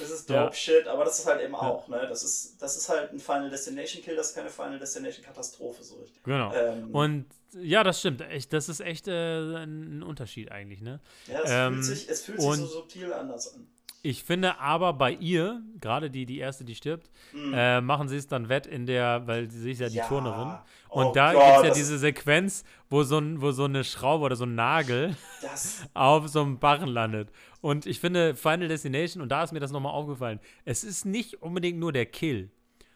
das 0.00 0.10
ist 0.10 0.30
dope 0.30 0.40
Ja. 0.40 0.52
shit, 0.54 0.86
aber 0.88 1.04
das 1.04 1.18
ist 1.18 1.26
halt 1.26 1.42
eben 1.42 1.54
auch, 1.54 1.86
ne? 1.88 2.06
Das 2.08 2.22
ist, 2.24 2.62
das 2.62 2.78
ist 2.78 2.88
halt 2.88 3.12
ein 3.12 3.18
Final 3.20 3.50
Destination 3.50 4.02
Kill, 4.02 4.16
das 4.16 4.30
ist 4.30 4.34
keine 4.34 4.48
Final 4.48 4.78
Destination 4.78 5.22
Katastrophe 5.22 5.82
so 5.84 5.96
richtig. 5.96 6.22
Genau. 6.22 6.52
Ähm, 6.54 6.90
Und 6.94 7.26
ja, 7.60 7.84
das 7.84 8.00
stimmt. 8.00 8.22
Echt, 8.22 8.54
das 8.54 8.70
ist 8.70 8.80
echt 8.80 9.06
äh, 9.06 9.12
ein 9.12 10.02
Unterschied 10.02 10.50
eigentlich, 10.50 10.80
ne? 10.80 11.00
ja, 11.26 11.40
es 11.42 11.50
ähm, 11.50 11.74
fühlt 11.74 11.84
sich, 11.84 12.08
es 12.08 12.22
fühlt 12.22 12.40
sich 12.40 12.50
so 12.54 12.66
subtil 12.66 13.12
anders 13.12 13.52
an. 13.54 13.66
Ich 14.04 14.24
finde 14.24 14.58
aber 14.58 14.92
bei 14.94 15.12
ihr, 15.12 15.62
gerade 15.80 16.10
die, 16.10 16.26
die 16.26 16.38
erste, 16.38 16.64
die 16.64 16.74
stirbt, 16.74 17.08
Mhm. 17.32 17.54
äh, 17.54 17.80
machen 17.80 18.08
sie 18.08 18.16
es 18.16 18.26
dann 18.26 18.48
wett 18.48 18.66
in 18.66 18.84
der, 18.84 19.26
weil 19.28 19.48
sie 19.48 19.70
ist 19.70 19.80
ja 19.80 19.88
die 19.88 19.96
Ja. 19.98 20.08
Turnerin. 20.08 20.54
Oh 20.90 21.02
Und 21.02 21.16
da 21.16 21.32
Gott, 21.32 21.42
gibt 21.44 21.56
es 21.58 21.68
ja 21.68 21.74
diese 21.74 21.98
Sequenz, 21.98 22.64
wo 22.90 23.04
so, 23.04 23.18
ein, 23.18 23.40
wo 23.40 23.52
so 23.52 23.64
eine 23.64 23.84
Schraube 23.84 24.24
oder 24.24 24.34
so 24.34 24.44
ein 24.44 24.56
Nagel 24.56 25.16
Das, 25.40 25.84
auf 25.94 26.26
so 26.28 26.42
einem 26.42 26.58
Barren 26.58 26.88
landet. 26.88 27.28
Und 27.60 27.86
ich 27.86 28.00
finde 28.00 28.34
Final 28.34 28.66
Destination, 28.66 29.22
und 29.22 29.28
da 29.28 29.44
ist 29.44 29.52
mir 29.52 29.60
das 29.60 29.70
nochmal 29.70 29.92
aufgefallen, 29.92 30.40
es 30.64 30.82
ist 30.82 31.04
nicht 31.06 31.40
unbedingt 31.40 31.78
nur 31.78 31.92
der 31.92 32.06
Kill, 32.06 32.50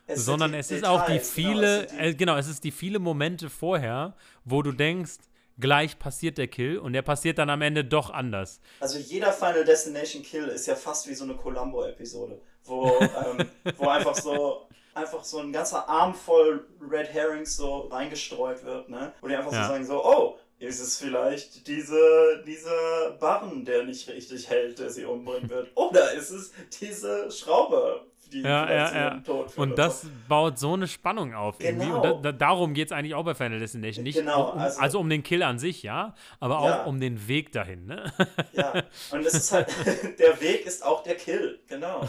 es 0.09 0.25
sondern 0.25 0.53
die 0.53 0.59
es 0.59 0.73
ist 0.73 0.85
auch 0.85 1.07
die 1.07 1.13
Details, 1.13 1.35
genau, 1.37 1.49
viele, 1.53 1.85
es 1.85 1.91
sind 1.93 2.01
äh, 2.01 2.15
genau, 2.15 2.37
es 2.37 2.49
ist 2.49 2.65
die 2.65 2.73
viele 2.73 2.99
Momente 2.99 3.49
vorher, 3.49 4.17
wo 4.45 4.61
du 4.63 4.73
denkst, 4.73 5.19
gleich 5.59 5.99
passiert 5.99 6.39
der 6.39 6.49
Kill 6.49 6.79
und 6.79 6.93
der 6.93 7.03
passiert 7.03 7.39
dann 7.39 7.51
am 7.51 7.63
Ende 7.63 7.85
doch 7.85 8.11
anders. 8.11 8.61
Also 8.81 8.99
jeder 8.99 9.33
Final 9.33 9.65
Destination 9.65 10.23
Kill 10.23 10.49
ist 10.49 10.67
ja 10.67 10.75
fast 10.75 11.09
wie 11.09 11.15
so 11.15 11.25
eine 11.25 11.35
Columbo-Episode, 11.35 12.41
wo, 12.65 12.87
ähm, 13.01 13.49
wo 13.77 13.89
einfach 13.89 14.15
so 14.15 14.69
einfach 14.95 15.23
so 15.25 15.41
ein 15.41 15.53
ganzer 15.53 15.87
Arm 15.89 16.15
voll 16.15 16.67
Red 16.81 17.13
Herrings 17.13 17.55
so 17.57 17.81
reingestreut 17.81 18.65
wird, 18.65 18.89
ne? 18.89 19.13
Wo 19.21 19.29
die 19.29 19.37
einfach 19.37 19.53
Ja. 19.53 19.65
so 19.67 19.73
sagen 19.73 19.85
so, 19.85 20.03
oh, 20.03 20.39
ist 20.59 20.81
es 20.81 20.97
vielleicht 20.97 21.67
diese, 21.67 22.43
dieser 22.47 23.11
Barren, 23.21 23.67
der 23.67 23.85
nicht 23.85 24.09
richtig 24.09 24.49
hält, 24.49 24.79
der 24.79 24.89
sie 24.89 25.05
umbringen 25.05 25.51
wird? 25.51 25.69
Oder 25.75 26.13
ist 26.15 26.31
es 26.31 26.51
diese 26.81 27.31
Schraube, 27.31 28.07
die 28.33 28.43
Ja, 28.43 28.71
ja, 28.71 28.95
ja. 28.95 29.21
führt? 29.25 29.57
Und 29.59 29.79
das 29.79 30.03
so. 30.03 30.09
baut 30.29 30.59
so 30.59 30.75
eine 30.75 30.87
Spannung 30.89 31.35
auf 31.35 31.57
irgendwie. 31.61 31.87
Genau. 31.87 31.97
Und 32.13 32.25
da, 32.25 32.33
da, 32.33 32.33
darum 32.33 32.75
geht 32.75 32.89
es 32.89 32.93
eigentlich 32.93 33.15
auch 33.15 33.25
bei 33.25 33.35
Final 33.35 33.59
Destination. 33.59 34.03
Nicht 34.05 34.19
Genau, 34.19 34.53
um, 34.53 34.59
also- 34.59 34.81
also, 34.81 35.01
um 35.01 35.09
den 35.11 35.23
Kill 35.23 35.43
an 35.43 35.59
sich, 35.59 35.83
ja, 35.83 36.15
aber 36.41 36.59
auch 36.61 36.67
Ja. 36.69 36.83
um 36.85 37.01
den 37.01 37.29
Weg 37.29 37.53
dahin. 37.53 37.87
Ne? 37.87 38.13
Ja, 38.53 38.83
und 39.11 39.25
es 39.27 39.35
ist 39.35 39.53
halt, 39.53 39.69
der 40.19 40.41
Weg 40.41 40.67
ist 40.67 40.85
auch 40.85 41.03
der 41.03 41.15
Kill, 41.17 41.59
genau. 41.69 42.09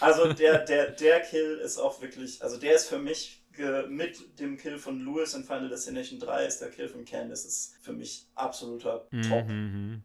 Also 0.00 0.32
der, 0.32 0.58
der, 0.64 0.90
der 0.90 1.20
Kill 1.20 1.58
ist 1.64 1.78
auch 1.78 2.00
wirklich, 2.02 2.42
also 2.42 2.56
der 2.58 2.74
ist 2.74 2.88
für 2.88 2.98
mich 2.98 3.40
mit 3.88 4.38
dem 4.40 4.56
Kill 4.56 4.78
von 4.78 5.04
Lewis 5.04 5.34
in 5.34 5.44
Final 5.44 5.68
Destination 5.68 6.18
3 6.18 6.46
ist 6.46 6.58
der 6.60 6.70
Kill 6.70 6.88
von 6.88 7.04
Candice 7.04 7.44
ist 7.44 7.74
für 7.82 7.92
mich 7.92 8.26
absoluter 8.34 9.06
Mhm. 9.10 9.22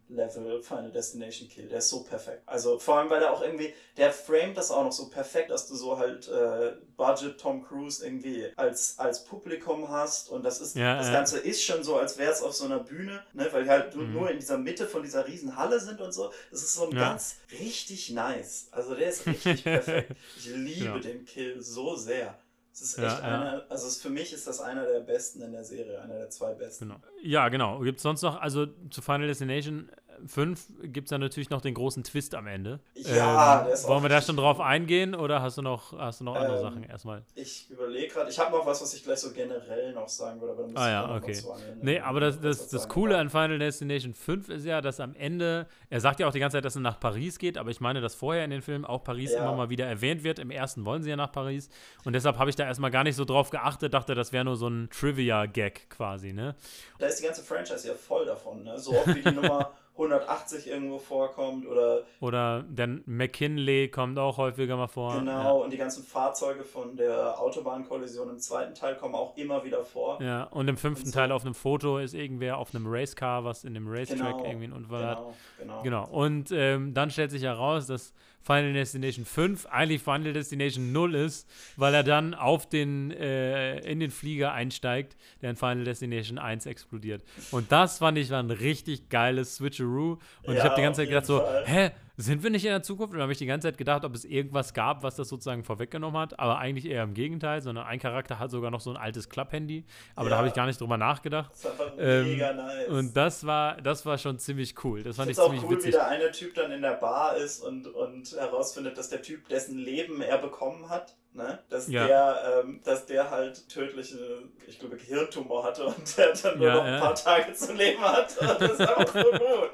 Top-Level 0.08 0.62
Final 0.62 0.92
Destination 0.92 1.48
Kill. 1.48 1.68
Der 1.68 1.78
ist 1.78 1.88
so 1.88 2.02
perfekt. 2.04 2.42
Also 2.46 2.78
vor 2.78 2.96
allem, 2.98 3.10
weil 3.10 3.22
er 3.22 3.32
auch 3.32 3.42
irgendwie, 3.42 3.72
der 3.96 4.12
framet 4.12 4.56
das 4.56 4.70
auch 4.70 4.84
noch 4.84 4.92
so 4.92 5.08
perfekt, 5.08 5.50
dass 5.50 5.66
du 5.68 5.74
so 5.74 5.98
halt 5.98 6.28
äh, 6.28 6.72
Budget 6.96 7.38
Tom 7.40 7.62
Cruise 7.64 8.04
irgendwie 8.04 8.46
als, 8.56 8.98
als 8.98 9.24
Publikum 9.24 9.88
hast 9.88 10.28
und 10.30 10.44
das 10.44 10.60
ist, 10.60 10.76
Ja, 10.76 10.96
das 10.96 11.06
ja. 11.06 11.12
Ganze 11.12 11.38
ist 11.38 11.62
schon 11.62 11.82
so, 11.82 11.96
als 11.96 12.18
wäre 12.18 12.32
es 12.32 12.42
auf 12.42 12.52
so 12.54 12.64
einer 12.64 12.80
Bühne, 12.80 13.22
ne, 13.32 13.48
weil 13.52 13.64
die 13.64 13.70
halt 13.70 13.94
Mhm. 13.96 14.12
nur 14.12 14.30
in 14.30 14.38
dieser 14.38 14.58
Mitte 14.58 14.86
von 14.86 15.02
dieser 15.02 15.26
riesen 15.26 15.56
Halle 15.56 15.80
sind 15.80 16.00
und 16.00 16.12
so. 16.12 16.30
Das 16.50 16.62
ist 16.62 16.74
so 16.74 16.84
ein 16.88 16.92
Ja. 16.92 17.10
ganz 17.10 17.36
richtig 17.58 18.10
nice. 18.10 18.68
Also 18.70 18.94
der 18.94 19.08
ist 19.08 19.26
richtig 19.26 19.64
perfekt. 19.64 20.16
Ich 20.36 20.46
liebe 20.46 21.00
den 21.00 21.24
Kill 21.24 21.60
so 21.62 21.96
sehr. 21.96 22.38
Es 22.72 22.82
ist 22.82 22.98
echt 22.98 23.06
ja. 23.06 23.18
einer, 23.18 23.64
also 23.68 23.88
es, 23.88 24.00
für 24.00 24.10
mich 24.10 24.32
ist 24.32 24.46
das 24.46 24.60
einer 24.60 24.86
der 24.86 25.00
besten 25.00 25.42
in 25.42 25.52
der 25.52 25.64
Serie, 25.64 26.00
einer 26.00 26.14
der 26.14 26.30
zwei 26.30 26.54
besten. 26.54 26.88
Genau. 26.88 27.00
Ja, 27.22 27.48
genau. 27.48 27.80
Gibt 27.80 27.98
es 27.98 28.02
sonst 28.02 28.22
noch, 28.22 28.40
also 28.40 28.66
zu 28.90 29.02
Final 29.02 29.26
Destination, 29.26 29.90
5 30.26 30.66
gibt 30.84 31.06
es 31.06 31.10
dann 31.10 31.20
natürlich 31.20 31.50
noch 31.50 31.60
den 31.60 31.74
großen 31.74 32.04
Twist 32.04 32.34
am 32.34 32.46
Ende. 32.46 32.80
Ja, 32.94 33.60
ähm, 33.60 33.64
der 33.66 33.74
ist 33.74 33.88
Wollen 33.88 34.02
wir 34.02 34.08
da 34.08 34.20
schon 34.20 34.36
drauf 34.36 34.60
eingehen 34.60 35.14
oder 35.14 35.42
hast 35.42 35.58
du 35.58 35.62
noch, 35.62 35.92
hast 35.98 36.20
du 36.20 36.24
noch 36.24 36.34
andere 36.36 36.56
Ähm, 36.56 36.62
Sachen 36.62 36.82
erstmal? 36.84 37.22
Ich 37.34 37.70
überlege 37.70 38.08
gerade, 38.12 38.30
ich 38.30 38.38
habe 38.38 38.50
noch 38.56 38.66
was, 38.66 38.80
was 38.82 38.94
ich 38.94 39.02
gleich 39.04 39.18
so 39.18 39.32
generell 39.32 39.92
noch 39.92 40.08
sagen 40.08 40.40
würde, 40.40 40.52
aber 40.54 40.62
dann 40.62 40.72
muss 40.72 40.80
Ah 40.80 40.86
ich 40.86 40.92
ja, 40.92 41.16
okay. 41.16 41.52
angeln. 41.52 41.78
Nee, 41.82 42.00
aber 42.00 42.20
das, 42.20 42.40
das, 42.40 42.68
das. 42.68 42.88
Coole 42.88 43.18
an 43.18 43.30
Final 43.30 43.58
Destination 43.58 44.14
5 44.14 44.48
ist 44.48 44.64
ja, 44.64 44.80
dass 44.80 45.00
am 45.00 45.14
Ende, 45.14 45.66
er 45.88 46.00
sagt 46.00 46.20
ja 46.20 46.28
auch 46.28 46.32
die 46.32 46.40
ganze 46.40 46.56
Zeit, 46.56 46.64
dass 46.64 46.76
er 46.76 46.80
nach 46.82 47.00
Paris 47.00 47.38
geht, 47.38 47.58
aber 47.58 47.70
ich 47.70 47.80
meine, 47.80 48.00
dass 48.00 48.14
vorher 48.14 48.44
in 48.44 48.50
den 48.50 48.62
Filmen 48.62 48.84
auch 48.84 49.04
Paris 49.04 49.32
Ja. 49.32 49.40
immer 49.40 49.54
mal 49.54 49.70
wieder 49.70 49.86
erwähnt 49.86 50.24
wird. 50.24 50.38
Im 50.38 50.50
ersten 50.50 50.84
wollen 50.84 51.02
sie 51.02 51.10
ja 51.10 51.16
nach 51.16 51.32
Paris. 51.32 51.68
Und 52.04 52.12
deshalb 52.14 52.38
habe 52.38 52.50
ich 52.50 52.56
da 52.56 52.64
erstmal 52.64 52.90
gar 52.90 53.04
nicht 53.04 53.16
so 53.16 53.24
drauf 53.24 53.50
geachtet, 53.50 53.94
dachte, 53.94 54.14
das 54.14 54.32
wäre 54.32 54.44
nur 54.44 54.56
so 54.56 54.68
ein 54.68 54.88
Trivia-Gag 54.90 55.90
quasi, 55.90 56.32
ne? 56.32 56.54
Da 56.98 57.06
ist 57.06 57.20
die 57.20 57.24
ganze 57.24 57.42
Franchise 57.42 57.86
ja 57.88 57.94
voll 57.94 58.26
davon, 58.26 58.62
ne? 58.62 58.78
So 58.78 58.92
oft 58.92 59.08
wie 59.14 59.22
die 59.22 59.30
Nummer 59.34 59.72
180 60.00 60.68
irgendwo 60.68 60.98
vorkommt 60.98 61.66
oder 61.66 62.02
Oder 62.20 62.64
dann 62.70 63.02
McKinley 63.06 63.88
kommt 63.88 64.18
auch 64.18 64.38
häufiger 64.38 64.76
mal 64.76 64.86
vor. 64.88 65.18
genau 65.18 65.62
und 65.62 65.72
die 65.72 65.76
ganzen 65.76 66.02
Fahrzeuge 66.04 66.64
von 66.64 66.96
der 66.96 67.38
Autobahnkollision 67.40 68.30
im 68.30 68.38
zweiten 68.38 68.74
Teil 68.74 68.96
kommen 68.96 69.14
auch 69.14 69.36
immer 69.36 69.64
wieder 69.64 69.84
vor. 69.84 70.20
Ja. 70.20 70.26
ja, 70.26 70.42
und 70.44 70.68
im 70.68 70.76
fünften 70.76 71.06
Und 71.06 71.12
so. 71.12 71.18
Teil 71.18 71.32
auf 71.32 71.44
einem 71.44 71.54
Foto 71.54 71.98
ist 71.98 72.14
irgendwer 72.14 72.58
auf 72.58 72.74
einem 72.74 72.86
Racecar, 72.86 73.44
was 73.44 73.64
in 73.64 73.74
dem 73.74 73.86
Racetrack 73.88 74.18
Genau, 74.38 74.44
irgendwie 74.44 74.64
einen 74.64 74.72
Unfall 74.74 75.04
hat. 75.06 75.18
Genau, 75.58 75.82
genau. 75.82 75.82
Genau. 75.82 76.08
Und 76.08 76.50
ähm, 76.52 76.94
dann 76.94 77.10
stellt 77.10 77.30
sich 77.30 77.42
heraus, 77.42 77.86
dass 77.86 78.12
Final 78.42 78.72
Destination 78.72 79.24
5 79.24 79.66
eigentlich 79.66 80.02
Final 80.02 80.32
Destination 80.32 80.92
0 80.92 81.14
ist, 81.14 81.48
weil 81.76 81.92
er 81.94 82.02
dann 82.02 82.34
auf 82.34 82.68
den, 82.68 83.10
äh, 83.10 83.78
in 83.80 84.00
den 84.00 84.10
Flieger 84.10 84.52
einsteigt, 84.52 85.16
der 85.42 85.50
in 85.50 85.56
Final 85.56 85.84
Destination 85.84 86.38
1 86.38 86.66
explodiert. 86.66 87.22
Und 87.50 87.70
das 87.70 87.98
fand 87.98 88.16
ich 88.18 88.30
war 88.30 88.42
ein 88.42 88.50
richtig 88.50 89.08
geiles 89.10 89.56
Switcheroo. 89.56 90.18
Und 90.44 90.52
ich 90.54 90.58
Ja, 90.58 90.64
habe 90.64 90.76
die 90.76 90.82
ganze 90.82 91.02
Zeit 91.02 91.08
gedacht 91.08 91.26
so, 91.26 91.40
Fall. 91.40 91.64
hä, 91.66 91.90
sind 92.20 92.42
wir 92.42 92.50
nicht 92.50 92.64
in 92.64 92.70
der 92.70 92.82
Zukunft? 92.82 93.14
Und 93.14 93.20
habe 93.20 93.32
ich 93.32 93.38
die 93.38 93.46
ganze 93.46 93.68
Zeit 93.68 93.78
gedacht, 93.78 94.04
ob 94.04 94.14
es 94.14 94.24
irgendwas 94.24 94.74
gab, 94.74 95.02
was 95.02 95.16
das 95.16 95.28
sozusagen 95.28 95.64
vorweggenommen 95.64 96.20
hat. 96.20 96.38
Aber 96.38 96.58
eigentlich 96.58 96.86
eher 96.86 97.02
im 97.02 97.14
Gegenteil, 97.14 97.60
sondern 97.62 97.86
ein 97.86 97.98
Charakter 97.98 98.38
hat 98.38 98.50
sogar 98.50 98.70
noch 98.70 98.80
so 98.80 98.90
ein 98.90 98.96
altes 98.96 99.28
Klapphandy. 99.28 99.84
Aber 100.14 100.28
da 100.28 100.34
Ja. 100.34 100.38
habe 100.38 100.48
ich 100.48 100.54
gar 100.54 100.66
nicht 100.66 100.80
drüber 100.80 100.96
nachgedacht. 100.96 101.50
Das 101.52 101.66
einfach 101.66 101.92
Ähm, 101.98 102.24
mega 102.24 102.52
nice. 102.52 102.88
Und 102.88 103.16
das 103.16 103.46
war, 103.46 103.80
das 103.80 104.04
war 104.06 104.18
schon 104.18 104.38
ziemlich 104.38 104.74
cool. 104.84 105.02
Das 105.02 105.12
ich 105.12 105.16
fand 105.16 105.30
ich 105.30 105.38
auch 105.38 105.44
ziemlich 105.46 105.62
cool, 105.64 105.70
wie 105.70 105.74
witzig. 105.76 105.90
der 105.92 106.08
eine 106.08 106.30
Typ 106.30 106.54
dann 106.54 106.70
in 106.72 106.82
der 106.82 106.92
Bar 106.94 107.36
ist 107.36 107.60
und, 107.64 107.86
und 107.86 108.32
herausfindet, 108.32 108.98
dass 108.98 109.08
der 109.10 109.22
Typ, 109.22 109.48
dessen 109.48 109.78
Leben 109.78 110.20
er 110.22 110.38
bekommen 110.38 110.88
hat, 110.88 111.16
ne? 111.32 111.58
dass, 111.70 111.88
Ja. 111.88 112.06
der, 112.06 112.62
ähm, 112.64 112.80
dass 112.84 113.06
der 113.06 113.30
halt 113.30 113.68
tödliche, 113.68 114.18
ich 114.66 114.78
glaube, 114.78 114.96
Gehirntumor 114.96 115.64
hatte 115.64 115.84
und 115.86 116.16
der 116.18 116.32
dann 116.34 116.58
nur 116.58 116.66
Ja, 116.66 116.74
noch 116.74 116.84
ein 116.84 116.92
ja. 116.94 117.00
paar 117.00 117.14
Tage 117.14 117.52
zu 117.54 117.72
leben 117.72 118.00
hat. 118.02 118.36
Und 118.38 118.48
das 118.60 118.72
ist 118.72 118.80
einfach 118.80 119.14
so 119.14 119.30
gut. 119.30 119.70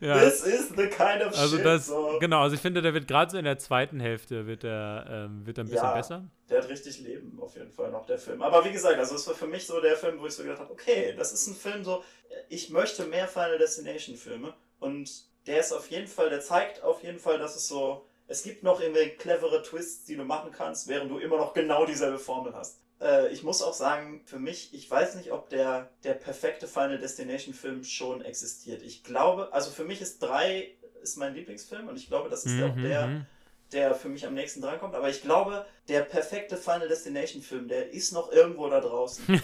Ja. 0.00 0.18
This 0.18 0.40
is 0.44 0.68
the 0.70 0.86
kind 0.88 1.22
of 1.22 1.38
Also 1.38 1.56
shit. 1.56 1.64
das, 1.64 1.86
so. 1.86 2.18
genau, 2.20 2.42
also 2.42 2.54
ich 2.56 2.60
finde, 2.62 2.82
der 2.82 2.92
wird 2.94 3.06
gerade 3.06 3.30
so 3.30 3.38
in 3.38 3.44
der 3.44 3.58
zweiten 3.58 4.00
Hälfte 4.00 4.46
wird 4.46 4.64
er, 4.64 5.06
ähm, 5.08 5.46
wird 5.46 5.58
er 5.58 5.64
ein 5.64 5.68
bisschen 5.68 5.84
Ja. 5.86 5.94
besser. 5.94 6.24
Der 6.50 6.62
hat 6.62 6.68
richtig 6.68 7.00
Leben, 7.00 7.38
auf 7.40 7.54
jeden 7.56 7.70
Fall 7.70 7.90
noch, 7.90 8.04
der 8.06 8.18
Film. 8.18 8.42
Aber 8.42 8.64
wie 8.64 8.72
gesagt, 8.72 8.98
also 8.98 9.14
es 9.14 9.26
war 9.26 9.34
für 9.34 9.46
mich 9.46 9.66
so 9.66 9.80
der 9.80 9.96
Film, 9.96 10.18
wo 10.20 10.26
ich 10.26 10.32
so 10.34 10.42
gedacht 10.42 10.60
habe, 10.60 10.72
okay, 10.72 11.14
das 11.16 11.32
ist 11.32 11.46
ein 11.46 11.54
Film 11.54 11.84
so, 11.84 12.02
ich 12.48 12.70
möchte 12.70 13.04
mehr 13.06 13.28
Final 13.28 13.58
Destination 13.58 14.16
Filme 14.16 14.54
und 14.80 15.08
der 15.46 15.60
ist 15.60 15.72
auf 15.72 15.90
jeden 15.90 16.08
Fall, 16.08 16.30
der 16.30 16.40
zeigt 16.40 16.82
auf 16.82 17.02
jeden 17.02 17.18
Fall, 17.18 17.38
dass 17.38 17.54
es 17.54 17.68
so, 17.68 18.06
es 18.26 18.42
gibt 18.42 18.62
noch 18.62 18.80
irgendwie 18.80 19.10
clevere 19.10 19.62
Twists, 19.62 20.04
die 20.06 20.16
du 20.16 20.24
machen 20.24 20.50
kannst, 20.50 20.88
während 20.88 21.10
du 21.10 21.18
immer 21.18 21.36
noch 21.36 21.52
genau 21.54 21.84
dieselbe 21.86 22.18
Formel 22.18 22.54
hast. 22.54 22.80
Äh, 23.04 23.28
ich 23.28 23.42
muss 23.42 23.62
auch 23.62 23.74
sagen, 23.74 24.22
für 24.24 24.38
mich, 24.38 24.72
ich 24.74 24.90
weiß 24.90 25.14
nicht, 25.16 25.30
ob 25.30 25.48
der, 25.50 25.90
der 26.02 26.14
perfekte 26.14 26.66
Final 26.66 26.98
Destination 26.98 27.54
Film 27.54 27.84
schon 27.84 28.22
existiert. 28.22 28.82
Ich 28.82 29.04
glaube, 29.04 29.52
also 29.52 29.70
für 29.70 29.84
mich 29.84 30.00
ist 30.00 30.20
3 30.22 30.70
ist 31.02 31.16
mein 31.16 31.34
Lieblingsfilm 31.34 31.86
und 31.88 31.96
ich 31.96 32.08
glaube, 32.08 32.30
das 32.30 32.44
ist 32.46 32.60
auch 32.62 32.74
Mhm, 32.74 32.82
der, 32.82 33.06
mhm. 33.06 33.26
der 33.72 33.94
für 33.94 34.08
mich 34.08 34.26
am 34.26 34.32
nächsten 34.34 34.62
drankommt. 34.62 34.94
Aber 34.94 35.10
ich 35.10 35.20
glaube, 35.20 35.66
der 35.88 36.00
perfekte 36.00 36.56
Final 36.56 36.88
Destination 36.88 37.42
Film, 37.42 37.68
der 37.68 37.92
ist 37.92 38.12
noch 38.12 38.32
irgendwo 38.32 38.68
da 38.70 38.80
draußen. 38.80 39.22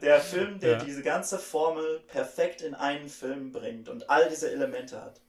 Der 0.00 0.20
Film, 0.20 0.58
der 0.58 0.72
Ja. 0.72 0.84
diese 0.84 1.02
ganze 1.02 1.38
Formel 1.38 2.00
perfekt 2.08 2.60
in 2.62 2.74
einen 2.74 3.08
Film 3.08 3.52
bringt 3.52 3.88
und 3.88 4.10
all 4.10 4.28
diese 4.28 4.50
Elemente 4.50 5.00
hat. 5.00 5.20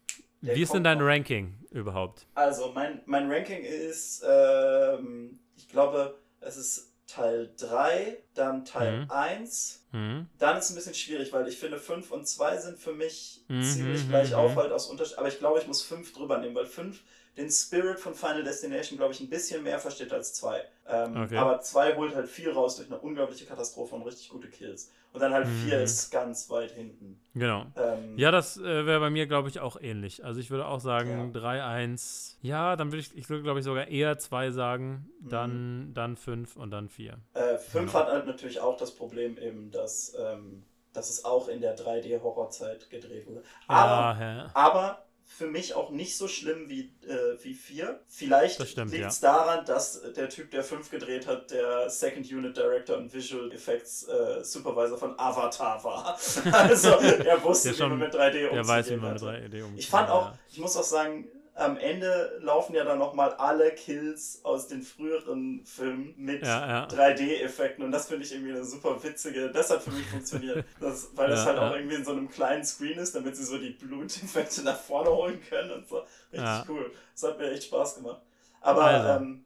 Wie 0.41 0.49
ist 0.61 0.69
denn 0.73 0.77
kommt 0.77 0.85
dein 0.87 0.97
noch. 0.97 1.05
Ranking 1.05 1.59
überhaupt? 1.69 2.25
Also, 2.33 2.71
mein, 2.73 3.01
mein 3.05 3.31
Ranking 3.31 3.61
ist, 3.63 4.23
ähm, 4.27 5.39
ich 5.55 5.69
glaube, 5.69 6.17
es 6.45 6.57
ist 6.57 6.93
Teil 7.07 7.53
3, 7.57 8.17
dann 8.33 8.65
Teil 8.65 9.03
Mhm. 9.03 9.09
1. 9.09 9.85
Mhm. 9.91 10.27
Dann 10.39 10.57
ist 10.57 10.65
es 10.65 10.71
ein 10.71 10.75
bisschen 10.75 10.93
schwierig, 10.95 11.31
weil 11.33 11.47
ich 11.47 11.57
finde, 11.57 11.77
5 11.79 12.11
und 12.11 12.27
2 12.27 12.57
sind 12.57 12.79
für 12.79 12.93
mich 12.93 13.41
Mhm, 13.49 13.59
ziemlich 13.59 14.03
mhm, 14.05 14.09
gleich 14.09 14.29
mhm. 14.29 14.35
auf, 14.35 14.55
halt 14.55 14.71
aus 14.71 14.87
Unterschied. 14.87 15.17
Aber 15.17 15.27
ich 15.27 15.39
glaube, 15.39 15.59
ich 15.59 15.67
muss 15.67 15.81
5 15.83 16.13
drüber 16.13 16.37
nehmen, 16.39 16.55
weil 16.55 16.65
5 16.65 17.01
den 17.37 17.49
Spirit 17.49 17.99
von 17.99 18.13
Final 18.13 18.43
Destination, 18.43 18.97
glaube 18.97 19.13
ich, 19.13 19.19
ein 19.21 19.29
bisschen 19.29 19.63
mehr 19.63 19.79
versteht 19.79 20.13
als 20.13 20.33
2. 20.35 20.61
Ähm, 20.87 21.17
Okay. 21.17 21.37
Aber 21.37 21.61
2 21.61 21.95
holt 21.95 22.15
halt 22.15 22.27
viel 22.29 22.51
raus 22.51 22.75
durch 22.75 22.89
eine 22.89 22.99
unglaubliche 22.99 23.45
Katastrophe 23.45 23.95
und 23.95 24.03
richtig 24.03 24.29
gute 24.29 24.49
Kills. 24.49 24.91
Und 25.13 25.19
dann 25.21 25.33
halt 25.33 25.47
4 25.47 25.77
Mhm. 25.77 25.83
ist 25.83 26.11
ganz 26.11 26.49
weit 26.49 26.71
hinten. 26.71 27.19
Genau. 27.35 27.65
Ähm, 27.75 28.17
Ja, 28.17 28.31
das 28.31 28.57
äh, 28.57 28.85
wäre 28.85 28.99
bei 28.99 29.09
mir, 29.09 29.27
glaube 29.27 29.47
ich, 29.49 29.59
auch 29.59 29.77
ähnlich. 29.79 30.23
Also 30.25 30.39
ich 30.39 30.49
würde 30.51 30.65
auch 30.67 30.79
sagen 30.79 31.31
Ja. 31.33 31.39
3-1. 31.39 32.37
Ja, 32.41 32.75
dann 32.75 32.91
würde 32.91 32.99
ich, 32.99 33.15
ich 33.15 33.29
würde, 33.29 33.43
glaube 33.43 33.59
ich, 33.59 33.65
sogar 33.65 33.87
eher 33.87 34.17
2 34.17 34.51
sagen, 34.51 35.09
Mhm. 35.21 35.29
dann, 35.29 35.91
dann 35.93 36.17
5 36.17 36.55
und 36.55 36.71
dann 36.71 36.89
4. 36.89 37.17
Äh, 37.33 37.57
5 37.57 37.91
Genau. 37.91 37.93
hat 38.05 38.11
halt 38.11 38.25
natürlich 38.27 38.59
auch 38.59 38.77
das 38.77 38.91
Problem 38.95 39.37
eben, 39.37 39.71
dass, 39.71 40.15
ähm, 40.19 40.63
dass 40.93 41.09
es 41.09 41.25
auch 41.25 41.47
in 41.47 41.61
der 41.61 41.75
3D-Horrorzeit 41.75 42.89
gedreht 42.89 43.27
wurde. 43.27 43.43
Aber, 43.67 44.19
ja. 44.21 44.51
aber 44.53 45.05
für 45.25 45.47
mich 45.47 45.73
auch 45.73 45.89
nicht 45.89 46.17
so 46.17 46.27
schlimm 46.27 46.69
wie, 46.69 46.91
äh, 47.07 47.37
wie 47.41 47.53
4. 47.53 47.99
Vielleicht 48.07 48.59
liegt 48.59 49.05
es 49.07 49.19
daran, 49.19 49.65
dass 49.65 50.01
der 50.13 50.29
Typ, 50.29 50.51
der 50.51 50.63
5 50.63 50.89
gedreht 50.91 51.25
hat, 51.27 51.49
der 51.51 51.89
Second 51.89 52.31
Unit 52.31 52.55
Director 52.55 52.97
und 52.97 53.13
Visual 53.13 53.51
Effects 53.51 54.07
äh, 54.07 54.43
Supervisor 54.43 54.97
von 54.97 55.17
Avatar 55.19 55.83
war. 55.83 56.19
also 56.53 56.89
er 56.99 57.43
wusste, 57.43 57.69
Der 57.69 57.77
wie 57.77 57.81
man 57.81 57.89
schon- 57.89 57.99
mit 57.99 58.13
3D 58.13 58.25
umzugehen 58.49 58.53
Der 58.53 58.67
weiß, 58.67 58.89
wie 58.89 58.95
man 58.97 59.13
mit 59.13 59.21
hatte. 59.23 59.31
3D 59.37 59.63
umgeht. 59.63 59.79
Ich 59.79 59.89
fand 59.89 60.09
auch, 60.09 60.25
ja. 60.27 60.39
ich 60.49 60.57
muss 60.59 60.77
auch 60.77 60.83
sagen, 60.83 61.27
am 61.55 61.77
Ende 61.77 62.39
laufen 62.41 62.73
ja 62.75 62.83
dann 62.83 62.97
nochmal 62.99 63.33
alle 63.35 63.71
Kills 63.71 64.41
aus 64.43 64.67
den 64.67 64.81
früheren 64.81 65.63
Filmen 65.65 66.13
mit 66.17 66.41
Ja, 66.41 66.67
ja. 66.67 66.87
3D-Effekten 66.87 67.83
und 67.83 67.91
das 67.91 68.07
finde 68.07 68.25
ich 68.25 68.33
irgendwie 68.33 68.51
eine 68.53 68.63
super 68.65 69.01
witzige, 69.03 69.51
das 69.51 69.69
hat 69.69 69.83
für 69.83 69.91
mich 69.91 70.07
funktioniert, 70.07 70.63
das, 70.79 71.09
weil 71.15 71.29
das 71.29 71.45
Ja, 71.45 71.45
halt 71.45 71.59
auch 71.59 71.71
irgendwie 71.71 71.95
in 71.95 72.05
so 72.05 72.11
einem 72.11 72.29
kleinen 72.29 72.63
Screen 72.65 72.97
ist, 72.99 73.15
damit 73.15 73.35
sie 73.37 73.43
so 73.45 73.57
die 73.57 73.71
Bluteffekte 73.71 74.61
nach 74.65 74.79
vorne 74.79 75.09
holen 75.11 75.39
können 75.47 75.71
und 75.71 75.87
so. 75.87 76.03
Richtig 76.31 76.67
cool. 76.67 76.91
Das 77.13 77.23
hat 77.29 77.37
mir 77.39 77.51
echt 77.51 77.65
Spaß 77.65 77.95
gemacht. 77.95 78.21
Aber, 78.61 78.83
Also. 78.85 79.07
ähm, 79.23 79.42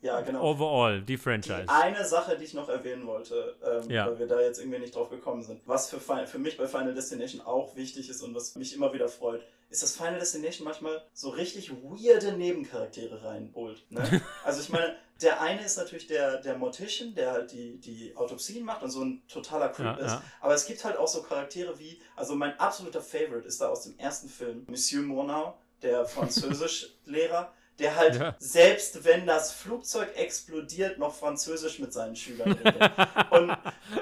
ja, 0.00 0.20
genau. 0.20 0.42
Overall, 0.42 1.00
die 1.00 1.06
Die 1.06 1.16
Franchise. 1.16 1.64
eine 1.68 2.04
Sache, 2.04 2.36
die 2.38 2.44
ich 2.44 2.54
noch 2.54 2.68
erwähnen 2.68 3.06
wollte, 3.06 3.56
ähm, 3.64 3.90
Ja. 3.90 4.06
weil 4.06 4.18
wir 4.18 4.26
da 4.26 4.40
jetzt 4.40 4.58
irgendwie 4.60 4.78
nicht 4.78 4.94
drauf 4.94 5.10
gekommen 5.10 5.42
sind, 5.42 5.60
was 5.66 5.90
für, 5.90 5.98
für 6.00 6.38
mich 6.38 6.56
bei 6.56 6.66
Final 6.66 6.94
Destination 6.94 7.40
auch 7.40 7.74
wichtig 7.76 8.08
ist 8.08 8.22
und 8.22 8.34
was 8.34 8.54
mich 8.56 8.74
immer 8.74 8.92
wieder 8.92 9.08
freut, 9.08 9.42
ist, 9.70 9.82
dass 9.82 9.96
Final 9.96 10.18
Destination 10.18 10.64
manchmal 10.64 11.02
so 11.12 11.28
richtig 11.30 11.70
weirde 11.82 12.32
Nebencharaktere 12.32 13.22
reinholt. 13.24 13.84
Ne? 13.90 14.22
also 14.44 14.60
ich 14.60 14.68
meine, 14.70 14.96
der 15.20 15.40
eine 15.42 15.62
ist 15.64 15.76
natürlich 15.76 16.06
der, 16.06 16.40
der 16.40 16.56
Mortician, 16.56 17.12
der 17.14 17.32
halt 17.32 17.52
die, 17.52 17.78
die 17.80 18.16
Autopsien 18.16 18.64
macht 18.64 18.82
und 18.84 18.90
so 18.90 19.02
ein 19.04 19.22
totaler 19.28 19.68
Creep 19.70 19.84
Ja, 19.84 19.94
ist. 19.96 20.12
ja. 20.12 20.22
Aber 20.40 20.54
es 20.54 20.64
gibt 20.64 20.84
halt 20.84 20.96
auch 20.96 21.08
so 21.08 21.22
Charaktere 21.22 21.78
wie, 21.78 22.00
also 22.16 22.34
mein 22.36 22.58
absoluter 22.60 23.02
Favorite 23.02 23.46
ist 23.48 23.60
da 23.60 23.68
aus 23.68 23.82
dem 23.82 23.98
ersten 23.98 24.28
Film, 24.28 24.64
Monsieur 24.68 25.02
Murnau, 25.02 25.58
der 25.82 26.04
Französischlehrer, 26.68 27.52
der 27.78 27.96
halt 27.96 28.16
Ja. 28.16 28.34
selbst 28.38 29.04
wenn 29.04 29.26
das 29.26 29.52
Flugzeug 29.52 30.08
explodiert, 30.16 30.98
noch 30.98 31.14
Französisch 31.14 31.78
mit 31.78 31.92
seinen 31.92 32.16
Schülern 32.16 32.52
redet. 32.52 32.90
Und 33.30 33.56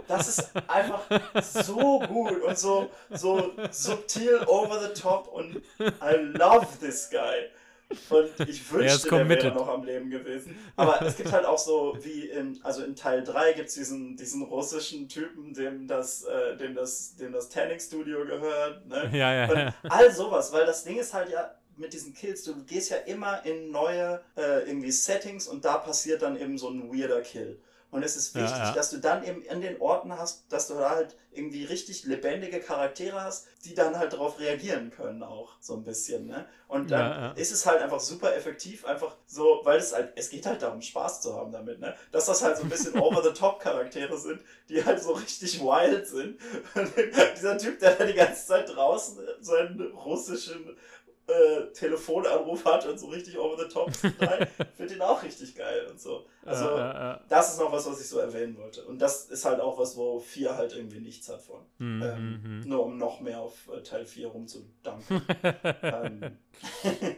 das 0.09 0.29
ist 0.29 0.51
einfach 0.69 1.03
so 1.43 2.01
gut 2.01 2.43
und 2.43 2.59
so, 2.59 2.91
so 3.11 3.53
subtil 3.71 4.41
over 4.47 4.81
the 4.81 5.01
top 5.01 5.29
und 5.33 5.57
I 5.81 6.15
love 6.17 6.67
this 6.81 7.11
guy. 7.11 7.49
Und 8.11 8.49
ich 8.49 8.69
wünschte, 8.73 9.09
der 9.11 9.29
wäre 9.29 9.53
noch 9.53 9.69
am 9.69 9.85
Leben 9.85 10.11
gewesen. 10.11 10.59
Aber 10.75 11.01
es 11.03 11.17
gibt 11.17 11.31
halt 11.31 11.45
auch 11.45 11.59
so, 11.59 11.97
wie 12.01 12.29
in, 12.31 12.59
also 12.65 12.83
in 12.83 12.97
Teil 12.97 13.23
3 13.23 13.53
gibt 13.53 13.69
es 13.69 13.75
diesen, 13.75 14.17
diesen 14.17 14.43
russischen 14.43 15.09
Typen, 15.09 15.55
dem 15.55 15.87
das, 15.87 16.25
äh, 16.25 16.57
dem 16.57 16.75
das, 16.75 17.15
dem 17.15 17.33
das 17.33 17.49
Tanning 17.49 17.79
Studio 17.79 18.25
gehört. 18.25 18.87
Ne? 18.87 19.09
Ja, 19.13 19.33
ja, 19.33 19.49
Und 19.49 19.57
ja. 19.59 19.75
all 19.89 20.11
sowas, 20.11 20.53
weil 20.53 20.67
das 20.67 20.83
Ding 20.83 20.99
ist 20.99 21.15
halt 21.15 21.31
ja 21.31 21.49
mit 21.77 21.93
diesen 21.93 22.15
Kills, 22.15 22.43
du 22.45 22.65
gehst 22.65 22.91
ja 22.91 22.99
immer 22.99 23.45
in 23.45 23.71
neue 23.71 24.21
äh, 24.37 24.69
irgendwie 24.69 24.91
Settings 24.91 25.47
und 25.47 25.65
da 25.65 25.79
passiert 25.79 26.23
dann 26.23 26.41
eben 26.41 26.59
so 26.59 26.69
ein 26.69 26.91
weirder 26.93 27.21
Kill. 27.23 27.61
Und 27.91 28.03
es 28.03 28.17
ist 28.17 28.35
wichtig, 28.35 28.51
ja, 28.51 28.65
ja. 28.65 28.73
dass 28.73 28.91
du 28.91 28.99
dann 28.99 29.25
eben 29.25 29.43
in 29.43 29.61
den 29.61 29.81
Orten 29.81 30.13
hast, 30.19 30.53
dass 30.53 30.67
du 30.67 30.75
da 30.75 30.91
halt 30.91 31.17
irgendwie 31.31 31.65
richtig 31.65 32.05
lebendige 32.05 32.61
Charaktere 32.61 33.23
hast, 33.23 33.47
die 33.65 33.75
dann 33.75 33.97
halt 33.97 34.13
darauf 34.13 34.41
reagieren 34.41 34.91
können 34.91 35.23
auch 35.23 35.53
so 35.61 35.75
ein 35.75 35.85
bisschen. 35.85 36.27
Ne? 36.27 36.47
Und 36.67 36.91
dann 36.91 37.11
ja, 37.11 37.33
ist 37.33 37.53
es 37.53 37.65
halt 37.65 37.81
einfach 37.81 38.01
super 38.01 38.35
effektiv, 38.35 38.85
einfach 38.85 39.15
so, 39.27 39.61
weil 39.65 39.79
es 39.79 39.95
halt, 39.95 40.13
es 40.17 40.31
geht 40.31 40.47
halt 40.47 40.63
darum, 40.63 40.83
Spaß 40.83 41.21
zu 41.21 41.37
haben 41.37 41.53
damit, 41.53 41.79
ne? 41.79 41.95
Dass 42.11 42.27
das 42.27 42.43
halt 42.43 42.57
so 42.57 42.65
ein 42.65 42.69
bisschen 42.69 42.95
over-the-top-Charaktere 42.99 44.19
sind, 44.19 44.41
die 44.69 44.85
halt 44.85 45.01
so 45.01 45.13
richtig 45.13 45.61
wild 45.61 46.07
sind. 46.07 46.41
Und 46.75 46.93
dieser 47.37 47.57
Typ, 47.57 47.79
der 47.79 47.95
da 47.95 48.05
die 48.05 48.15
ganze 48.15 48.47
Zeit 48.47 48.69
draußen 48.69 49.19
seinen 49.41 49.81
russischen 49.93 50.77
äh, 51.29 51.73
Telefonanruf 51.73 52.65
hat 52.65 52.87
und 52.87 52.99
so 52.99 53.07
richtig 53.09 53.39
over 53.39 53.57
the 53.57 53.69
top 53.69 53.91
finde 54.77 54.95
ihn 54.95 55.01
auch 55.01 55.23
richtig 55.23 55.57
geil 55.57 55.87
und 55.91 56.01
so. 56.01 56.27
Also, 56.45 56.69
äh, 56.69 57.13
äh, 57.13 57.19
das 57.29 57.53
ist 57.53 57.61
noch 57.61 57.73
was, 57.73 57.87
was 57.91 58.01
ich 58.01 58.09
so 58.09 58.19
erwähnen 58.19 58.57
wollte. 58.57 58.85
Und 58.85 59.01
das 59.01 59.29
ist 59.29 59.45
halt 59.45 59.61
auch 59.61 59.79
was, 59.79 59.97
wo 59.97 60.21
4 60.21 60.57
halt 60.57 60.75
irgendwie 60.75 61.01
nichts 61.01 61.29
hat 61.29 61.43
von. 61.43 61.61
Mm 61.79 62.03
-hmm. 62.03 62.13
ähm, 62.13 62.43
mhm. 62.43 62.69
nur 62.69 62.85
um 62.85 62.97
noch 62.97 63.21
mehr 63.21 63.41
auf 63.41 63.69
äh, 63.75 63.83
Teil 63.83 64.07
4 64.07 64.29
rumzudanken. 64.29 65.23
ähm, 65.83 66.39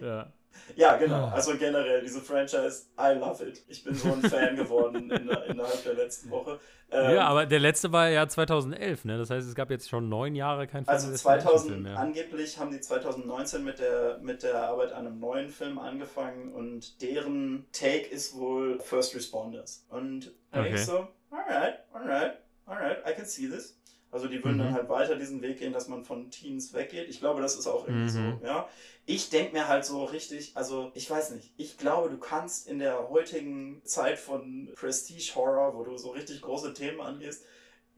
ja. 0.01 0.33
Ja, 0.77 0.97
genau. 0.97 1.25
Ah. 1.27 1.33
Also 1.33 1.57
generell, 1.57 2.03
diese 2.03 2.21
Franchise, 2.21 2.87
I 2.99 3.15
love 3.19 3.45
it. 3.45 3.63
Ich 3.69 3.83
bin 3.85 3.95
so 3.95 4.13
ein 4.13 4.23
Fan 4.23 4.57
geworden 4.57 5.11
in, 5.11 5.29
innerhalb 5.29 5.83
der 5.85 5.95
letzten 5.95 6.31
Woche. 6.31 6.59
Ähm, 6.91 7.17
ja, 7.17 7.27
aber 7.27 7.45
der 7.45 7.61
letzte 7.61 7.93
war 7.93 8.09
ja 8.09 8.27
2011, 8.27 9.05
ne? 9.05 9.19
Das 9.19 9.29
heißt, 9.29 9.47
es 9.47 9.55
gab 9.55 9.71
jetzt 9.71 9.91
schon 9.91 10.09
neun 10.09 10.35
Jahre 10.35 10.67
kein 10.67 10.85
Film. 10.85 10.95
Also 10.95 11.13
2000, 11.13 11.83
mehr. 11.83 11.99
angeblich 11.99 12.59
haben 12.59 12.71
die 12.71 12.81
2019 12.81 13.63
mit 13.63 13.79
der, 13.79 14.19
mit 14.23 14.43
der 14.43 14.69
Arbeit 14.69 14.93
an 14.93 15.07
einem 15.07 15.21
neuen 15.21 15.51
Film 15.51 15.79
angefangen 15.79 16.53
und 16.53 17.03
deren 17.03 17.67
Take 17.73 18.07
ist 18.09 18.37
wohl 18.37 18.81
First 18.81 19.15
Responders. 19.15 19.85
Und 19.91 20.33
da 20.51 20.61
okay. 20.61 20.75
ich 20.75 20.85
so, 20.85 21.09
alright, 21.31 21.81
alright, 21.93 22.39
alright, 22.65 22.99
I 23.07 23.13
can 23.13 23.27
see 23.27 23.49
this. 23.49 23.78
Also 24.11 24.27
die 24.27 24.43
würden 24.43 24.57
mhm. 24.57 24.65
dann 24.65 24.75
halt 24.75 24.89
weiter 24.89 25.17
diesen 25.17 25.43
Weg 25.43 25.59
gehen, 25.59 25.73
dass 25.73 25.89
man 25.89 26.05
von 26.05 26.31
Teens 26.31 26.73
weggeht. 26.73 27.09
Ich 27.09 27.21
glaube, 27.21 27.43
das 27.43 27.57
ist 27.57 27.67
auch 27.67 27.87
irgendwie 27.87 28.19
mhm. 28.19 28.39
so, 28.41 28.47
ja. 28.47 28.69
Ich 29.07 29.31
denke 29.31 29.53
mir 29.53 29.69
halt 29.69 29.85
so 29.85 30.05
richtig, 30.05 30.53
also 30.55 30.91
ich 30.95 31.09
weiß 31.11 31.31
nicht, 31.31 31.53
ich 31.57 31.79
glaube, 31.79 32.11
du 32.11 32.19
kannst 32.19 32.69
in 32.69 32.79
der 32.79 33.09
heutigen 33.09 33.81
Zeit 33.85 34.19
von 34.19 34.71
Prestige 34.75 35.35
Horror, 35.35 35.75
wo 35.75 35.85
du 35.85 35.97
so 35.97 36.11
richtig 36.11 36.41
große 36.41 36.75
Themen 36.75 37.01
angehst, 37.01 37.45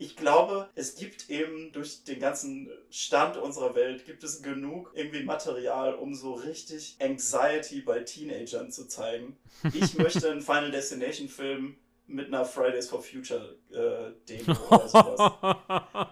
ich 0.00 0.16
glaube, 0.16 0.70
es 0.76 0.94
gibt 0.94 1.28
eben 1.28 1.72
durch 1.72 2.04
den 2.04 2.20
ganzen 2.20 2.70
Stand 2.88 3.36
unserer 3.36 3.74
Welt, 3.74 4.06
gibt 4.06 4.24
es 4.24 4.40
genug 4.40 4.90
irgendwie 4.94 5.22
Material, 5.24 5.94
um 5.94 6.14
so 6.14 6.32
richtig 6.32 6.96
Anxiety 7.02 7.82
bei 7.82 8.00
Teenagern 8.00 8.72
zu 8.72 8.88
zeigen. 8.88 9.36
Ich 9.74 9.94
möchte 9.98 10.30
einen 10.30 10.40
Final 10.40 10.70
Destination 10.70 11.28
Film 11.28 11.76
mit 12.10 12.28
einer 12.28 12.44
Fridays 12.44 12.88
for 12.88 13.02
Future 13.02 13.56
äh, 13.72 14.12
Demo 14.28 14.56
oder 14.68 14.88
sowas. 14.88 15.32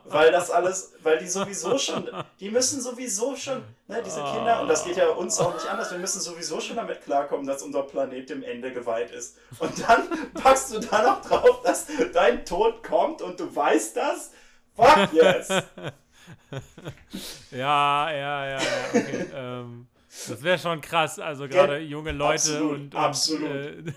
weil 0.05 0.33
das 0.33 0.51
alles, 0.51 0.95
weil 1.03 1.19
die 1.19 1.27
sowieso 1.27 1.79
schon, 1.79 2.09
die 2.41 2.51
müssen 2.51 2.81
sowieso 2.81 3.37
schon, 3.37 3.63
ne, 3.87 4.03
diese 4.05 4.23
Kinder, 4.23 4.63
und 4.63 4.69
das 4.69 4.85
geht 4.85 4.97
ja 4.97 5.09
uns 5.11 5.39
auch 5.39 5.55
nicht 5.55 5.67
anders, 5.67 5.91
wir 5.91 5.99
müssen 5.99 6.21
sowieso 6.21 6.61
schon 6.61 6.77
damit 6.77 7.03
klarkommen, 7.03 7.47
dass 7.47 7.63
unser 7.63 7.83
Planet 7.83 8.31
dem 8.31 8.43
Ende 8.43 8.73
geweiht 8.73 9.11
ist. 9.11 9.39
Und 9.59 9.73
dann 9.87 10.33
packst 10.35 10.75
du 10.75 10.81
da 10.81 11.03
noch 11.03 11.23
drauf, 11.23 11.63
dass 11.63 11.87
dein 12.13 12.45
Tod 12.45 12.83
kommt 12.83 13.23
und 13.23 13.39
du 13.41 13.55
weißt 13.55 13.97
das? 13.97 14.33
Fuck 14.75 15.13
yes! 15.13 15.49
ja, 17.51 18.11
ja, 18.11 18.13
ja, 18.13 18.51
ja, 18.51 18.59
okay. 18.93 19.31
ähm, 19.35 19.89
das 20.29 20.43
wäre 20.43 20.59
schon 20.59 20.81
krass, 20.81 21.19
also 21.19 21.49
gerade 21.49 21.79
junge 21.79 22.13
Leute 22.13 22.35
absolut, 22.35 22.73
und, 22.73 22.95
und 22.95 22.95
absolut. 22.95 23.51
Äh, 23.51 23.93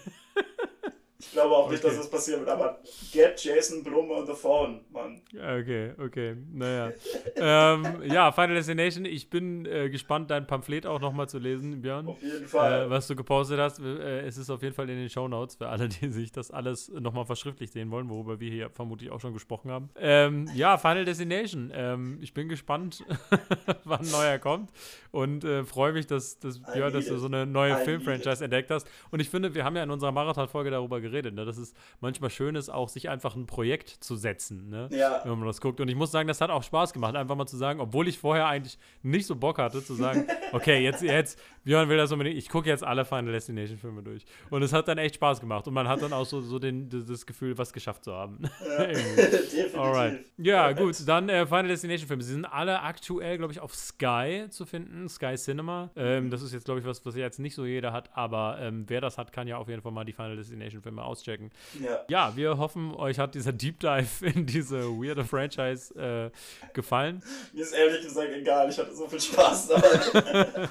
ich 1.21 1.31
glaube 1.31 1.55
auch 1.55 1.69
nicht, 1.69 1.83
dass 1.83 1.95
das 1.95 2.09
passieren 2.09 2.39
wird, 2.39 2.49
aber 2.49 2.79
get 3.11 3.39
Jason 3.43 3.83
Blum 3.83 4.09
on 4.09 4.25
the 4.25 4.33
phone, 4.33 4.81
Mann. 4.91 5.21
Okay, 5.35 5.93
okay, 6.03 6.35
naja. 6.51 6.91
ähm, 7.35 8.01
ja, 8.05 8.31
Final 8.31 8.55
Destination, 8.55 9.05
ich 9.05 9.29
bin 9.29 9.67
äh, 9.67 9.89
gespannt, 9.89 10.31
dein 10.31 10.47
Pamphlet 10.47 10.87
auch 10.87 10.99
nochmal 10.99 11.29
zu 11.29 11.37
lesen, 11.37 11.79
Björn. 11.81 12.07
Auf 12.07 12.21
jeden 12.23 12.47
Fall. 12.47 12.87
Äh, 12.87 12.89
was 12.89 13.07
du 13.07 13.15
gepostet 13.15 13.59
hast. 13.59 13.79
Äh, 13.79 14.21
es 14.21 14.37
ist 14.37 14.49
auf 14.49 14.63
jeden 14.63 14.73
Fall 14.73 14.89
in 14.89 14.97
den 14.97 15.09
Show 15.09 15.27
Notes 15.27 15.55
für 15.55 15.69
alle, 15.69 15.89
die 15.89 16.09
sich 16.09 16.31
das 16.31 16.49
alles 16.49 16.89
nochmal 16.89 17.25
verschriftlich 17.25 17.71
sehen 17.71 17.91
wollen, 17.91 18.09
worüber 18.09 18.39
wir 18.39 18.49
hier 18.49 18.69
vermutlich 18.71 19.11
auch 19.11 19.21
schon 19.21 19.33
gesprochen 19.33 19.69
haben. 19.69 19.89
Ähm, 19.99 20.49
ja, 20.55 20.77
Final 20.79 21.05
Destination. 21.05 21.71
Ähm, 21.73 22.17
ich 22.21 22.33
bin 22.33 22.49
gespannt, 22.49 23.05
wann 23.83 24.09
neuer 24.09 24.39
kommt 24.39 24.71
und 25.11 25.43
äh, 25.43 25.63
freue 25.65 25.93
mich, 25.93 26.07
dass, 26.07 26.39
dass 26.39 26.59
Björn, 26.59 26.91
dass 26.91 27.05
du 27.05 27.17
so 27.17 27.27
eine 27.27 27.45
neue 27.45 27.77
Filmfranchise 27.77 28.43
entdeckt 28.43 28.71
hast. 28.71 28.87
Und 29.11 29.19
ich 29.19 29.29
finde, 29.29 29.53
wir 29.53 29.63
haben 29.63 29.75
ja 29.75 29.83
in 29.83 29.91
unserer 29.91 30.11
Marathon-Folge 30.11 30.71
darüber 30.71 30.99
geredet, 30.99 31.10
geredet, 31.11 31.35
ne? 31.35 31.45
dass 31.45 31.57
es 31.57 31.73
manchmal 31.99 32.29
schön 32.29 32.55
ist, 32.55 32.69
auch 32.69 32.89
sich 32.89 33.09
einfach 33.09 33.35
ein 33.35 33.45
Projekt 33.45 33.89
zu 33.89 34.15
setzen, 34.15 34.69
ne? 34.69 34.89
ja. 34.91 35.21
wenn 35.23 35.37
man 35.37 35.47
das 35.47 35.61
guckt. 35.61 35.79
Und 35.79 35.87
ich 35.87 35.95
muss 35.95 36.11
sagen, 36.11 36.27
das 36.27 36.41
hat 36.41 36.49
auch 36.49 36.63
Spaß 36.63 36.93
gemacht, 36.93 37.15
einfach 37.15 37.35
mal 37.35 37.45
zu 37.45 37.57
sagen, 37.57 37.79
obwohl 37.79 38.07
ich 38.07 38.17
vorher 38.17 38.47
eigentlich 38.47 38.77
nicht 39.03 39.25
so 39.25 39.35
Bock 39.35 39.59
hatte, 39.59 39.83
zu 39.83 39.93
sagen, 39.93 40.25
okay, 40.53 40.83
jetzt, 40.83 41.01
jetzt, 41.01 41.39
Björn 41.63 41.89
will 41.89 41.97
das 41.97 42.11
unbedingt, 42.11 42.37
ich 42.37 42.49
gucke 42.49 42.67
jetzt 42.67 42.83
alle 42.83 43.05
Final 43.05 43.31
Destination 43.31 43.77
Filme 43.77 44.01
durch. 44.01 44.25
Und 44.49 44.63
es 44.63 44.73
hat 44.73 44.87
dann 44.87 44.97
echt 44.97 45.15
Spaß 45.15 45.39
gemacht. 45.39 45.67
Und 45.67 45.73
man 45.73 45.87
hat 45.87 46.01
dann 46.01 46.13
auch 46.13 46.25
so, 46.25 46.41
so 46.41 46.57
den, 46.57 46.89
das 46.89 47.25
Gefühl, 47.25 47.57
was 47.57 47.71
geschafft 47.71 48.03
zu 48.03 48.13
haben. 48.13 48.39
Ja, 48.65 48.85
definitiv. 48.87 49.77
Alright. 49.77 50.25
Ja, 50.37 50.71
gut, 50.71 50.95
dann 51.07 51.29
äh, 51.29 51.45
Final 51.45 51.67
Destination 51.67 52.07
Filme. 52.07 52.23
Sie 52.23 52.33
sind 52.33 52.45
alle 52.45 52.81
aktuell, 52.81 53.37
glaube 53.37 53.53
ich, 53.53 53.59
auf 53.59 53.75
Sky 53.75 54.45
zu 54.49 54.65
finden, 54.65 55.07
Sky 55.07 55.35
Cinema. 55.35 55.91
Ähm, 55.95 56.31
das 56.31 56.41
ist 56.41 56.53
jetzt, 56.53 56.65
glaube 56.65 56.79
ich, 56.79 56.85
was, 56.85 57.05
was 57.05 57.15
jetzt 57.15 57.39
nicht 57.39 57.53
so 57.53 57.65
jeder 57.65 57.93
hat, 57.93 58.09
aber 58.13 58.57
ähm, 58.59 58.85
wer 58.87 59.01
das 59.01 59.17
hat, 59.17 59.31
kann 59.31 59.47
ja 59.47 59.57
auf 59.57 59.67
jeden 59.67 59.81
Fall 59.81 59.91
mal 59.91 60.03
die 60.03 60.13
Final 60.13 60.35
Destination 60.35 60.81
Filme 60.81 61.03
auschecken. 61.03 61.51
Ja. 61.79 61.99
ja, 62.09 62.35
wir 62.35 62.57
hoffen, 62.57 62.93
euch 62.95 63.19
hat 63.19 63.35
dieser 63.35 63.53
Deep 63.53 63.79
Dive 63.79 64.25
in 64.33 64.45
diese 64.45 64.83
weirde 64.85 65.23
Franchise 65.23 65.93
äh, 65.95 66.31
gefallen. 66.73 67.21
Mir 67.53 67.61
ist 67.61 67.73
ehrlich 67.73 68.01
gesagt 68.01 68.29
egal, 68.33 68.69
ich 68.69 68.77
hatte 68.77 68.95
so 68.95 69.07
viel 69.07 69.21
Spaß 69.21 69.67
dabei. 69.67 70.69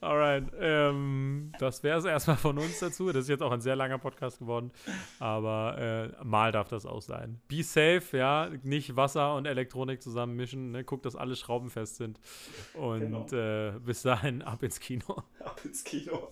Alright, 0.00 0.27
ähm, 0.60 1.52
das 1.58 1.82
wäre 1.82 1.98
es 1.98 2.04
erstmal 2.04 2.36
von 2.36 2.58
uns 2.58 2.78
dazu. 2.80 3.06
Das 3.08 3.22
ist 3.22 3.28
jetzt 3.28 3.42
auch 3.42 3.52
ein 3.52 3.60
sehr 3.60 3.76
langer 3.76 3.98
Podcast 3.98 4.38
geworden, 4.38 4.70
aber 5.18 6.12
äh, 6.20 6.24
mal 6.24 6.52
darf 6.52 6.68
das 6.68 6.86
auch 6.86 7.02
sein. 7.02 7.40
Be 7.48 7.62
safe, 7.62 8.16
ja, 8.16 8.50
nicht 8.62 8.96
Wasser 8.96 9.34
und 9.34 9.46
Elektronik 9.46 10.02
zusammenmischen, 10.02 10.72
ne? 10.72 10.84
guckt, 10.84 11.06
dass 11.06 11.16
alle 11.16 11.36
Schrauben 11.36 11.70
fest 11.70 11.96
sind 11.96 12.20
und 12.74 13.00
genau. 13.00 13.26
äh, 13.32 13.72
bis 13.80 14.02
dahin 14.02 14.42
ab 14.42 14.62
ins 14.62 14.80
Kino. 14.80 15.22
Ab 15.40 15.60
ins 15.64 15.84
Kino. 15.84 16.28